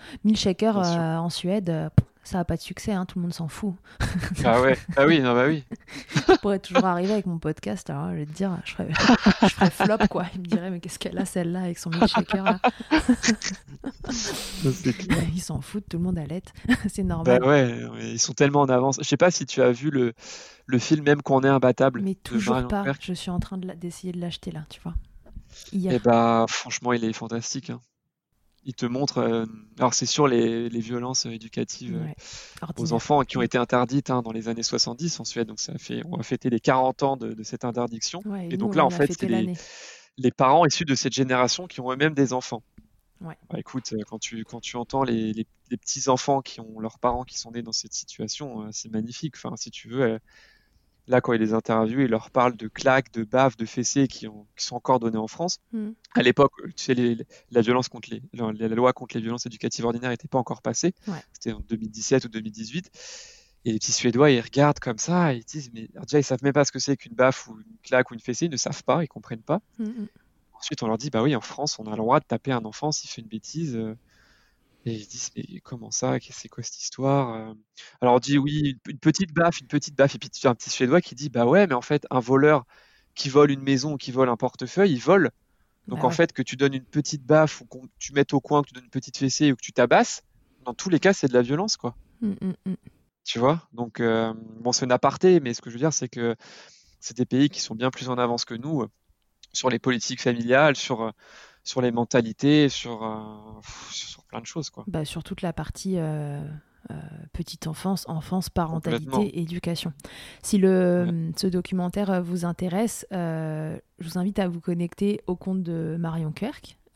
Sûr. 0.84 1.00
euh, 1.00 1.18
en 1.18 1.30
Suède, 1.30 1.70
euh, 1.70 1.90
pff, 1.90 2.06
ça 2.24 2.38
n'a 2.40 2.46
pas 2.46 2.58
de 2.58 2.62
succès, 2.62 2.92
hein, 2.92 3.06
tout 3.06 3.18
le 3.18 3.24
monde 3.24 3.34
s'en 3.34 3.48
fout. 3.48 3.74
Ah 4.46 4.62
ouais, 4.62 4.78
ah 4.98 5.06
oui, 5.06 5.20
non, 5.20 5.34
bah 5.34 5.46
oui. 5.48 5.64
Je 6.28 6.36
pourrais 6.38 6.60
toujours 6.60 6.86
arriver 6.86 7.14
avec 7.14 7.26
mon 7.26 7.40
podcast, 7.40 7.90
alors 7.90 8.10
je 8.12 8.16
vais 8.18 8.26
te 8.26 8.32
dire, 8.32 8.52
je 8.66 8.72
ferais, 8.74 8.90
je 9.42 9.48
ferais 9.48 9.70
flop, 9.70 10.08
quoi. 10.10 10.26
Il 10.36 10.42
me 10.42 10.46
dirait, 10.46 10.70
mais 10.70 10.80
qu'est-ce 10.80 11.00
qu'elle 11.00 11.18
a 11.18 11.26
celle-là 11.26 11.62
avec 11.64 11.78
son 11.80 11.90
milkshaker 11.90 12.44
là? 12.44 12.60
Ils 15.34 15.42
s'en 15.42 15.62
foutent, 15.62 15.86
tout 15.90 15.98
le 15.98 16.04
monde 16.04 16.18
allait. 16.20 16.42
c'est 16.88 17.04
Bah 17.04 17.16
normal. 17.16 17.44
ouais, 17.44 17.86
ouais, 17.86 18.12
ils 18.14 18.20
sont 18.20 18.34
tellement 18.34 18.62
en 18.62 18.70
avance. 18.70 18.98
Je 19.00 19.04
sais 19.08 19.18
pas 19.18 19.32
si 19.32 19.46
tu 19.46 19.62
as 19.62 19.72
vu 19.72 19.90
le, 19.90 20.14
le 20.66 20.80
film 20.80 21.04
même 21.04 21.22
qu'on 21.22 21.42
est 21.44 21.48
imbattable 21.50 22.02
Mais 22.02 22.16
toujours 22.16 22.68
pas. 22.68 22.84
Je 23.02 23.14
suis 23.14 23.32
en 23.32 23.40
train 23.40 23.58
d'essayer 23.58 24.14
de 24.14 24.20
l'acheter 24.20 24.52
là, 24.52 24.62
tu 24.70 24.80
vois. 24.82 24.94
Hier. 25.74 25.94
Et 25.94 26.00
bah 26.00 26.46
franchement, 26.48 26.94
il 26.94 27.04
est 27.04 27.14
fantastique. 27.14 27.70
hein. 27.72 27.80
Il 28.66 28.74
te 28.74 28.86
montre. 28.86 29.20
euh, 29.20 29.46
alors 29.78 29.94
c'est 29.94 30.06
sur 30.06 30.28
les, 30.28 30.70
les 30.70 30.80
violences 30.80 31.26
euh, 31.26 31.32
éducatives 31.32 31.96
euh, 31.96 32.04
Ouais. 32.04 32.16
aux 32.78 32.94
enfants 32.94 33.22
qui 33.24 33.38
ont 33.38 33.42
été 33.42 33.58
interdites 33.58 34.10
hein, 34.10 34.22
dans 34.22 34.32
les 34.32 34.48
années 34.50 34.64
70 34.64 35.20
en 35.20 35.24
Suède. 35.26 35.48
Donc 35.48 35.60
ça 35.60 35.78
fait, 35.78 36.02
on 36.06 36.18
va 36.18 36.24
fêter 36.24 36.50
les 36.50 36.60
40 36.60 37.04
ans 37.04 37.18
de, 37.18 37.34
de 37.34 37.44
cette 37.44 37.64
interdiction. 37.66 38.22
Ouais, 38.26 38.46
Et 38.48 38.50
nous, 38.52 38.58
donc 38.58 38.76
là, 38.76 38.86
en 38.86 38.90
a 38.90 38.92
fait, 38.92 39.08
fêté 39.08 39.28
c'est 39.28 39.28
les, 39.30 39.54
les 40.18 40.32
parents 40.32 40.66
issus 40.66 40.86
de 40.86 40.96
cette 40.96 41.14
génération 41.14 41.68
qui 41.68 41.80
ont 41.82 41.92
eux-mêmes 41.92 42.14
des 42.14 42.34
enfants. 42.34 42.62
Ouais. 43.22 43.38
Bah, 43.50 43.60
écoute, 43.60 43.94
quand 44.08 44.20
tu, 44.20 44.44
quand 44.46 44.60
tu 44.62 44.76
entends 44.78 45.04
les, 45.04 45.34
les, 45.34 45.46
les 45.72 45.78
petits 45.78 46.08
enfants 46.10 46.42
qui 46.42 46.60
ont 46.62 46.80
leurs 46.80 47.00
parents 47.00 47.24
qui 47.24 47.38
sont 47.38 47.52
nés 47.52 47.62
dans 47.62 47.72
cette 47.74 47.94
situation, 47.94 48.68
c'est 48.72 48.90
magnifique. 48.92 49.36
Enfin, 49.38 49.56
si 49.58 49.72
tu 49.72 49.90
veux, 49.90 50.20
là, 51.10 51.20
quand 51.22 51.34
ils 51.34 51.42
les 51.42 51.54
interviewent, 51.54 52.02
ils 52.04 52.10
leur 52.10 52.32
parlent 52.32 52.56
de 52.56 52.68
claques, 52.70 53.12
de 53.12 53.24
baffes, 53.26 53.58
de 53.58 53.66
fessées 53.66 54.08
qui, 54.08 54.28
ont, 54.28 54.48
qui 54.56 54.64
sont 54.66 54.76
encore 54.78 55.00
données 55.00 55.18
en 55.18 55.28
France. 55.28 55.58
Mm. 55.74 55.90
À 56.16 56.22
l'époque, 56.24 56.54
tu 56.78 56.84
sais, 56.86 56.94
les- 56.94 57.18
la 57.52 57.62
violence 57.62 57.90
contre 57.90 58.10
les, 58.12 58.22
la, 58.34 58.52
la 58.54 58.68
loi 58.70 58.94
contre 58.94 59.16
les 59.18 59.22
violences 59.22 59.46
éducatives 59.46 59.84
ordinaires 59.86 60.12
n'était 60.12 60.28
pas 60.30 60.38
encore 60.40 60.62
passée. 60.62 60.94
Ouais. 61.08 61.22
C'était 61.34 61.52
en 61.52 61.60
2017 61.60 62.24
ou 62.26 62.30
2018. 62.30 62.90
Et 63.66 63.74
les 63.74 63.80
petits 63.80 63.92
Suédois, 63.92 64.32
ils 64.32 64.40
regardent 64.40 64.80
comme 64.80 64.98
ça, 65.00 65.34
et 65.34 65.38
ils 65.40 65.44
disent, 65.44 65.70
mais 65.74 65.90
alors 65.94 66.06
déjà, 66.06 66.20
ils 66.20 66.24
savent 66.24 66.44
même 66.44 66.54
pas 66.54 66.64
ce 66.64 66.72
que 66.72 66.80
c'est 66.80 66.96
qu'une 66.96 67.14
baffe 67.16 67.48
ou 67.50 67.58
une 67.60 67.78
claque 67.84 68.10
ou 68.10 68.14
une 68.14 68.22
fessée, 68.22 68.46
ils 68.46 68.52
ne 68.52 68.56
savent 68.58 68.84
pas, 68.86 69.04
ils 69.04 69.08
comprennent 69.10 69.42
pas. 69.44 69.60
Mm, 69.80 69.84
mm. 69.86 70.08
Ensuite, 70.54 70.84
on 70.84 70.88
leur 70.88 70.98
dit, 70.98 71.10
bah 71.10 71.24
oui, 71.24 71.36
en 71.36 71.42
France, 71.42 71.78
on 71.80 71.86
a 71.88 71.92
le 71.92 71.98
droit 71.98 72.20
de 72.20 72.26
taper 72.26 72.52
un 72.52 72.64
enfant 72.66 72.92
s'il 72.92 73.10
fait 73.10 73.22
une 73.22 73.28
bêtise. 73.28 73.76
euh. 73.76 73.96
Et 74.86 74.94
ils 74.94 75.04
se 75.04 75.10
disent, 75.10 75.32
mais 75.36 75.60
comment 75.62 75.92
ça? 75.92 76.18
C'est 76.32 76.48
quoi 76.48 76.64
cette 76.64 76.80
histoire? 76.80 77.36
euh? 77.36 77.54
Alors 78.02 78.16
on 78.16 78.20
dit, 78.20 78.38
oui, 78.38 78.78
une, 78.88 78.98
petite 78.98 79.34
baffe, 79.34 79.60
une 79.60 79.68
petite 79.68 79.96
baffe. 79.96 80.16
Et 80.16 80.20
puis 80.20 80.30
tu 80.30 80.48
as 80.48 80.50
un 80.50 80.56
petit 80.56 80.70
Suédois 80.70 81.02
qui 81.02 81.16
dit, 81.16 81.30
bah 81.30 81.46
ouais, 81.46 81.68
mais 81.68 81.76
en 81.76 81.82
fait, 81.82 82.08
un 82.10 82.20
voleur 82.20 82.66
qui 83.16 83.30
vole 83.30 83.52
une 83.52 83.62
maison 83.62 83.94
ou 83.94 83.98
qui 83.98 84.12
vole 84.12 84.30
un 84.30 84.38
portefeuille, 84.38 84.94
il 84.94 85.00
vole. 85.00 85.32
Donc 85.88 86.00
Bah 86.00 86.06
en 86.06 86.10
ouais. 86.10 86.16
fait, 86.16 86.32
que 86.32 86.42
tu 86.42 86.56
donnes 86.56 86.74
une 86.74 86.86
petite 86.86 87.26
baffe 87.26 87.62
ou 87.62 87.66
que 87.66 87.78
tu 87.98 88.14
mettes 88.14 88.34
au 88.34 88.40
coin, 88.40 88.62
que 88.62 88.68
tu 88.70 88.74
donnes 88.74 88.86
une 88.86 88.90
petite 88.90 89.18
fessée 89.18 89.52
ou 89.52 89.56
que 89.56 89.62
tu 89.62 89.74
tabasses, 89.74 90.24
dans 90.66 90.74
tous 90.74 90.90
les 90.90 91.00
cas, 91.00 91.14
c'est 91.14 91.28
de 91.28 91.34
la 91.34 91.42
violence, 91.42 91.78
quoi. 91.78 91.96
Mm, 92.22 92.34
mm, 92.42 92.54
mm. 92.66 92.76
Tu 93.26 93.40
vois? 93.40 93.68
Donc, 93.74 94.00
euh, 94.00 94.34
bon, 94.62 94.72
c'est 94.72 94.86
un 94.86 94.92
aparté, 94.92 95.40
mais 95.40 95.54
ce 95.54 95.62
que 95.62 95.70
je 95.70 95.76
veux 95.76 95.80
dire, 95.80 95.94
c'est 95.94 96.08
que 96.08 96.36
c'est 97.00 97.18
des 97.18 97.26
pays 97.26 97.50
qui 97.50 97.60
sont 97.62 97.76
bien 97.76 97.92
plus 97.92 98.10
en 98.10 98.18
avance 98.18 98.46
que 98.46 98.54
nous 98.54 98.84
euh, 98.84 98.90
sur 99.52 99.70
les 99.70 99.80
politiques 99.80 100.22
familiales, 100.22 100.76
sur, 100.76 101.12
sur 101.70 101.82
les 101.82 101.92
mentalités, 101.92 102.68
sur, 102.68 103.04
euh, 103.04 103.62
sur 103.92 104.24
plein 104.24 104.42
de 104.42 104.46
choses, 104.48 104.72
quoi. 104.72 104.84
Bah, 104.88 105.06
sur 105.06 105.24
toute 105.24 105.44
la 105.44 105.54
partie 105.54 106.00
euh, 106.00 106.42
euh, 106.90 106.96
petite 107.32 107.68
enfance, 107.68 108.06
enfance, 108.10 108.50
parentalité, 108.50 109.40
éducation. 109.40 109.94
Si 110.42 110.58
le, 110.58 111.06
Ouais. 111.08 111.32
ce 111.38 111.46
documentaire 111.48 112.24
vous 112.24 112.44
intéresse, 112.44 113.06
je 113.12 113.78
vous 114.02 114.18
invite 114.18 114.40
à 114.40 114.48
vous 114.48 114.60
connecter 114.60 115.22
au 115.28 115.36
compte 115.36 115.62
de 115.62 115.96
Marion 116.00 116.34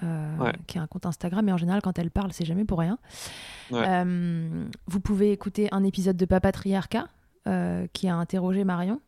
Ouais. 0.01 0.51
qui 0.67 0.79
a 0.79 0.81
un 0.81 0.87
compte 0.87 1.05
Instagram, 1.05 1.47
et 1.47 1.53
en 1.53 1.57
général, 1.57 1.81
quand 1.81 1.97
elle 1.99 2.09
parle, 2.11 2.33
c'est 2.33 2.43
jamais 2.45 2.65
pour 2.65 2.79
rien. 2.79 2.97
Ouais. 3.71 4.03
Vous 4.87 4.99
pouvez 4.99 5.31
écouter 5.31 5.69
un 5.71 5.83
épisode 5.83 6.17
de 6.17 6.25
Papatriarcat 6.25 7.07
qui 7.93 8.07
a 8.07 8.15
interrogé 8.15 8.63
Marion. 8.63 8.99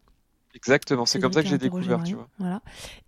Exactement, 0.56 1.06
c'est 1.06 1.20
comme 1.20 1.34
ça 1.34 1.44
que 1.44 1.50
j'ai 1.50 1.58
découvert, 1.58 2.02
tu 2.04 2.16
vois. 2.16 2.28
Voilà. 2.40 2.62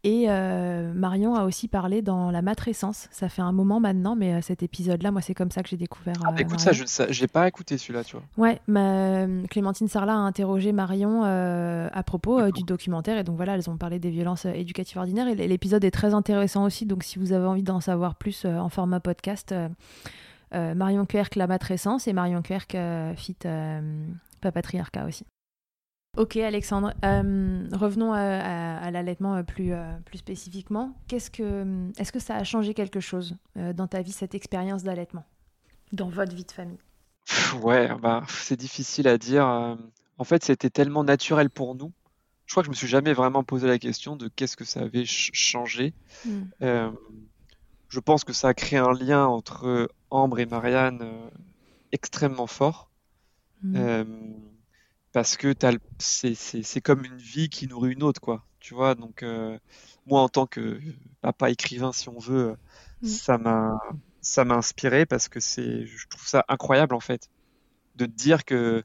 Et 0.04 0.26
euh, 0.28 0.94
Marion 0.94 1.34
a 1.36 1.46
aussi 1.46 1.68
parlé 1.70 2.02
dans 2.02 2.30
la 2.30 2.42
matrescence. 2.42 3.08
Ça 3.10 3.30
fait 3.30 3.42
un 3.42 3.54
moment 3.54 3.80
maintenant, 3.80 4.16
mais 4.18 4.34
euh, 4.34 4.42
cet 4.42 4.64
épisode-là, 4.64 5.12
moi, 5.12 5.22
c'est 5.22 5.34
comme 5.34 5.50
ça 5.50 5.64
que 5.64 5.70
j'ai 5.70 5.78
découvert. 5.78 6.16
Ah, 6.24 6.28
euh, 6.28 6.32
bah, 6.32 6.42
écoute, 6.42 6.60
Marion. 6.66 6.86
ça, 6.86 7.06
je 7.06 7.08
ne 7.08 7.14
j'ai 7.14 7.28
pas 7.28 7.48
écouté 7.48 7.78
celui-là, 7.78 8.04
tu 8.04 8.18
vois. 8.18 8.26
Ouais, 8.38 8.60
ma- 8.68 9.26
Clémentine 9.50 9.88
Sarlat 9.88 10.14
a 10.14 10.18
interrogé 10.18 10.74
Marion 10.74 11.24
euh, 11.24 11.88
à 11.94 12.04
propos 12.04 12.40
euh, 12.40 12.52
du 12.52 12.64
documentaire 12.64 13.18
et 13.18 13.24
donc 13.24 13.38
voilà, 13.38 13.56
elles 13.56 13.70
ont 13.70 13.78
parlé 13.78 13.98
des 13.98 14.10
violences 14.10 14.46
euh, 14.46 14.52
éducatives 14.52 14.98
ordinaires 14.98 15.28
et 15.30 15.36
l'épisode 15.48 15.84
est 15.86 15.92
très 15.92 16.14
intéressant 16.14 16.66
aussi. 16.66 16.86
Donc 16.86 17.04
si 17.04 17.18
vous 17.18 17.32
avez 17.32 17.46
envie 17.48 17.64
d'en 17.64 17.80
savoir 17.80 18.16
plus 18.16 18.44
euh, 18.44 18.58
en 18.58 18.68
format 18.70 19.00
podcast, 19.00 19.54
euh, 19.54 19.70
euh, 20.54 20.76
Marion 20.76 21.06
Querc 21.06 21.36
la 21.36 21.48
matrescence 21.48 22.08
et 22.08 22.14
Marion 22.14 22.42
Querc 22.42 22.76
euh, 22.76 23.14
fit 23.16 23.38
euh, 23.46 24.06
Papatriarcat 24.42 25.06
aussi. 25.06 25.26
Ok 26.18 26.36
Alexandre, 26.38 26.94
Euh, 27.06 27.68
revenons 27.74 28.12
à, 28.14 28.20
à- 28.20 28.78
à 28.80 28.92
l'allaitement 28.92 29.36
euh, 29.36 29.44
plus, 29.44 29.72
euh, 29.74 29.92
plus 30.06 30.18
spécifiquement. 30.18 30.96
Qu'est-ce 31.08 31.30
que, 31.32 31.90
est-ce 32.00 32.12
que 32.12 32.20
ça 32.20 32.36
a 32.36 32.44
changé 32.44 32.74
quelque 32.74 33.00
chose 33.00 33.36
euh, 33.58 33.72
dans 33.74 33.88
ta 33.88 34.02
vie 34.02 34.12
cette 34.12 34.34
expérience 34.36 34.84
d'allaitement, 34.84 35.26
dans 35.94 36.10
votre 36.10 36.36
vie 36.36 36.44
de 36.46 36.52
famille 36.52 36.80
Ouais, 37.62 37.90
bah, 38.02 38.24
c'est 38.30 38.58
difficile 38.60 39.08
à 39.08 39.18
dire. 39.18 39.46
euh, 39.48 39.76
En 40.18 40.24
fait, 40.24 40.44
c'était 40.44 40.70
tellement 40.70 41.04
naturel 41.04 41.50
pour 41.50 41.76
nous. 41.76 41.92
Je 42.46 42.54
crois 42.54 42.64
que 42.64 42.68
je 42.68 42.72
me 42.72 42.76
suis 42.76 42.88
jamais 42.88 43.14
vraiment 43.14 43.44
posé 43.44 43.68
la 43.68 43.78
question 43.78 44.16
de 44.16 44.28
qu'est-ce 44.30 44.56
que 44.58 44.64
ça 44.66 44.80
avait 44.82 45.06
ch- 45.06 45.30
changé. 45.34 45.94
Mm. 46.26 46.30
Euh, 46.64 46.92
je 47.90 48.00
pense 48.00 48.24
que 48.24 48.34
ça 48.34 48.48
a 48.50 48.54
créé 48.54 48.80
un 48.80 48.94
lien 48.94 49.26
entre 49.28 49.90
Ambre 50.10 50.40
et 50.40 50.46
Marianne 50.46 51.00
euh, 51.02 51.30
extrêmement 51.92 52.48
fort. 52.48 52.90
Mm. 53.64 53.76
Parce 55.18 55.36
que 55.36 55.56
c'est, 55.98 56.82
comme 56.82 57.04
une 57.04 57.18
vie 57.18 57.50
qui 57.50 57.68
nourrit 57.68 57.94
une 57.94 58.04
autre, 58.04 58.22
quoi. 58.22 58.46
Tu 58.60 58.76
vois, 58.76 58.94
donc 58.94 59.24
euh, 59.24 59.58
moi 60.06 60.22
en 60.22 60.30
tant 60.30 60.46
que 60.46 60.80
papa 61.22 61.50
écrivain, 61.50 61.92
si 61.92 62.08
on 62.10 62.20
veut, 62.20 62.56
Mm. 63.02 63.08
ça 63.08 63.38
m'a, 63.38 63.80
ça 64.22 64.46
m'a 64.46 64.56
inspiré 64.56 65.06
parce 65.06 65.30
que 65.30 65.40
c'est, 65.40 65.86
je 65.86 66.08
trouve 66.08 66.28
ça 66.28 66.46
incroyable 66.48 66.96
en 66.96 67.00
fait, 67.00 67.30
de 67.96 68.06
te 68.06 68.12
dire 68.12 68.46
que, 68.46 68.84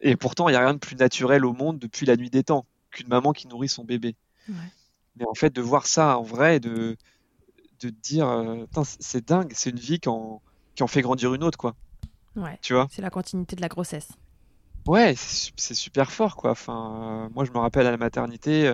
et 0.00 0.16
pourtant 0.16 0.48
il 0.48 0.52
n'y 0.52 0.56
a 0.56 0.60
rien 0.60 0.74
de 0.74 0.78
plus 0.78 0.96
naturel 0.96 1.44
au 1.44 1.52
monde 1.52 1.78
depuis 1.78 2.06
la 2.06 2.16
nuit 2.16 2.30
des 2.30 2.42
temps 2.42 2.66
qu'une 2.90 3.08
maman 3.08 3.32
qui 3.32 3.48
nourrit 3.48 3.68
son 3.68 3.84
bébé. 3.84 4.16
Ouais. 4.48 4.54
Mais 5.16 5.24
en 5.26 5.34
fait, 5.34 5.54
de 5.54 5.62
voir 5.62 5.86
ça 5.86 6.18
en 6.18 6.22
vrai, 6.22 6.60
de, 6.60 6.96
de 7.80 7.88
te 7.88 7.94
dire, 7.94 8.28
euh, 8.28 8.66
c'est 9.00 9.26
dingue, 9.26 9.52
c'est 9.54 9.70
une 9.70 9.78
vie 9.78 9.98
qui 9.98 10.08
en, 10.08 10.42
qui 10.74 10.82
en 10.82 10.86
fait 10.86 11.00
grandir 11.00 11.32
une 11.34 11.42
autre, 11.42 11.58
quoi. 11.58 11.74
Ouais. 12.36 12.58
Tu 12.60 12.74
vois? 12.74 12.86
C'est 12.90 13.02
la 13.02 13.10
continuité 13.10 13.56
de 13.56 13.62
la 13.62 13.68
grossesse. 13.68 14.08
Ouais, 14.86 15.16
c'est 15.16 15.34
su- 15.46 15.52
c'est 15.56 15.74
super 15.74 16.12
fort, 16.12 16.36
quoi. 16.36 16.52
Enfin, 16.52 17.26
euh, 17.26 17.28
moi, 17.34 17.44
je 17.44 17.50
me 17.50 17.58
rappelle 17.58 17.86
à 17.86 17.90
la 17.90 17.96
maternité, 17.96 18.68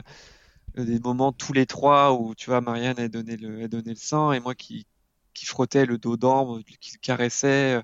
euh, 0.78 0.84
des 0.84 1.00
moments 1.00 1.32
tous 1.32 1.52
les 1.54 1.66
trois 1.66 2.14
où, 2.14 2.34
tu 2.34 2.50
vois, 2.50 2.60
Marianne 2.60 2.98
a 3.00 3.08
donné 3.08 3.36
le, 3.36 3.64
a 3.64 3.68
donné 3.68 3.90
le 3.90 3.96
sein 3.96 4.32
et 4.32 4.40
moi 4.40 4.54
qui, 4.54 4.86
qui 5.34 5.46
frottais 5.46 5.86
le 5.86 5.98
dos 5.98 6.16
d'Ambre, 6.18 6.60
qui 6.80 6.92
le 6.94 6.98
caressait. 7.00 7.76
euh, 7.76 7.82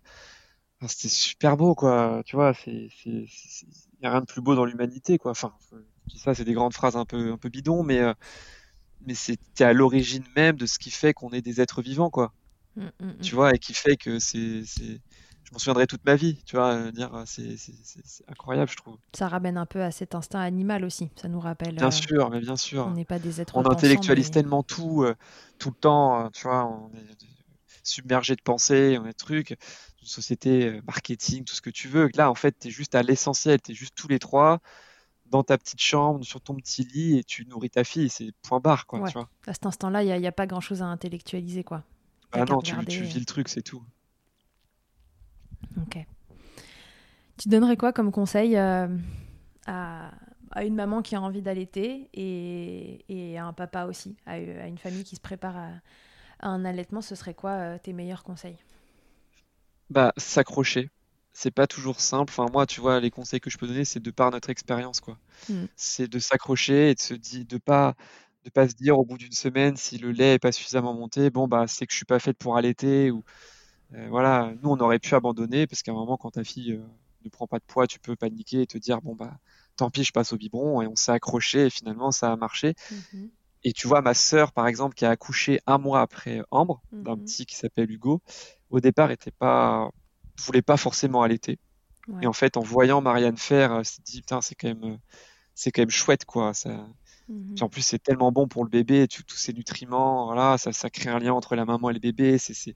enfin, 0.80 0.88
c'était 0.88 1.08
super 1.08 1.56
beau, 1.58 1.74
quoi. 1.76 2.22
Tu 2.26 2.36
vois, 2.36 2.54
c'est, 2.54 2.88
c'est, 3.02 3.26
c'est- 3.28 3.66
il 4.00 4.04
y 4.04 4.06
a 4.06 4.12
rien 4.12 4.20
de 4.22 4.26
plus 4.26 4.42
beau 4.42 4.54
dans 4.56 4.64
l'humanité, 4.66 5.18
quoi. 5.18 5.32
Enfin, 5.32 5.54
je 5.72 5.76
dis 6.14 6.18
ça, 6.20 6.34
c'est 6.34 6.44
des 6.44 6.54
grandes 6.54 6.74
phrases 6.74 6.96
un 6.96 7.06
peu, 7.06 7.32
un 7.32 7.38
peu 7.38 7.48
bidons, 7.50 7.82
mais, 7.84 8.00
euh, 8.00 8.14
mais 9.00 9.14
c'était 9.14 9.64
à 9.64 9.72
l'origine 9.72 10.24
même 10.36 10.56
de 10.56 10.66
ce 10.66 10.78
qui 10.78 10.90
fait 10.90 11.14
qu'on 11.14 11.30
est 11.32 11.42
des 11.42 11.60
êtres 11.60 11.82
vivants, 11.82 12.10
quoi. 12.10 12.32
Mm, 12.76 12.90
mm, 13.00 13.06
mm. 13.08 13.14
Tu 13.22 13.34
vois, 13.34 13.54
et 13.54 13.58
qui 13.58 13.74
fait 13.74 13.96
que 13.96 14.18
c'est, 14.18 14.64
c'est, 14.66 15.00
je 15.48 15.54
m'en 15.54 15.58
souviendrai 15.58 15.86
toute 15.86 16.04
ma 16.04 16.14
vie, 16.14 16.36
tu 16.44 16.56
vois, 16.56 16.74
euh, 16.74 16.92
dire, 16.92 17.10
c'est, 17.24 17.56
c'est, 17.56 17.72
incroyable, 18.28 18.70
je 18.70 18.76
trouve. 18.76 18.98
Ça 19.14 19.28
ramène 19.28 19.56
un 19.56 19.64
peu 19.64 19.82
à 19.82 19.90
cet 19.90 20.14
instinct 20.14 20.40
animal 20.40 20.84
aussi. 20.84 21.08
Ça 21.16 21.28
nous 21.28 21.40
rappelle. 21.40 21.76
Bien 21.76 21.86
euh, 21.86 21.90
sûr, 21.90 22.28
mais 22.28 22.40
bien 22.40 22.56
sûr. 22.56 22.86
On 22.86 22.90
n'est 22.90 23.06
pas 23.06 23.18
des 23.18 23.40
êtres 23.40 23.56
On 23.56 23.64
intellectualise 23.64 24.26
mais- 24.26 24.32
tellement 24.34 24.62
tout, 24.62 25.04
euh, 25.04 25.14
tout 25.58 25.70
le 25.70 25.76
temps, 25.76 26.26
euh, 26.26 26.28
tu 26.34 26.42
vois, 26.42 26.66
on 26.66 26.90
est 26.94 27.16
submergé 27.82 28.36
de 28.36 28.42
pensées, 28.42 28.98
on 29.00 29.06
est 29.06 29.14
trucs, 29.14 29.52
une 29.52 30.06
société 30.06 30.66
euh, 30.66 30.82
marketing, 30.86 31.44
tout 31.44 31.54
ce 31.54 31.62
que 31.62 31.70
tu 31.70 31.88
veux. 31.88 32.10
Là, 32.14 32.30
en 32.30 32.34
fait, 32.34 32.54
tu 32.60 32.68
es 32.68 32.70
juste 32.70 32.94
à 32.94 33.02
l'essentiel, 33.02 33.58
tu 33.62 33.72
es 33.72 33.74
juste 33.74 33.94
tous 33.96 34.08
les 34.08 34.18
trois 34.18 34.60
dans 35.30 35.42
ta 35.42 35.56
petite 35.56 35.80
chambre, 35.80 36.24
sur 36.26 36.42
ton 36.42 36.56
petit 36.56 36.84
lit, 36.84 37.18
et 37.18 37.24
tu 37.24 37.46
nourris 37.46 37.70
ta 37.70 37.84
fille, 37.84 38.10
c'est 38.10 38.32
point 38.42 38.60
barre, 38.60 38.86
quoi, 38.86 39.00
Ouais. 39.00 39.08
tu 39.10 39.14
vois. 39.14 39.30
À 39.46 39.54
cet 39.54 39.64
instant-là, 39.64 40.02
il 40.02 40.20
n'y 40.20 40.26
a, 40.26 40.32
pas 40.32 40.46
grand-chose 40.46 40.82
à 40.82 40.86
intellectualiser, 40.86 41.64
quoi. 41.64 41.84
Ah 42.32 42.44
qu'à 42.44 42.52
non, 42.52 42.60
tu, 42.60 42.74
euh. 42.74 42.80
vis 42.82 43.18
le 43.18 43.24
truc, 43.24 43.48
c'est 43.48 43.62
tout. 43.62 43.82
Ok. 45.82 46.06
Tu 47.36 47.48
donnerais 47.48 47.76
quoi 47.76 47.92
comme 47.92 48.10
conseil 48.10 48.56
euh, 48.56 48.88
à, 49.66 50.10
à 50.52 50.64
une 50.64 50.74
maman 50.74 51.02
qui 51.02 51.14
a 51.14 51.20
envie 51.20 51.42
d'allaiter 51.42 52.08
et, 52.14 53.04
et 53.08 53.38
à 53.38 53.46
un 53.46 53.52
papa 53.52 53.86
aussi, 53.86 54.16
à, 54.26 54.32
à 54.32 54.66
une 54.66 54.78
famille 54.78 55.04
qui 55.04 55.16
se 55.16 55.20
prépare 55.20 55.56
à, 55.56 55.68
à 56.40 56.48
un 56.48 56.64
allaitement 56.64 57.02
Ce 57.02 57.14
serait 57.14 57.34
quoi 57.34 57.52
euh, 57.52 57.78
tes 57.82 57.92
meilleurs 57.92 58.24
conseils? 58.24 58.58
Bah, 59.90 60.12
s'accrocher. 60.16 60.90
C'est 61.32 61.50
pas 61.50 61.66
toujours 61.66 62.00
simple. 62.00 62.32
Enfin, 62.32 62.46
moi, 62.52 62.66
tu 62.66 62.80
vois, 62.80 63.00
les 63.00 63.10
conseils 63.10 63.40
que 63.40 63.50
je 63.50 63.58
peux 63.58 63.66
donner, 63.66 63.84
c'est 63.84 64.00
de 64.00 64.10
par 64.10 64.30
notre 64.30 64.50
expérience, 64.50 65.00
quoi. 65.00 65.18
Mm. 65.48 65.68
C'est 65.76 66.08
de 66.08 66.18
s'accrocher 66.18 66.90
et 66.90 66.94
de 66.94 67.00
se 67.00 67.14
dire, 67.14 67.46
de 67.46 67.58
pas, 67.58 67.96
de 68.44 68.50
pas 68.50 68.68
se 68.68 68.74
dire 68.76 68.98
au 68.98 69.04
bout 69.06 69.18
d'une 69.18 69.32
semaine, 69.32 69.76
si 69.76 69.98
le 69.98 70.12
lait 70.12 70.34
est 70.34 70.38
pas 70.40 70.52
suffisamment 70.52 70.94
monté, 70.94 71.30
bon, 71.30 71.48
bah, 71.48 71.66
c'est 71.68 71.86
que 71.86 71.92
je 71.92 71.98
suis 71.98 72.06
pas 72.06 72.20
faite 72.20 72.38
pour 72.38 72.56
allaiter 72.56 73.10
ou, 73.10 73.24
voilà. 73.90 74.52
Nous, 74.62 74.70
on 74.70 74.78
aurait 74.80 74.98
pu 74.98 75.14
abandonner 75.14 75.66
parce 75.66 75.82
qu'à 75.82 75.92
un 75.92 75.94
moment, 75.94 76.16
quand 76.16 76.32
ta 76.32 76.44
fille, 76.44 76.72
euh, 76.72 76.82
ne 77.24 77.30
prend 77.30 77.46
pas 77.46 77.58
de 77.58 77.64
poids, 77.66 77.86
tu 77.86 77.98
peux 78.00 78.16
paniquer 78.16 78.62
et 78.62 78.66
te 78.66 78.78
dire, 78.78 79.00
bon, 79.02 79.14
bah, 79.14 79.36
tant 79.76 79.90
pis, 79.90 80.04
je 80.04 80.12
passe 80.12 80.32
au 80.32 80.36
biberon 80.36 80.82
et 80.82 80.86
on 80.86 80.96
s'est 80.96 81.12
accroché 81.12 81.66
et 81.66 81.70
finalement, 81.70 82.10
ça 82.10 82.32
a 82.32 82.36
marché. 82.36 82.74
Et 83.64 83.72
tu 83.72 83.88
vois, 83.88 84.02
ma 84.02 84.14
sœur, 84.14 84.52
par 84.52 84.66
exemple, 84.68 84.94
qui 84.94 85.04
a 85.04 85.10
accouché 85.10 85.60
un 85.66 85.78
mois 85.78 86.00
après 86.00 86.42
Ambre, 86.50 86.82
d'un 87.02 87.16
Mhm. 87.16 87.24
petit 87.24 87.46
qui 87.46 87.56
s'appelle 87.56 87.90
Hugo, 87.90 88.20
au 88.70 88.80
départ, 88.80 89.10
était 89.10 89.32
pas, 89.32 89.90
voulait 90.46 90.62
pas 90.62 90.76
forcément 90.76 91.22
allaiter. 91.22 91.58
Ouais. 92.08 92.22
Et 92.22 92.26
en 92.26 92.32
fait, 92.32 92.56
en 92.56 92.62
voyant 92.62 93.00
Marianne 93.02 93.36
faire, 93.38 93.72
elle 93.74 93.84
s'est 93.84 94.02
dit, 94.04 94.20
putain, 94.22 94.40
c'est 94.42 94.54
quand 94.54 94.68
même, 94.68 94.84
euh, 94.84 94.96
c'est 95.54 95.72
quand 95.72 95.82
même 95.82 95.90
chouette, 95.90 96.24
quoi. 96.26 96.54
Ça... 96.54 96.88
Mhm. 97.28 97.56
En 97.62 97.68
plus, 97.68 97.82
c'est 97.82 97.98
tellement 98.02 98.32
bon 98.32 98.48
pour 98.48 98.64
le 98.64 98.70
bébé, 98.70 99.08
tu- 99.08 99.24
tous 99.24 99.36
ces 99.36 99.52
nutriments, 99.52 100.26
voilà, 100.26 100.58
ça, 100.58 100.72
ça 100.72 100.90
crée 100.90 101.10
un 101.10 101.18
lien 101.18 101.32
entre 101.34 101.56
la 101.56 101.64
maman 101.64 101.90
et 101.90 101.94
le 101.94 102.00
bébé. 102.00 102.38
C'est, 102.38 102.54
c'est... 102.54 102.74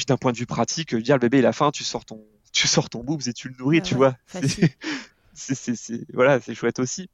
Puis 0.00 0.06
d'un 0.06 0.16
point 0.16 0.32
de 0.32 0.38
vue 0.38 0.46
pratique, 0.46 0.94
dire 0.94 1.16
le 1.16 1.20
bébé, 1.20 1.40
il 1.40 1.46
a 1.46 1.52
faim, 1.52 1.70
tu 1.70 1.84
sors 1.84 2.06
ton, 2.06 2.24
tu 2.52 2.66
sors 2.66 2.88
ton 2.88 3.04
boobs 3.04 3.28
et 3.28 3.34
tu 3.34 3.50
le 3.50 3.54
nourris, 3.58 3.82
tu 3.82 3.96
ouais, 3.96 3.98
vois. 4.32 4.40
C'est, 5.34 6.06
voilà, 6.14 6.40
c'est 6.40 6.54
chouette 6.54 6.78
aussi. 6.78 7.10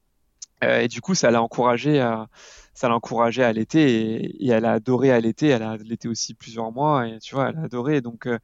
Euh, 0.62 0.82
et 0.82 0.88
du 0.88 1.00
coup, 1.00 1.16
ça 1.16 1.32
l'a 1.32 1.42
encouragé 1.42 1.98
à, 2.00 2.28
ça 2.74 2.88
l'a 2.88 2.94
encouragé 2.94 3.42
à 3.42 3.48
allaiter 3.48 4.24
et, 4.24 4.44
et 4.46 4.50
elle 4.50 4.64
a 4.64 4.72
adoré 4.74 5.10
allaiter. 5.10 5.48
Elle 5.48 5.64
a 5.64 5.72
allaité 5.72 6.06
aussi 6.06 6.34
plusieurs 6.34 6.70
mois 6.70 7.08
et 7.08 7.18
tu 7.18 7.34
vois, 7.34 7.48
elle 7.48 7.58
a 7.58 7.62
adoré. 7.62 8.00
Donc, 8.00 8.26
euh, 8.26 8.38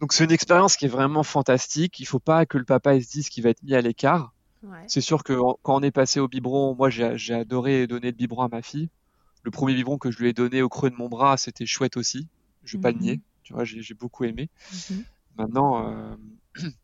donc 0.00 0.12
c'est 0.12 0.24
une 0.24 0.32
expérience 0.32 0.76
qui 0.76 0.84
est 0.84 0.88
vraiment 0.88 1.22
fantastique. 1.22 2.00
Il 2.00 2.04
faut 2.06 2.18
pas 2.18 2.44
que 2.44 2.58
le 2.58 2.64
papa 2.64 2.94
il 2.94 3.02
se 3.04 3.10
dise 3.10 3.28
qu'il 3.30 3.44
va 3.44 3.50
être 3.50 3.62
mis 3.62 3.74
à 3.74 3.80
l'écart. 3.80 4.34
Ouais. 4.62 4.84
C'est 4.88 5.00
sûr 5.00 5.24
que 5.24 5.32
en- 5.32 5.58
quand 5.62 5.76
on 5.76 5.82
est 5.82 5.90
passé 5.90 6.20
au 6.20 6.28
biberon, 6.28 6.74
moi 6.74 6.90
j'ai 6.90 7.34
adoré 7.34 7.86
donner 7.86 8.08
le 8.08 8.16
biberon 8.16 8.42
à 8.42 8.48
ma 8.48 8.60
fille. 8.60 8.90
Le 9.42 9.50
premier 9.50 9.74
biberon 9.74 9.96
que 9.96 10.10
je 10.10 10.18
lui 10.18 10.28
ai 10.28 10.32
donné 10.34 10.60
au 10.60 10.68
creux 10.68 10.90
de 10.90 10.96
mon 10.96 11.08
bras, 11.08 11.36
c'était 11.38 11.66
chouette 11.66 11.96
aussi. 11.96 12.28
Je 12.64 12.76
vais 12.76 12.80
pas 12.80 12.90
le 12.90 12.96
Mhm. 12.96 13.02
nier. 13.02 13.20
Tu 13.42 13.52
vois, 13.52 13.64
j'ai, 13.64 13.94
beaucoup 13.94 14.24
aimé. 14.24 14.48
Mhm. 14.90 15.04
Maintenant, 15.36 15.86
euh, 15.86 16.16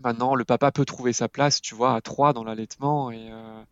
maintenant, 0.00 0.34
le 0.34 0.44
papa 0.44 0.70
peut 0.72 0.84
trouver 0.84 1.12
sa 1.12 1.28
place, 1.28 1.60
tu 1.60 1.74
vois, 1.74 1.94
à 1.94 2.00
trois 2.00 2.32
dans 2.32 2.44
l'allaitement 2.44 3.10
et, 3.10 3.30
euh, 3.30 3.62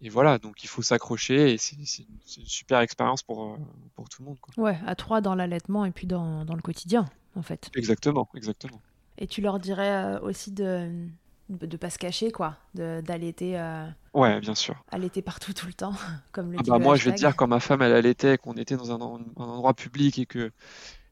et 0.00 0.08
voilà. 0.08 0.38
Donc 0.38 0.64
il 0.64 0.68
faut 0.68 0.82
s'accrocher 0.82 1.52
et 1.52 1.58
c'est, 1.58 1.76
une, 1.76 2.46
super 2.46 2.80
expérience 2.80 3.22
pour 3.22 3.44
euh, 3.44 3.56
pour 3.94 4.08
tout 4.08 4.22
le 4.22 4.28
monde, 4.28 4.38
quoi. 4.40 4.54
Ouais, 4.62 4.78
à 4.86 4.94
trois 4.94 5.20
dans 5.20 5.34
l'allaitement 5.34 5.84
et 5.84 5.90
puis 5.90 6.06
dans, 6.06 6.44
dans 6.44 6.54
le 6.54 6.62
quotidien, 6.62 7.06
en 7.36 7.42
fait. 7.42 7.70
Exactement, 7.74 8.28
exactement. 8.34 8.80
Et 9.18 9.26
tu 9.26 9.40
leur 9.42 9.58
dirais 9.58 10.18
aussi 10.22 10.50
de 10.50 11.08
de 11.48 11.76
pas 11.76 11.90
se 11.90 11.98
cacher, 11.98 12.32
quoi, 12.32 12.56
d'allaiter 12.74 13.58
euh, 13.58 13.86
Ouais, 14.14 14.40
bien 14.40 14.54
sûr. 14.54 14.76
allaiter 14.92 15.22
partout 15.22 15.52
tout 15.52 15.66
le 15.66 15.74
temps, 15.74 15.92
comme 16.32 16.52
le 16.52 16.58
Ah 16.58 16.62
dit 16.62 16.70
bah 16.70 16.78
le 16.78 16.84
moi, 16.84 16.96
je 16.96 17.04
vais 17.04 17.12
te 17.12 17.16
dire, 17.18 17.34
quand 17.36 17.48
ma 17.48 17.60
femme 17.60 17.82
elle 17.82 17.92
allaitait, 17.92 18.38
qu'on 18.38 18.54
était 18.54 18.76
dans 18.76 18.92
un, 18.92 19.00
en- 19.00 19.18
un 19.36 19.44
endroit 19.44 19.74
public 19.74 20.18
et 20.18 20.26
que 20.26 20.50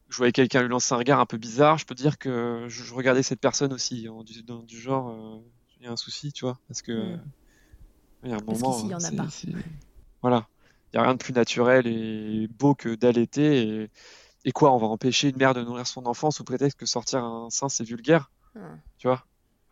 je 0.09 0.17
voyais 0.17 0.31
quelqu'un 0.33 0.61
lui 0.61 0.69
lancer 0.69 0.93
un 0.93 0.97
regard 0.97 1.19
un 1.19 1.25
peu 1.25 1.37
bizarre, 1.37 1.77
je 1.77 1.85
peux 1.85 1.95
dire 1.95 2.17
que 2.17 2.65
je, 2.69 2.83
je 2.83 2.93
regardais 2.93 3.23
cette 3.23 3.41
personne 3.41 3.73
aussi, 3.73 4.07
hein, 4.09 4.23
du, 4.25 4.43
dans- 4.43 4.63
du 4.63 4.79
genre, 4.79 5.09
euh, 5.09 5.39
il 5.77 5.83
y 5.85 5.87
a 5.87 5.91
un 5.91 5.97
souci, 5.97 6.31
tu 6.33 6.45
vois, 6.45 6.59
parce 6.67 6.81
que 6.81 6.91
Mm. 6.93 7.19
il 8.23 8.29
y 8.29 8.33
a 8.33 8.37
un 8.37 8.39
Parce 8.41 8.61
moment, 8.61 8.79
il 8.85 8.91
y 8.91 8.95
en 8.95 9.03
a 9.03 9.11
pas. 9.11 9.27
voilà, 10.21 10.47
il 10.93 10.97
y 10.97 10.99
a 10.99 11.03
rien 11.03 11.13
de 11.13 11.19
plus 11.23 11.33
naturel 11.33 11.87
et 11.87 12.47
beau 12.49 12.75
que 12.75 12.95
d'allaiter 12.95 13.83
et, 13.83 13.91
et 14.45 14.51
quoi, 14.53 14.73
on 14.73 14.77
va 14.77 14.87
empêcher 14.87 15.29
une 15.29 15.37
mère 15.37 15.53
de 15.53 15.63
nourrir 15.63 15.87
son 15.87 16.05
enfant 16.07 16.31
sous 16.31 16.43
prétexte 16.45 16.79
que 16.79 16.85
sortir 16.85 17.23
un 17.23 17.49
sein 17.49 17.69
c'est 17.69 17.83
vulgaire, 17.85 18.31
Mm. 18.55 18.79
tu 18.97 19.07
vois. 19.07 19.25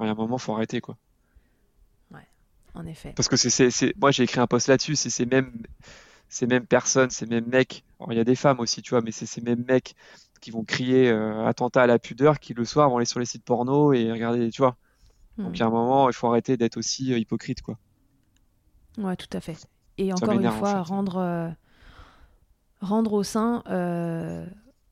Il 0.05 0.07
y 0.07 0.09
a 0.09 0.13
un 0.13 0.15
moment, 0.15 0.37
faut 0.37 0.53
arrêter 0.53 0.81
quoi. 0.81 0.97
En 2.75 2.85
effet. 2.85 3.13
Parce 3.15 3.27
que 3.27 3.35
c'est, 3.35 3.49
c'est, 3.49 3.71
c'est- 3.71 3.93
moi 3.97 4.11
j'ai 4.11 4.23
écrit 4.23 4.39
un 4.39 4.47
post 4.47 4.67
là-dessus, 4.67 4.95
c'est 4.95 5.09
ces 5.09 5.25
mêmes, 5.25 5.51
ces 6.29 6.47
mêmes 6.47 6.65
personnes, 6.67 7.09
ces 7.09 7.25
mêmes 7.27 7.47
mecs, 7.47 7.85
alors, 7.99 8.13
il 8.13 8.17
y 8.17 8.21
a 8.21 8.23
des 8.23 8.35
femmes 8.35 8.59
aussi, 8.59 8.81
tu 8.81 8.91
vois, 8.91 9.01
mais 9.01 9.11
c'est 9.11 9.25
ces 9.25 9.41
mêmes 9.41 9.65
mecs 9.67 9.95
qui 10.41 10.51
vont 10.51 10.63
crier 10.65 11.09
euh, 11.09 11.45
attentat 11.47 11.83
à 11.83 11.87
la 11.87 11.99
pudeur, 11.99 12.39
qui 12.39 12.53
le 12.53 12.65
soir 12.65 12.89
vont 12.89 12.97
aller 12.97 13.05
sur 13.05 13.19
les 13.19 13.25
sites 13.27 13.45
porno 13.45 13.93
et 13.93 14.11
regarder, 14.11 14.49
tu 14.51 14.61
vois. 14.61 14.77
Donc 15.43 15.57
il 15.57 15.61
y 15.61 15.63
a 15.63 15.67
un 15.67 15.71
moment, 15.71 16.09
il 16.09 16.13
faut 16.15 16.27
arrêter 16.27 16.57
d'être 16.57 16.77
aussi 16.77 17.13
euh, 17.13 17.19
hypocrite, 17.19 17.61
quoi. 17.61 17.77
Ouais, 18.97 19.15
tout 19.15 19.27
à 19.33 19.41
fait. 19.41 19.57
Et 19.97 20.13
Ça 20.13 20.25
encore 20.25 20.33
une 20.39 20.47
en 20.47 20.51
fois, 20.51 20.81
fait. 20.81 20.83
rendre, 20.83 21.17
euh, 21.17 21.49
rendre 22.81 23.13
au 23.13 23.23
sein 23.23 23.63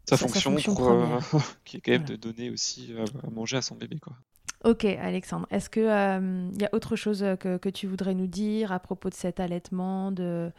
Sa 0.09 0.17
Sa- 0.17 0.27
sa 0.27 0.41
fonction, 0.41 0.51
fonction 0.51 0.75
pour, 0.75 0.89
qui 1.63 1.77
est 1.77 1.81
quand 1.81 1.91
même 1.91 2.01
Voilà. 2.01 2.11
de 2.11 2.15
donner 2.17 2.49
aussi 2.49 2.93
à 3.23 3.29
manger 3.29 3.57
à 3.57 3.61
son 3.61 3.75
bébé, 3.75 3.97
quoi. 3.99 4.13
Ok, 4.65 4.83
Alexandre. 4.85 5.47
Est-ce 5.51 5.69
que 5.69 5.79
euh, 5.79 6.49
y 6.59 6.65
a 6.65 6.69
autre 6.73 6.95
chose 6.95 7.25
que, 7.39 7.57
que 7.57 7.69
tu 7.69 7.87
voudrais 7.87 8.13
nous 8.13 8.27
dire 8.27 8.71
à 8.71 8.79
propos 8.79 9.09
de 9.09 9.13
cet 9.15 9.39
allaitement, 9.39 10.11
de, 10.11 10.51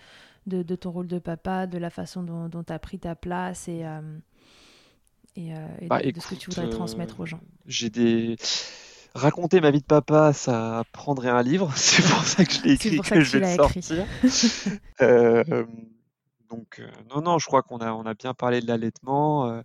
de, 0.47 0.63
de 0.63 0.75
ton 0.77 0.91
rôle 0.91 1.07
de 1.07 1.19
papa, 1.19 1.67
de 1.67 1.79
la 1.79 1.91
façon 1.91 2.23
dont 2.23 2.63
tu 2.65 2.73
as 2.73 2.79
pris 2.79 2.99
ta 2.99 3.15
place 3.15 3.69
et, 3.69 3.85
euh, 3.85 4.01
et, 5.37 5.55
euh, 5.55 5.67
et 5.81 5.87
Bah, 5.89 6.01
de, 6.01 6.11
de 6.11 6.21
ce 6.21 6.29
que 6.29 6.35
tu 6.35 6.51
voudrais 6.51 6.67
euh, 6.67 6.69
transmettre 6.69 7.21
aux 7.21 7.27
gens? 7.27 7.41
J'ai 7.67 7.91
des. 7.91 8.37
Raconter 9.15 9.61
ma 9.61 9.71
vie 9.73 9.81
de 9.81 9.85
papa, 9.85 10.33
ça 10.33 10.85
prendrait 10.93 11.31
un 11.31 11.43
livre. 11.43 11.73
C'est 11.77 12.03
pour 12.03 12.23
ça 12.25 12.45
que 12.45 12.53
je 12.53 12.63
l'ai 12.63 12.73
écrit, 12.75 12.97
pour 12.97 13.05
ça 13.05 13.17
que 13.17 13.21
que 13.21 13.25
je 13.25 13.33
vais 13.33 13.41
le 13.41 13.47
sortir. 13.47 14.07
Euh, 15.03 15.65
donc, 16.49 16.81
euh, 16.81 16.89
non, 17.15 17.23
non, 17.23 17.39
je 17.39 17.47
crois 17.47 17.63
qu'on 17.63 17.79
a, 17.79 17.93
on 17.93 18.05
a 18.07 18.15
bien 18.15 18.35
parlé 18.35 18.61
de 18.61 18.67
l'allaitement. 18.67 19.49
euh, 19.51 19.63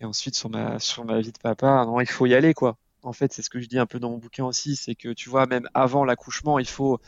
et 0.00 0.04
ensuite, 0.04 0.36
sur 0.36 0.50
ma, 0.50 0.78
sur 0.80 1.04
ma 1.04 1.20
vie 1.20 1.32
de 1.32 1.38
papa, 1.38 1.84
non, 1.86 2.00
il 2.00 2.06
faut 2.08 2.26
y 2.26 2.34
aller, 2.34 2.54
quoi. 2.54 2.76
En 3.08 3.12
fait, 3.14 3.32
c'est 3.32 3.40
ce 3.40 3.48
que 3.48 3.58
je 3.58 3.66
dis 3.66 3.78
un 3.78 3.86
peu 3.86 3.98
dans 3.98 4.10
mon 4.10 4.18
bouquin 4.18 4.44
aussi, 4.44 4.76
c'est 4.76 4.94
que, 4.94 5.08
tu 5.14 5.30
vois, 5.30 5.46
même 5.46 5.66
avant 5.72 6.04
l'accouchement, 6.04 6.58
il 6.58 6.68
faut, 6.68 7.00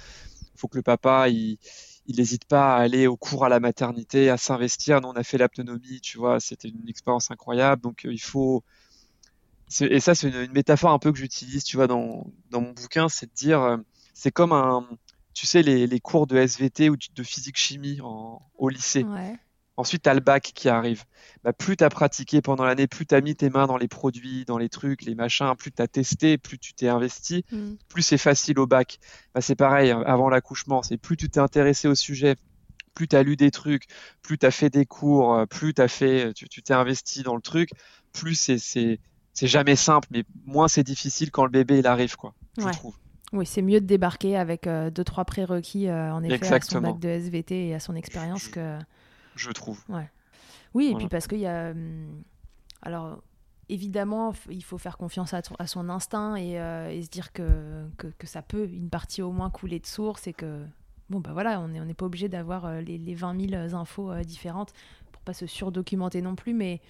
faut 0.57 0.67
que 0.67 0.79
le 0.79 0.83
papa, 0.83 1.29
il, 1.29 1.59
n'hésite 2.09 2.47
pas 2.47 2.75
à 2.75 2.81
aller 2.81 3.07
au 3.07 3.19
cours 3.19 3.45
à 3.45 3.51
la 3.51 3.61
maternité, 3.61 4.31
à 4.31 4.39
s'investir. 4.39 5.03
Nous, 5.03 5.09
on 5.09 5.13
a 5.13 5.23
fait 5.23 5.37
l'aptonomie, 5.37 6.01
tu 6.01 6.17
vois, 6.17 6.41
c'était 6.41 6.69
une 6.69 6.89
expérience 6.89 7.31
incroyable. 7.31 7.83
Donc, 7.83 8.07
euh, 8.07 8.13
il 8.13 8.21
faut. 8.21 8.65
Et 9.83 10.01
ça, 10.01 10.15
c'est 10.15 10.31
une, 10.31 10.53
métaphore 10.53 10.91
un 10.91 10.99
peu 10.99 11.13
que 11.13 11.19
j'utilise, 11.19 11.63
tu 11.63 11.77
vois, 11.77 11.87
dans, 11.87 12.27
mon 12.51 12.73
bouquin, 12.73 13.11
c'est 13.11 13.27
de 13.27 13.35
dire, 13.35 13.61
euh, 13.61 13.77
c'est 14.15 14.33
comme 14.33 14.53
un, 14.53 14.89
tu 15.35 15.47
sais, 15.47 15.63
les, 15.63 15.87
les 15.87 16.01
cours 16.01 16.27
de 16.27 16.39
SVT 16.39 16.89
ou 16.89 16.97
de 16.97 17.23
physique-chimie 17.23 18.01
au 18.03 18.69
lycée. 18.71 19.05
Ensuite, 19.81 20.03
tu 20.03 20.11
as 20.11 20.15
le 20.15 20.21
bac 20.21 20.53
qui 20.55 20.69
arrive. 20.69 21.05
Bah, 21.43 21.55
plus 21.55 21.75
tu 21.77 21.85
as 21.85 21.89
pratiqué 21.89 22.43
pendant 22.43 22.65
l'année, 22.65 22.87
plus 22.87 23.07
tu 23.07 23.15
as 23.15 23.21
mis 23.23 23.35
tes 23.35 23.49
mains 23.49 23.67
dans 23.67 23.79
les 23.79 23.89
produits, 23.89 24.45
dans 24.45 24.59
les 24.59 24.69
trucs, 24.69 25.03
les 25.03 25.15
machins, 25.15 25.55
plus 25.59 25.73
tu 25.73 25.81
as 25.81 25.89
testé, 25.89 26.37
plus 26.37 26.59
tu 26.59 26.75
t'es 26.75 26.89
investi, 26.89 27.45
Mm. 27.51 27.77
plus 27.89 28.03
c'est 28.03 28.19
facile 28.19 28.59
au 28.59 28.67
bac. 28.67 28.99
Bah, 29.35 29.41
c'est 29.41 29.55
pareil, 29.57 29.91
hein, 29.91 30.03
avant 30.05 30.29
l'accouchement, 30.29 30.83
c'est 30.83 30.99
plus 30.99 31.17
tu 31.17 31.31
t'es 31.31 31.41
intéressé 31.41 31.89
au 31.89 31.95
sujet, 31.95 32.37
plus 32.95 33.09
tu 33.09 33.17
as 33.17 33.23
lu 33.23 33.37
des 33.37 33.51
trucs, 33.51 33.85
plus 34.21 34.37
tu 34.37 34.45
as 34.45 34.51
fait 34.51 34.69
des 34.69 34.85
cours, 34.85 35.35
euh, 35.35 35.47
plus 35.47 35.73
t'as 35.73 35.89
fait, 35.89 36.35
tu 36.35 36.47
tu 36.49 36.63
t'es 36.63 36.75
investi 36.75 37.23
dans 37.23 37.35
le 37.35 37.41
truc, 37.43 37.71
plus 38.13 38.35
c'est 38.35 38.99
jamais 39.47 39.77
simple, 39.77 40.09
mais 40.11 40.25
moins 40.45 40.69
c'est 40.69 40.83
difficile 40.85 41.31
quand 41.31 41.45
le 41.45 41.51
bébé 41.51 41.79
il 41.79 41.87
arrive, 41.87 42.17
quoi. 42.17 42.35
Je 42.59 42.65
Ouais. 42.67 42.73
trouve. 42.73 42.95
Oui, 43.33 43.47
c'est 43.47 43.63
mieux 43.63 43.81
de 43.81 43.87
débarquer 43.87 44.37
avec 44.37 44.67
euh, 44.67 44.91
deux, 44.91 45.05
trois 45.05 45.25
prérequis, 45.25 45.87
euh, 45.89 46.13
en 46.13 46.23
effet, 46.25 46.35
à 46.35 46.37
son 46.37 46.45
Exactement. 46.45 46.91
bac 46.91 46.99
de 46.99 47.09
SVT 47.09 47.69
et 47.69 47.75
à 47.75 47.81
son 47.81 47.95
expérience 47.95 48.49
que. 48.49 48.77
Je 49.41 49.51
trouve. 49.51 49.83
Oui, 50.75 50.85
et 50.85 50.91
Voilà. 50.91 50.99
puis 50.99 51.09
parce 51.09 51.27
qu'il 51.27 51.39
y 51.41 51.47
a. 51.47 51.71
hum, 51.71 52.23
Alors, 52.83 53.23
évidemment, 53.69 54.33
il 54.51 54.63
faut 54.63 54.79
faire 54.79 54.97
confiance 54.99 55.33
à, 55.35 55.67
son 55.67 55.89
instinct 55.89 56.37
et, 56.37 56.61
euh, 56.61 56.91
et 56.91 57.03
se 57.03 57.09
dire 57.09 57.33
que, 57.33 57.87
que, 57.97 58.09
que 58.09 58.27
ça 58.27 58.43
peut, 58.43 58.69
une 58.69 58.91
partie 58.91 59.23
au 59.23 59.33
moins, 59.33 59.51
couler 59.51 59.81
de 59.81 59.87
source 59.87 60.27
et 60.27 60.33
que. 60.33 60.65
Bon, 61.09 61.19
bah 61.19 61.31
voilà, 61.33 61.61
on 61.61 61.69
n'est 61.69 61.81
on 61.81 61.95
pas 61.95 62.07
obligé 62.07 62.29
d'avoir 62.29 62.67
euh, 62.67 62.81
les, 62.81 62.97
les 62.97 63.15
20 63.15 63.49
000 63.51 63.75
infos 63.75 64.13
euh, 64.13 64.23
différentes 64.23 64.73
pour 65.11 65.23
pas 65.23 65.33
se 65.33 65.45
surdocumenter 65.47 66.23
non 66.23 66.37
plus, 66.37 66.55
mais, 66.55 66.81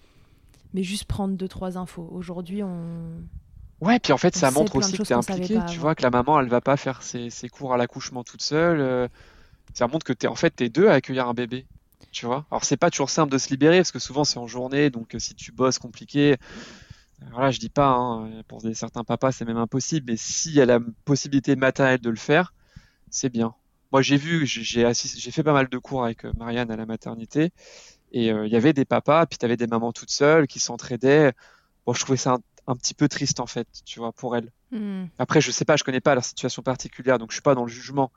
mais 0.75 0.83
juste 0.83 1.05
prendre 1.07 1.35
deux, 1.37 1.49
trois 1.49 1.79
infos. 1.79 2.07
Aujourd'hui, 2.13 2.63
on. 2.63 3.23
Ouais, 3.81 3.99
puis 3.99 4.13
en 4.13 4.19
fait, 4.19 4.37
ça 4.37 4.51
montre 4.51 4.77
aussi 4.77 4.99
que 4.99 5.03
tu 5.03 5.13
es 5.13 5.17
impliqué. 5.17 5.55
pas 5.55 5.65
Tu 5.65 5.79
vois 5.79 5.95
que 5.95 6.03
la 6.03 6.11
maman, 6.11 6.39
elle 6.39 6.49
va 6.49 6.61
pas 6.61 6.77
faire 6.77 7.03
ses, 7.03 7.31
ses 7.31 7.49
cours 7.49 7.73
à 7.73 7.79
l'accouchement 7.79 8.23
toute 8.25 8.43
seule. 8.43 9.09
ça 9.73 9.87
montre 9.89 10.05
que 10.05 10.13
t'es, 10.13 10.27
en 10.27 10.35
fait, 10.35 10.51
t'es 10.51 10.69
deux 10.69 10.89
à 10.89 10.93
accueillir 10.93 11.27
un 11.27 11.33
bébé. 11.33 11.67
Tu 12.13 12.27
vois? 12.27 12.47
Alors, 12.51 12.65
c'est 12.65 12.77
pas 12.77 12.91
toujours 12.91 13.11
simple 13.11 13.33
de 13.33 13.39
se 13.39 13.51
libérer 13.51 13.79
parce 13.79 13.93
que 13.93 13.99
souvent 13.99 14.25
c'est 14.25 14.39
en 14.39 14.47
journée, 14.47 14.91
donc 14.91 15.15
euh, 15.15 15.19
si 15.19 15.35
tu 15.35 15.53
bosses 15.53 15.79
compliqué, 15.79 16.37
euh, 17.23 17.27
voilà, 17.33 17.51
je 17.51 17.59
dis 17.59 17.69
pas, 17.69 17.89
hein, 17.89 18.43
pour 18.49 18.61
des, 18.63 18.75
certains 18.75 19.05
papas, 19.05 19.33
c'est 19.33 19.45
même 19.45 19.57
impossible, 19.57 20.11
mais 20.11 20.17
s'il 20.17 20.53
y 20.53 20.61
a 20.61 20.67
la 20.67 20.81
possibilité 21.05 21.57
matérielle 21.57 22.01
de 22.01 22.11
le 22.11 22.17
faire, 22.17 22.55
c'est 23.11 23.31
bien. 23.31 23.55
Moi, 23.93 24.03
j'ai 24.03 24.17
vu, 24.17 24.47
j'ai 24.47 24.63
j'ai 24.93 25.31
fait 25.31 25.43
pas 25.43 25.53
mal 25.53 25.69
de 25.69 25.79
cours 25.79 26.05
avec 26.05 26.25
euh, 26.25 26.33
Marianne 26.37 26.71
à 26.71 26.77
la 26.77 26.87
maternité, 26.87 27.53
et 28.13 28.33
euh, 28.33 28.47
il 28.47 28.53
y 28.53 28.57
avait 28.57 28.73
des 28.73 28.85
papas, 28.85 29.27
puis 29.27 29.39
t'avais 29.39 29.57
des 29.57 29.67
mamans 29.67 29.93
toutes 29.93 30.11
seules 30.11 30.47
qui 30.47 30.61
s'entraidaient. 30.61 31.33
Bon, 31.87 31.93
je 31.93 32.01
trouvais 32.01 32.17
ça 32.17 32.35
un, 32.35 32.41
un 32.67 32.77
petit 32.77 32.95
peu 32.95 33.09
triste 33.09 33.41
en 33.41 33.47
fait, 33.47 33.69
tu 33.85 33.99
vois, 33.99 34.13
pour 34.13 34.37
elles. 34.37 34.51
Hmm. 34.71 35.07
Après, 35.19 35.41
je 35.41 35.51
sais 35.51 35.65
pas, 35.65 35.77
je 35.77 35.85
connais 35.85 36.01
pas 36.01 36.15
leur 36.15 36.25
situation 36.25 36.63
particulière, 36.63 37.19
donc 37.19 37.31
je 37.31 37.35
suis 37.35 37.43
pas 37.43 37.55
dans 37.55 37.65
le 37.65 37.71
jugement. 37.71 38.13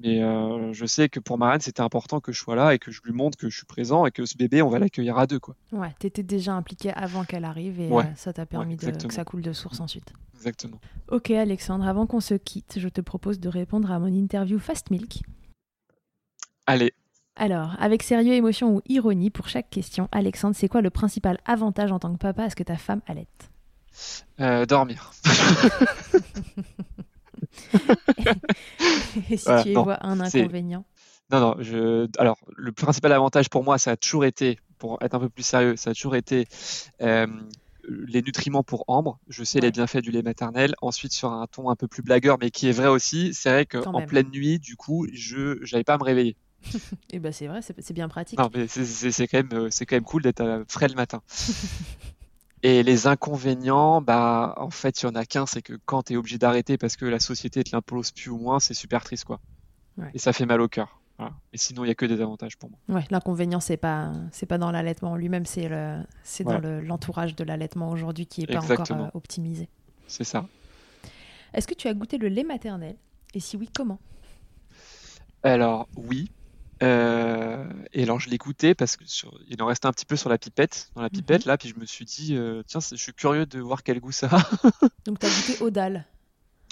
Mais 0.00 0.22
euh, 0.22 0.72
je 0.72 0.86
sais 0.86 1.08
que 1.08 1.18
pour 1.18 1.38
Marianne, 1.38 1.60
c'était 1.60 1.80
important 1.80 2.20
que 2.20 2.30
je 2.30 2.38
sois 2.38 2.54
là 2.54 2.72
et 2.72 2.78
que 2.78 2.92
je 2.92 3.00
lui 3.04 3.12
montre 3.12 3.36
que 3.36 3.50
je 3.50 3.56
suis 3.56 3.66
présent 3.66 4.06
et 4.06 4.12
que 4.12 4.26
ce 4.26 4.36
bébé, 4.36 4.62
on 4.62 4.68
va 4.68 4.78
l'accueillir 4.78 5.18
à 5.18 5.26
deux, 5.26 5.40
quoi. 5.40 5.56
Ouais, 5.72 5.92
t'étais 5.98 6.22
déjà 6.22 6.52
impliqué 6.54 6.92
avant 6.92 7.24
qu'elle 7.24 7.44
arrive 7.44 7.80
et 7.80 7.88
Ouais. 7.88 8.04
euh, 8.04 8.14
ça 8.14 8.32
t'a 8.32 8.46
permis 8.46 8.76
de, 8.76 8.90
que 8.90 9.12
ça 9.12 9.24
coule 9.24 9.42
de 9.42 9.52
source 9.52 9.80
ensuite. 9.80 10.12
Exactement. 10.36 10.78
Ok 11.10 11.32
Alexandre, 11.32 11.84
avant 11.86 12.06
qu'on 12.06 12.20
se 12.20 12.34
quitte, 12.34 12.74
je 12.78 12.88
te 12.88 13.00
propose 13.00 13.40
de 13.40 13.48
répondre 13.48 13.90
à 13.90 13.98
mon 13.98 14.06
interview 14.06 14.60
Fast 14.60 14.90
Milk. 14.92 15.22
Allez, 16.66 16.92
Alors, 17.34 17.74
avec 17.80 18.02
sérieux, 18.04 18.34
émotion 18.34 18.76
ou 18.76 18.82
ironie, 18.88 19.30
pour 19.30 19.48
chaque 19.48 19.68
question, 19.70 20.08
Alexandre, 20.12 20.54
c'est 20.54 20.68
quoi 20.68 20.80
le 20.80 20.90
principal 20.90 21.38
avantage 21.44 21.90
en 21.90 21.98
tant 21.98 22.12
que 22.12 22.18
papa 22.18 22.44
à 22.44 22.50
ce 22.50 22.54
que 22.56 22.62
ta 22.62 22.76
femme 22.76 23.00
allait 23.08 23.26
euh, 24.38 24.64
dormir. 24.64 25.10
Et 29.30 29.36
si 29.36 29.44
Voilà, 29.44 29.62
tu 29.62 29.68
y 29.70 29.74
non, 29.74 29.82
vois 29.84 30.04
un 30.06 30.20
inconvénient 30.20 30.84
Non, 31.30 31.40
non, 31.40 31.56
je... 31.60 32.08
alors 32.18 32.38
le 32.56 32.72
principal 32.72 33.12
avantage 33.12 33.48
pour 33.50 33.64
moi, 33.64 33.78
ça 33.78 33.92
a 33.92 33.96
toujours 33.96 34.24
été, 34.24 34.58
pour 34.78 34.98
être 35.02 35.14
un 35.14 35.20
peu 35.20 35.28
plus 35.28 35.42
sérieux, 35.44 35.76
ça 35.76 35.90
a 35.90 35.94
toujours 35.94 36.16
été 36.16 36.46
euh, 37.02 37.26
les 38.06 38.22
nutriments 38.22 38.62
pour 38.62 38.84
Ambre. 38.88 39.18
Je 39.28 39.44
sais 39.44 39.60
les 39.60 39.70
bienfaits 39.70 39.98
du 39.98 40.10
lait 40.10 40.22
maternel. 40.22 40.74
Ensuite, 40.82 41.12
sur 41.12 41.30
un 41.32 41.46
ton 41.46 41.70
un 41.70 41.76
peu 41.76 41.88
plus 41.88 42.02
blagueur, 42.02 42.36
mais 42.40 42.50
qui 42.50 42.68
est 42.68 42.72
vrai 42.72 42.88
aussi, 42.88 43.34
c'est 43.34 43.50
vrai 43.50 43.66
qu'en 43.66 44.02
pleine 44.06 44.28
nuit, 44.30 44.58
du 44.58 44.76
coup, 44.76 45.06
je 45.12 45.58
n'avais 45.72 45.84
pas 45.84 45.94
à 45.94 45.98
me 45.98 46.04
réveiller. 46.04 46.36
Eh 47.12 47.20
ben 47.20 47.32
c'est 47.32 47.46
vrai, 47.46 47.60
c'est 47.62 47.92
bien 47.92 48.08
pratique. 48.08 48.38
Non, 48.38 48.50
mais 48.54 48.66
c'est- 48.68 49.26
quand 49.28 49.38
même, 49.38 49.52
euh, 49.52 49.68
c'est 49.70 49.86
quand 49.86 49.96
même 49.96 50.04
cool 50.04 50.22
d'être 50.22 50.40
euh, 50.40 50.64
frais 50.68 50.88
le 50.88 50.94
matin. 50.94 51.22
Et 52.62 52.82
les 52.82 53.06
inconvénients, 53.06 54.00
bah, 54.00 54.54
en 54.56 54.70
fait, 54.70 55.02
il 55.02 55.06
y 55.06 55.08
en 55.08 55.14
a 55.14 55.24
qu'un, 55.24 55.46
c'est 55.46 55.62
que 55.62 55.74
quand 55.86 56.04
tu 56.04 56.14
es 56.14 56.16
obligé 56.16 56.38
d'arrêter 56.38 56.76
parce 56.76 56.96
que 56.96 57.04
la 57.04 57.20
société 57.20 57.62
te 57.62 57.70
l'impose 57.74 58.10
plus 58.10 58.30
ou 58.30 58.38
moins, 58.38 58.58
c'est 58.58 58.74
super 58.74 59.04
triste, 59.04 59.24
quoi. 59.24 59.40
Ouais. 59.96 60.10
Et 60.14 60.18
ça 60.18 60.32
fait 60.32 60.46
mal 60.46 60.60
au 60.60 60.68
cœur. 60.68 61.00
Voilà. 61.18 61.34
Et 61.52 61.58
sinon, 61.58 61.84
il 61.84 61.88
y 61.88 61.90
a 61.90 61.94
que 61.94 62.06
des 62.06 62.20
avantages 62.20 62.56
pour 62.56 62.70
moi. 62.70 62.78
Ouais, 62.88 63.04
l'inconvénient 63.10 63.58
c'est 63.58 63.76
pas 63.76 64.12
c'est 64.30 64.46
pas 64.46 64.56
dans 64.58 64.70
l'allaitement 64.70 65.10
en 65.12 65.16
lui-même, 65.16 65.46
c'est 65.46 65.68
le 65.68 65.98
c'est 66.22 66.44
dans 66.44 66.58
le- 66.60 66.80
l'entourage 66.80 67.34
de 67.34 67.42
l'allaitement 67.42 67.90
aujourd'hui 67.90 68.26
qui 68.26 68.42
est 68.42 68.46
pas 68.46 68.58
encore 68.58 68.70
Exactement. 68.70 69.06
euh, 69.06 69.10
optimisé. 69.14 69.68
C'est 70.06 70.22
ça. 70.22 70.46
Est-ce 71.54 71.66
que 71.66 71.74
tu 71.74 71.88
as 71.88 71.94
goûté 71.94 72.18
le 72.18 72.28
lait 72.28 72.44
maternel? 72.44 72.94
Et 73.34 73.40
si 73.40 73.56
oui, 73.56 73.68
comment? 73.74 73.98
Alors, 75.42 75.88
oui. 75.96 76.30
Euh, 76.82 77.64
et 77.92 78.02
alors, 78.04 78.20
je 78.20 78.30
l'ai 78.30 78.36
goûté 78.38 78.74
parce 78.74 78.96
que 78.96 79.04
sur- 79.06 79.38
il 79.48 79.60
en 79.62 79.66
restait 79.66 79.86
un 79.86 79.92
petit 79.92 80.06
peu 80.06 80.16
sur 80.16 80.28
la 80.30 80.38
pipette, 80.38 80.90
dans 80.94 81.02
la 81.02 81.10
pipette, 81.10 81.44
là, 81.44 81.58
puis 81.58 81.68
je 81.68 81.74
me 81.80 81.84
suis 81.86 82.04
dit, 82.04 82.36
euh, 82.36 82.62
tiens, 82.66 82.80
je 82.80 82.96
suis 82.96 83.12
curieux 83.12 83.46
de 83.46 83.58
voir 83.60 83.82
quel 83.82 84.00
goût 84.00 84.12
ça 84.12 84.28
a. 84.30 84.42
Donc 85.06 85.18
tu 85.18 85.26
as 85.26 85.28
goûté 85.28 85.70
dalle. 85.70 86.04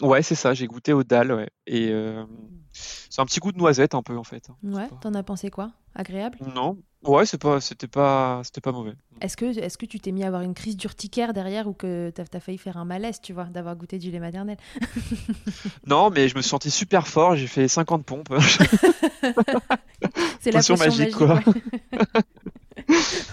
Ouais, 0.02 0.22
c'est 0.22 0.34
ça, 0.34 0.54
j'ai 0.54 0.66
goûté 0.66 0.92
au 0.92 1.04
dalle, 1.04 1.32
ouais. 1.32 1.48
Et 1.66 1.88
euh, 1.90 2.24
c'est 2.72 3.20
un 3.20 3.26
petit 3.26 3.40
goût 3.40 3.52
de 3.52 3.58
noisette, 3.58 3.94
un 3.94 4.02
peu, 4.02 4.16
en 4.16 4.24
fait. 4.24 4.48
hein. 4.50 4.56
Ouais, 4.62 4.88
pas- 4.88 4.96
t'en 5.00 5.14
as 5.14 5.22
pensé 5.22 5.50
quoi? 5.50 5.72
Agréable? 5.94 6.38
Non, 6.54 6.76
ouais, 7.04 7.24
c'est 7.24 7.38
pas, 7.40 7.58
c'était 7.62 7.86
pas, 7.88 8.42
c'était 8.44 8.60
pas 8.60 8.72
mauvais. 8.72 8.92
Est-ce 9.22 9.34
que, 9.38 9.46
est 9.46 9.76
que 9.78 9.86
tu 9.86 9.98
t'es 9.98 10.12
mis 10.12 10.24
à 10.24 10.26
avoir 10.26 10.42
une 10.42 10.52
crise 10.52 10.76
d'urticaire 10.76 11.32
derrière 11.32 11.66
ou 11.66 11.72
que 11.72 12.10
t'as 12.14 12.24
as 12.34 12.40
failli 12.40 12.58
faire 12.58 12.76
un 12.76 12.84
malaise, 12.84 13.18
tu 13.22 13.32
vois, 13.32 13.44
d'avoir 13.44 13.74
goûté 13.76 13.98
du 13.98 14.10
lait 14.10 14.20
maternel? 14.20 14.58
Non, 15.86 16.10
mais 16.10 16.28
je 16.28 16.36
me 16.36 16.42
senti 16.42 16.70
super 16.70 17.06
fort, 17.08 17.34
j'ai 17.36 17.46
fait 17.46 17.66
50 17.68 18.04
pompes. 18.04 18.28
C'est 20.40 20.50
la 20.52 20.58
Potion 20.58 20.74
potion 20.74 20.76
magique, 20.76 20.98
magique, 20.98 21.16
quoi. 21.16 21.34
ouais. 21.36 21.42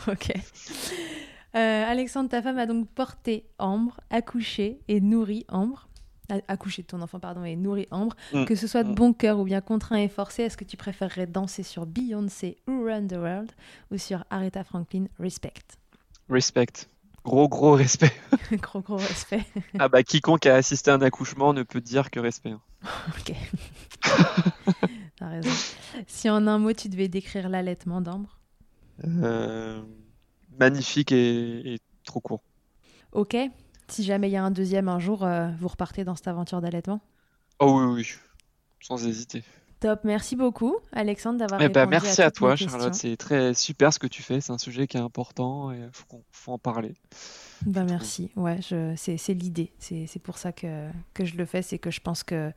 ok. 0.14 0.32
Euh, 1.56 1.86
Alexandre, 1.86 2.30
ta 2.30 2.42
femme 2.42 2.58
a 2.58 2.66
donc 2.66 2.88
porté 2.90 3.46
Ambre, 3.60 4.00
accouché 4.10 4.80
et 4.88 5.02
nourri 5.02 5.46
Ambre. 5.50 5.88
A- 6.30 6.40
Accouché 6.48 6.82
de 6.84 6.88
ton 6.88 7.02
enfant, 7.02 7.20
pardon, 7.20 7.44
et 7.44 7.56
nourri 7.56 7.88
Ambre. 7.92 8.16
Mm. 8.34 8.46
Que 8.46 8.56
ce 8.56 8.66
soit 8.68 8.84
de 8.84 8.90
Mm. 8.92 8.96
bon 8.96 9.14
cœur 9.14 9.40
ou 9.40 9.44
bien 9.44 9.62
contraint 9.62 9.98
et 9.98 10.08
forcé, 10.08 10.44
est-ce 10.44 10.58
que 10.58 10.64
tu 10.64 10.78
préférerais 10.78 11.28
danser 11.28 11.64
sur 11.64 11.86
Beyoncé 11.86 12.58
ou 12.68 12.86
Run 12.86 13.08
the 13.08 13.14
World 13.14 13.52
ou 13.92 13.98
sur 13.98 14.24
Aretha 14.30 14.64
Franklin 14.64 15.06
Respect? 15.20 15.54
Respect. 16.30 16.88
Gros, 17.26 17.48
gros 17.48 17.74
respect. 17.76 18.12
Gros, 18.52 18.82
gros 18.82 18.98
respect. 18.98 19.44
Ah 19.80 19.88
bah, 19.90 20.04
quiconque 20.04 20.46
a 20.46 20.56
assisté 20.56 20.92
à 20.92 20.96
un 20.96 21.02
accouchement 21.02 21.54
ne 21.54 21.64
peut 21.64 21.80
dire 21.82 22.12
que 22.12 22.20
respect. 22.20 22.52
hein. 22.52 22.62
ok. 23.18 23.34
T'as 25.18 25.30
raison. 25.30 25.50
Si 26.08 26.30
en 26.30 26.48
un 26.48 26.58
mot, 26.60 26.74
tu 26.74 26.90
devais 26.90 27.08
décrire 27.08 27.50
l'allaitement 27.50 28.02
d'Ambre? 28.02 28.40
Euh, 29.06 29.82
magnifique 30.60 31.12
et, 31.12 31.76
et 31.76 31.80
trop 32.04 32.20
court. 32.20 32.44
Ok. 33.12 33.36
Si 33.94 34.04
jamais 34.04 34.28
il 34.28 34.32
y 34.32 34.38
a 34.38 34.44
un 34.44 34.50
deuxième 34.52 34.90
un 34.90 34.98
jour, 35.00 35.24
euh, 35.24 35.50
vous 35.60 35.68
repartez 35.68 36.04
dans 36.04 36.16
cette 36.16 36.28
aventure 36.28 36.62
d'allaitement 36.62 37.00
Oh 37.60 37.80
oui, 37.80 37.94
oui, 37.94 38.08
sans 38.82 39.06
hésiter. 39.06 39.44
Top, 39.80 40.00
merci 40.04 40.36
beaucoup 40.36 40.78
Alexandre 40.94 41.38
d'avoir 41.38 41.62
Eh 41.62 41.70
ben, 41.70 41.82
répondu 41.82 41.92
merci 41.92 42.22
à 42.24 42.32
toi. 42.32 42.56
Charlotte. 42.56 42.96
C'est 42.96 43.18
très 43.18 43.54
super 43.54 43.94
ce 43.94 44.00
que 44.00 44.08
tu 44.08 44.24
fais. 44.24 44.42
C'est 44.42 44.52
un 44.52 44.58
sujet 44.58 44.88
qui 44.88 44.98
est 44.98 45.02
important 45.02 45.72
et 45.72 45.78
faut, 45.92 46.06
qu'on- 46.08 46.24
faut 46.32 46.54
en 46.54 46.58
parler. 46.58 46.94
Bah, 47.68 47.84
merci, 47.84 48.32
ouais, 48.36 48.60
c'est, 48.96 49.18
c'est 49.18 49.34
l'idée. 49.34 49.72
C'est, 49.78 50.08
c'est 50.08 50.20
pour 50.20 50.38
ça 50.40 50.52
que, 50.52 50.88
que 51.14 51.24
je 51.26 51.36
le 51.36 51.46
fais, 51.46 51.62
c'est 51.62 51.78
que 51.80 51.92
je 51.92 52.00
pense 52.02 52.24
que 52.24 52.52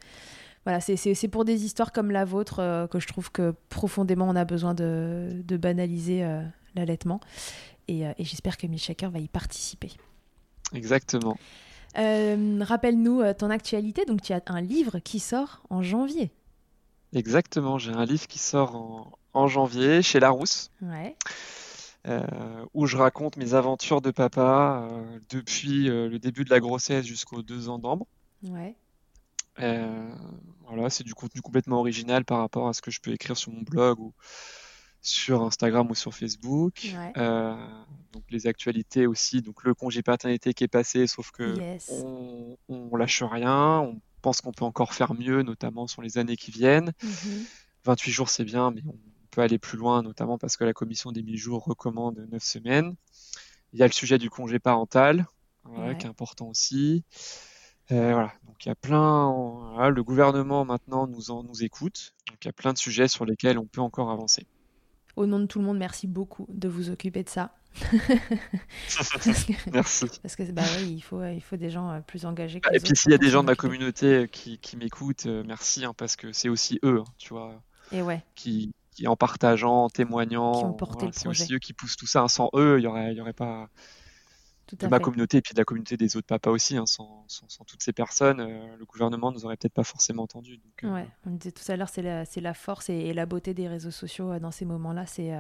voilà, 0.65 0.81
c'est, 0.81 0.97
c'est, 0.97 1.15
c'est 1.15 1.29
pour 1.29 1.45
des 1.45 1.65
histoires 1.65 1.93
comme 1.93 2.11
la 2.11 2.25
vôtre 2.25 2.61
euh, 2.61 2.87
que 2.87 2.99
je 2.99 3.07
trouve 3.09 3.31
que 3.31 3.55
profondément 3.69 4.27
on 4.29 4.37
a 4.37 4.45
besoin 4.45 4.73
de, 4.75 5.43
de 5.45 5.57
banaliser 5.57 6.25
euh, 6.25 6.43
l'allaitement. 6.75 7.21
Et, 7.89 8.07
euh, 8.07 8.13
et 8.19 8.25
j'espère 8.25 8.57
que 8.57 8.67
Milkshaker 8.67 9.11
va 9.11 9.19
y 9.19 9.29
participer. 9.29 9.91
Exactement. 10.73 11.39
Euh, 11.99 12.59
rappelle-nous 12.63 13.21
euh, 13.23 13.33
ton 13.33 13.51
actualité. 13.51 14.05
Donc, 14.05 14.21
tu 14.23 14.33
as 14.33 14.43
un 14.47 14.61
livre 14.61 14.99
qui 14.99 15.19
sort 15.19 15.63
en 15.71 15.83
janvier. 15.83 16.31
Exactement. 17.15 17.79
J'ai 17.79 17.93
un 17.93 18.05
livre 18.05 18.27
qui 18.27 18.39
sort 18.39 18.77
en, 18.77 19.13
en 19.33 19.47
janvier 19.49 20.03
chez 20.03 20.21
Larousse. 20.21 20.71
Ouais. 20.83 21.17
euh, 22.07 22.67
où 22.75 22.87
je 22.87 22.97
raconte 22.97 23.37
mes 23.37 23.55
aventures 23.55 24.01
de 24.01 24.11
papa 24.11 24.89
euh, 24.91 25.19
depuis 25.31 25.89
euh, 25.89 26.09
le 26.09 26.19
début 26.19 26.45
de 26.45 26.51
la 26.51 26.61
grossesse 26.61 27.05
jusqu'aux 27.07 27.43
deux 27.43 27.69
ans 27.69 27.79
d'Ambre. 27.79 28.07
Ouais. 28.45 28.77
Voilà, 30.69 30.91
c'est 30.91 31.05
du 31.05 31.15
contenu 31.15 31.41
complètement 31.41 31.79
original 31.79 32.25
par 32.25 32.39
rapport 32.39 32.69
à 32.69 32.75
ce 32.75 32.83
que 32.83 32.91
je 32.91 33.01
peux 33.01 33.13
écrire 33.13 33.37
sur 33.37 33.53
mon 33.53 33.63
blog 33.63 33.99
ou 34.01 34.13
sur 35.07 35.43
Instagram 35.43 35.91
ou 35.91 35.95
sur 35.95 36.15
Facebook. 36.15 36.81
Ouais. 36.97 37.13
Euh, 37.17 37.55
donc 38.13 38.25
les 38.31 38.47
actualités 38.47 39.07
aussi, 39.07 39.43
donc 39.43 39.63
le 39.65 39.75
congé 39.75 40.03
paternité 40.03 40.55
qui 40.55 40.65
est 40.65 40.69
passé, 40.69 41.07
sauf 41.07 41.31
que 41.31 41.59
Yes. 41.59 41.91
on, 41.93 42.57
on 42.69 42.97
lâche 42.97 43.23
rien, 43.23 43.81
on 43.81 44.01
pense 44.23 44.41
qu'on 44.41 44.53
peut 44.53 44.65
encore 44.65 44.95
faire 44.95 45.15
mieux, 45.15 45.43
notamment 45.43 45.87
sur 45.87 46.03
les 46.03 46.19
années 46.19 46.37
qui 46.37 46.51
viennent. 46.51 46.93
Mhm. 47.03 47.45
28 47.85 48.11
jours 48.11 48.29
c'est 48.29 48.45
bien, 48.45 48.71
mais 48.73 48.83
on 48.87 48.97
peut 49.31 49.43
aller 49.43 49.59
plus 49.59 49.79
loin, 49.79 50.03
notamment 50.03 50.39
parce 50.39 50.57
que 50.57 50.65
la 50.65 50.73
commission 50.73 51.13
des 51.13 51.23
1000 51.23 51.37
jours 51.39 51.65
recommande 51.65 52.27
9 52.33 52.43
semaines. 52.43 52.97
Il 53.73 53.79
y 53.79 53.83
a 53.83 53.87
le 53.87 53.93
sujet 53.93 54.19
du 54.19 54.31
congé 54.31 54.59
parental, 54.59 55.27
voilà, 55.65 55.89
Ouais. 55.91 55.97
qui 55.99 56.07
est 56.07 56.09
important 56.09 56.49
aussi. 56.49 57.05
Euh, 57.93 58.13
voilà, 58.13 58.33
donc 58.45 58.65
il 58.65 58.69
y 58.69 58.73
a 58.73 58.75
plein. 58.75 59.31
voilà, 59.73 59.91
le 59.91 60.03
gouvernement 60.03 60.65
maintenant 60.65 61.07
nous 61.07 61.31
en, 61.31 61.45
nous 61.45 61.63
écoute, 61.63 62.15
donc 62.29 62.39
il 62.43 62.47
y 62.47 62.49
a 62.49 62.53
plein 62.53 62.73
de 62.73 62.79
sujets 62.79 63.07
sur 63.07 63.25
lesquels 63.25 63.59
on 63.59 63.67
peut 63.67 63.81
encore 63.81 64.11
avancer. 64.11 64.47
Au 65.17 65.27
nom 65.27 65.41
de 65.41 65.47
tout 65.47 65.59
le 65.59 65.65
monde, 65.65 65.79
merci 65.79 66.07
beaucoup 66.07 66.47
de 66.51 66.69
vous 66.69 66.91
occuper 66.91 67.23
de 67.23 67.29
ça. 67.29 67.53
parce 69.23 69.45
que, 69.45 69.53
Merci. 69.71 70.07
parce 70.23 70.37
que, 70.37 70.51
bah 70.53 70.63
oui, 70.79 70.95
il 70.97 71.01
faut, 71.03 71.23
il 71.25 71.41
faut 71.43 71.57
des 71.57 71.71
gens 71.71 71.91
euh, 71.91 72.01
plus 72.01 72.25
engagés 72.25 72.61
que 72.61 72.71
Ah, 72.71 72.75
Et 72.75 72.81
puis 72.81 72.97
s'il 72.97 73.13
y 73.13 73.15
a 73.15 73.19
des 73.19 73.31
gens 73.31 73.43
de 73.43 73.47
ma 73.47 73.53
occuper. 73.53 73.57
communauté 73.57 74.29
qui, 74.31 74.59
qui 74.59 74.77
m'écoutent, 74.77 75.27
euh, 75.27 75.43
merci, 75.47 75.85
hein, 75.85 75.93
parce 75.97 76.17
que 76.17 76.33
c'est 76.33 76.49
aussi 76.49 76.79
eux, 76.85 77.01
hein, 77.01 77.13
tu 77.19 77.31
vois, 77.35 77.63
Et 77.93 78.03
ouais, 78.03 78.25
qui, 78.35 78.73
qui 78.93 79.07
en 79.09 79.17
partageant, 79.17 79.85
en 79.85 79.91
témoignant, 79.91 80.83
voilà, 80.93 81.13
c'est 81.13 81.29
aussi 81.29 81.55
eux 81.55 81.59
qui 81.59 81.73
poussent 81.75 81.97
tout 81.97 82.07
ça. 82.07 82.23
hein. 82.23 82.29
Sans 82.29 82.51
eux, 82.55 82.79
il 82.79 82.85
y 82.85 82.87
aurait, 82.87 83.15
y 83.15 83.21
aurait 83.21 83.33
pas 83.35 83.69
tout 84.67 84.77
de 84.77 84.87
ma 84.87 84.99
fait. 84.99 85.03
communauté 85.05 85.37
et 85.39 85.43
puis 85.43 85.55
de 85.55 85.59
la 85.59 85.65
communauté 85.65 85.97
des 85.97 86.17
autres 86.17 86.27
papas 86.27 86.51
aussi. 86.51 86.77
hein. 86.77 86.87
Sans, 86.87 87.25
sans- 87.29 87.49
sans 87.49 87.65
toutes 87.65 87.83
ces 87.83 87.93
personnes, 87.93 88.41
euh, 88.41 88.77
le 88.77 88.85
gouvernement 88.85 89.33
nous 89.33 89.45
aurait 89.45 89.57
peut-être 89.57 89.75
pas 89.75 89.85
forcément 89.85 90.25
entendus. 90.25 90.59
Donc, 90.59 90.85
euh, 90.85 90.93
Ouais, 90.93 91.09
on 91.27 91.31
disait 91.31 91.53
tout 91.53 91.71
à 91.71 91.77
l'heure, 91.77 91.89
c'est 91.89 92.03
la, 92.03 92.25
c'est 92.25 92.41
la 92.41 92.55
force 92.55 92.89
et, 92.91 92.95
et 92.95 93.15
la 93.15 93.27
beauté 93.27 93.55
des 93.55 93.69
réseaux 93.69 93.91
sociaux 93.91 94.33
euh, 94.33 94.39
dans 94.41 94.51
ces 94.51 94.65
moments-là. 94.65 95.07
C'est 95.07 95.33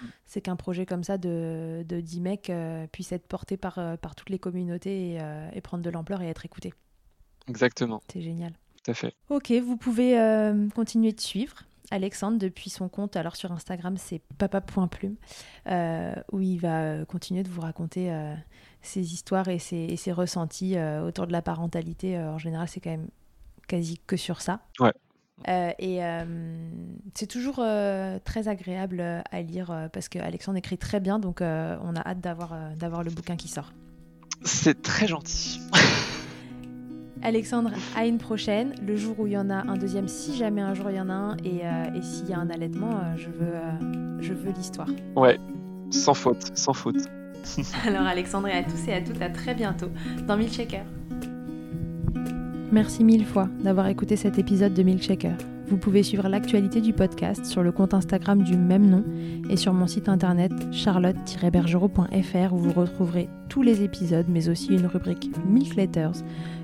Mm. 0.00 0.06
c'est 0.26 0.40
qu'un 0.40 0.56
projet 0.56 0.84
comme 0.86 1.04
ça 1.04 1.16
de, 1.18 1.84
de 1.88 2.00
10 2.00 2.20
mecs 2.20 2.50
euh, 2.50 2.86
puisse 2.88 3.12
être 3.12 3.26
porté 3.28 3.56
par, 3.56 3.74
par 3.98 4.14
toutes 4.16 4.30
les 4.30 4.38
communautés 4.38 5.12
et, 5.12 5.20
euh, 5.20 5.48
et 5.52 5.60
prendre 5.60 5.84
de 5.84 5.90
l'ampleur 5.90 6.22
et 6.22 6.28
être 6.28 6.44
écouté. 6.44 6.72
Exactement, 7.48 8.02
C'est 8.12 8.22
génial. 8.22 8.52
tout 8.84 8.90
à 8.90 8.94
fait. 8.94 9.14
Ok, 9.28 9.50
vous 9.52 9.76
pouvez 9.76 10.18
euh, 10.18 10.68
continuer 10.70 11.12
de 11.12 11.20
suivre 11.20 11.64
Alexandre 11.90 12.38
depuis 12.38 12.70
son 12.70 12.88
compte. 12.88 13.16
Alors 13.16 13.36
sur 13.36 13.52
Instagram, 13.52 13.96
c'est 13.96 14.20
papa.plume, 14.38 15.16
euh, 15.68 16.14
où 16.32 16.40
il 16.40 16.58
va 16.58 16.82
euh, 16.82 17.04
continuer 17.04 17.42
de 17.42 17.48
vous 17.48 17.60
raconter 17.60 18.12
euh, 18.12 18.34
ses 18.80 19.12
histoires 19.12 19.48
et 19.48 19.58
ses, 19.58 19.76
et 19.76 19.96
ses 19.96 20.12
ressentis 20.12 20.76
euh, 20.76 21.06
autour 21.06 21.26
de 21.26 21.32
la 21.32 21.42
parentalité. 21.42 22.18
En 22.18 22.38
général, 22.38 22.68
c'est 22.68 22.80
quand 22.80 22.90
même 22.90 23.08
quasi 23.68 24.00
que 24.06 24.16
sur 24.16 24.40
ça. 24.40 24.60
Ouais. 24.80 24.92
Et 25.48 26.00
c'est 27.14 27.26
toujours 27.26 27.56
très 28.24 28.46
agréable 28.46 29.00
à 29.00 29.42
lire 29.42 29.88
parce 29.92 30.08
que 30.08 30.20
Alexandre 30.20 30.58
écrit 30.58 30.78
très 30.78 31.00
bien, 31.00 31.18
donc 31.18 31.40
on 31.40 31.96
a 31.96 32.00
hâte 32.06 32.20
d'avoir 32.20 32.76
d'avoir 32.76 33.02
le 33.02 33.10
bouquin 33.10 33.34
qui 33.34 33.48
sort. 33.48 33.72
C'est 34.44 34.82
très 34.82 35.08
gentil. 35.08 35.60
Alexandre, 37.22 37.70
à 37.96 38.06
une 38.06 38.18
prochaine. 38.18 38.74
Le 38.84 38.96
jour 38.96 39.20
où 39.20 39.26
il 39.26 39.34
y 39.34 39.38
en 39.38 39.48
a 39.48 39.62
un 39.68 39.76
deuxième, 39.76 40.08
si 40.08 40.36
jamais 40.36 40.60
un 40.60 40.74
jour 40.74 40.86
il 40.90 40.96
y 40.96 41.00
en 41.00 41.08
a 41.08 41.14
un, 41.14 41.36
et, 41.44 41.60
euh, 41.64 41.94
et 41.94 42.02
s'il 42.02 42.28
y 42.28 42.32
a 42.32 42.38
un 42.38 42.50
allaitement, 42.50 42.90
euh, 42.90 43.16
je 43.16 43.28
veux, 43.28 43.54
euh, 43.54 44.20
je 44.20 44.32
veux 44.32 44.50
l'histoire. 44.50 44.88
Ouais, 45.14 45.38
sans 45.90 46.14
faute, 46.14 46.50
sans 46.54 46.72
faute. 46.72 46.96
Alors 47.86 48.02
Alexandre 48.02 48.48
et 48.48 48.52
à 48.52 48.62
tous 48.62 48.88
et 48.88 48.94
à 48.94 49.00
toutes, 49.00 49.22
à 49.22 49.30
très 49.30 49.54
bientôt 49.54 49.88
dans 50.26 50.36
Milkshaker. 50.36 50.84
Merci 52.72 53.04
mille 53.04 53.26
fois 53.26 53.48
d'avoir 53.62 53.86
écouté 53.88 54.16
cet 54.16 54.38
épisode 54.38 54.74
de 54.74 54.82
Milkshaker. 54.82 55.36
Vous 55.68 55.76
pouvez 55.76 56.02
suivre 56.02 56.28
l'actualité 56.28 56.80
du 56.80 56.92
podcast 56.92 57.44
sur 57.46 57.62
le 57.62 57.72
compte 57.72 57.94
Instagram 57.94 58.42
du 58.42 58.56
même 58.56 58.88
nom 58.88 59.04
et 59.48 59.56
sur 59.56 59.72
mon 59.72 59.86
site 59.86 60.08
internet 60.08 60.52
charlotte-bergerot.fr 60.70 62.52
où 62.52 62.58
vous 62.58 62.72
retrouverez 62.72 63.28
tous 63.48 63.62
les 63.62 63.82
épisodes 63.82 64.26
mais 64.28 64.48
aussi 64.48 64.74
une 64.74 64.86
rubrique 64.86 65.30
Milk 65.46 65.76
Letters 65.76 66.22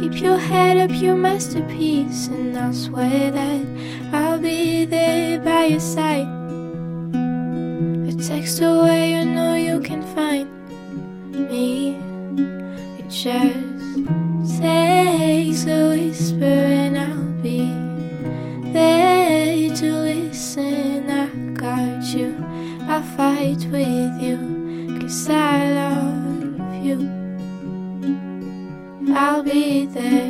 Keep 0.00 0.22
your 0.22 0.38
head 0.38 0.78
up, 0.78 0.90
your 0.98 1.14
masterpiece, 1.14 2.28
and 2.28 2.56
I'll 2.56 2.72
swear 2.72 3.30
that 3.30 3.66
I'll 4.14 4.38
be 4.38 4.86
there 4.86 5.38
by 5.40 5.66
your 5.66 5.78
side. 5.78 6.26
A 8.08 8.12
text 8.14 8.62
away, 8.62 9.10
you 9.12 9.26
know 9.26 9.56
you 9.56 9.78
can 9.80 10.02
find 10.14 10.48
me. 11.50 11.96
It 12.98 13.10
just 13.10 14.58
takes 14.58 15.66
a 15.66 15.90
whisper, 15.90 16.79
there, 29.92 30.29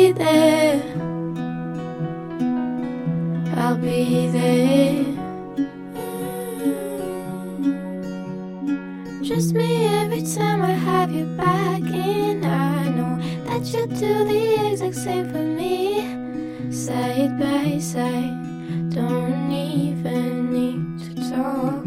be 0.00 0.12
there. 0.12 0.82
I'll 3.56 3.76
be 3.76 4.28
there. 4.36 5.04
Just 9.22 9.52
me 9.52 9.70
every 10.00 10.22
time 10.22 10.62
I 10.62 10.74
have 10.88 11.10
you 11.12 11.26
back 11.44 11.82
in. 11.82 12.44
I 12.44 12.88
know 12.96 13.14
that 13.46 13.62
you 13.72 13.86
do 13.86 14.12
the 14.32 14.44
exact 14.70 14.94
same 14.94 15.26
for 15.32 15.44
me. 15.60 15.76
Side 16.72 17.38
by 17.38 17.78
side, 17.78 18.36
don't 18.90 19.52
even 19.52 20.52
need 20.56 20.82
to 21.04 21.12
talk. 21.30 21.84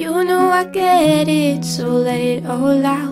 You 0.00 0.24
know 0.24 0.44
I 0.60 0.64
get 0.64 1.02
get 1.22 1.28
it, 1.28 1.64
so 1.64 1.88
let 1.88 2.20
it 2.20 2.46
all 2.46 2.86
out. 2.86 3.11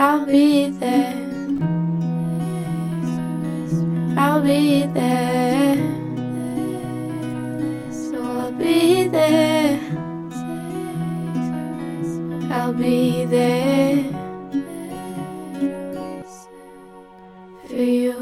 I'll 0.00 0.24
be 0.24 0.70
there. 0.70 1.12
I'll 4.16 4.40
be 4.40 4.86
there. 4.94 5.76
So 7.90 8.22
I'll 8.22 8.52
be 8.52 9.08
there. 9.08 9.80
I'll 12.52 12.72
be 12.72 13.24
there 13.24 14.04
for 17.66 17.74
you. 17.74 18.17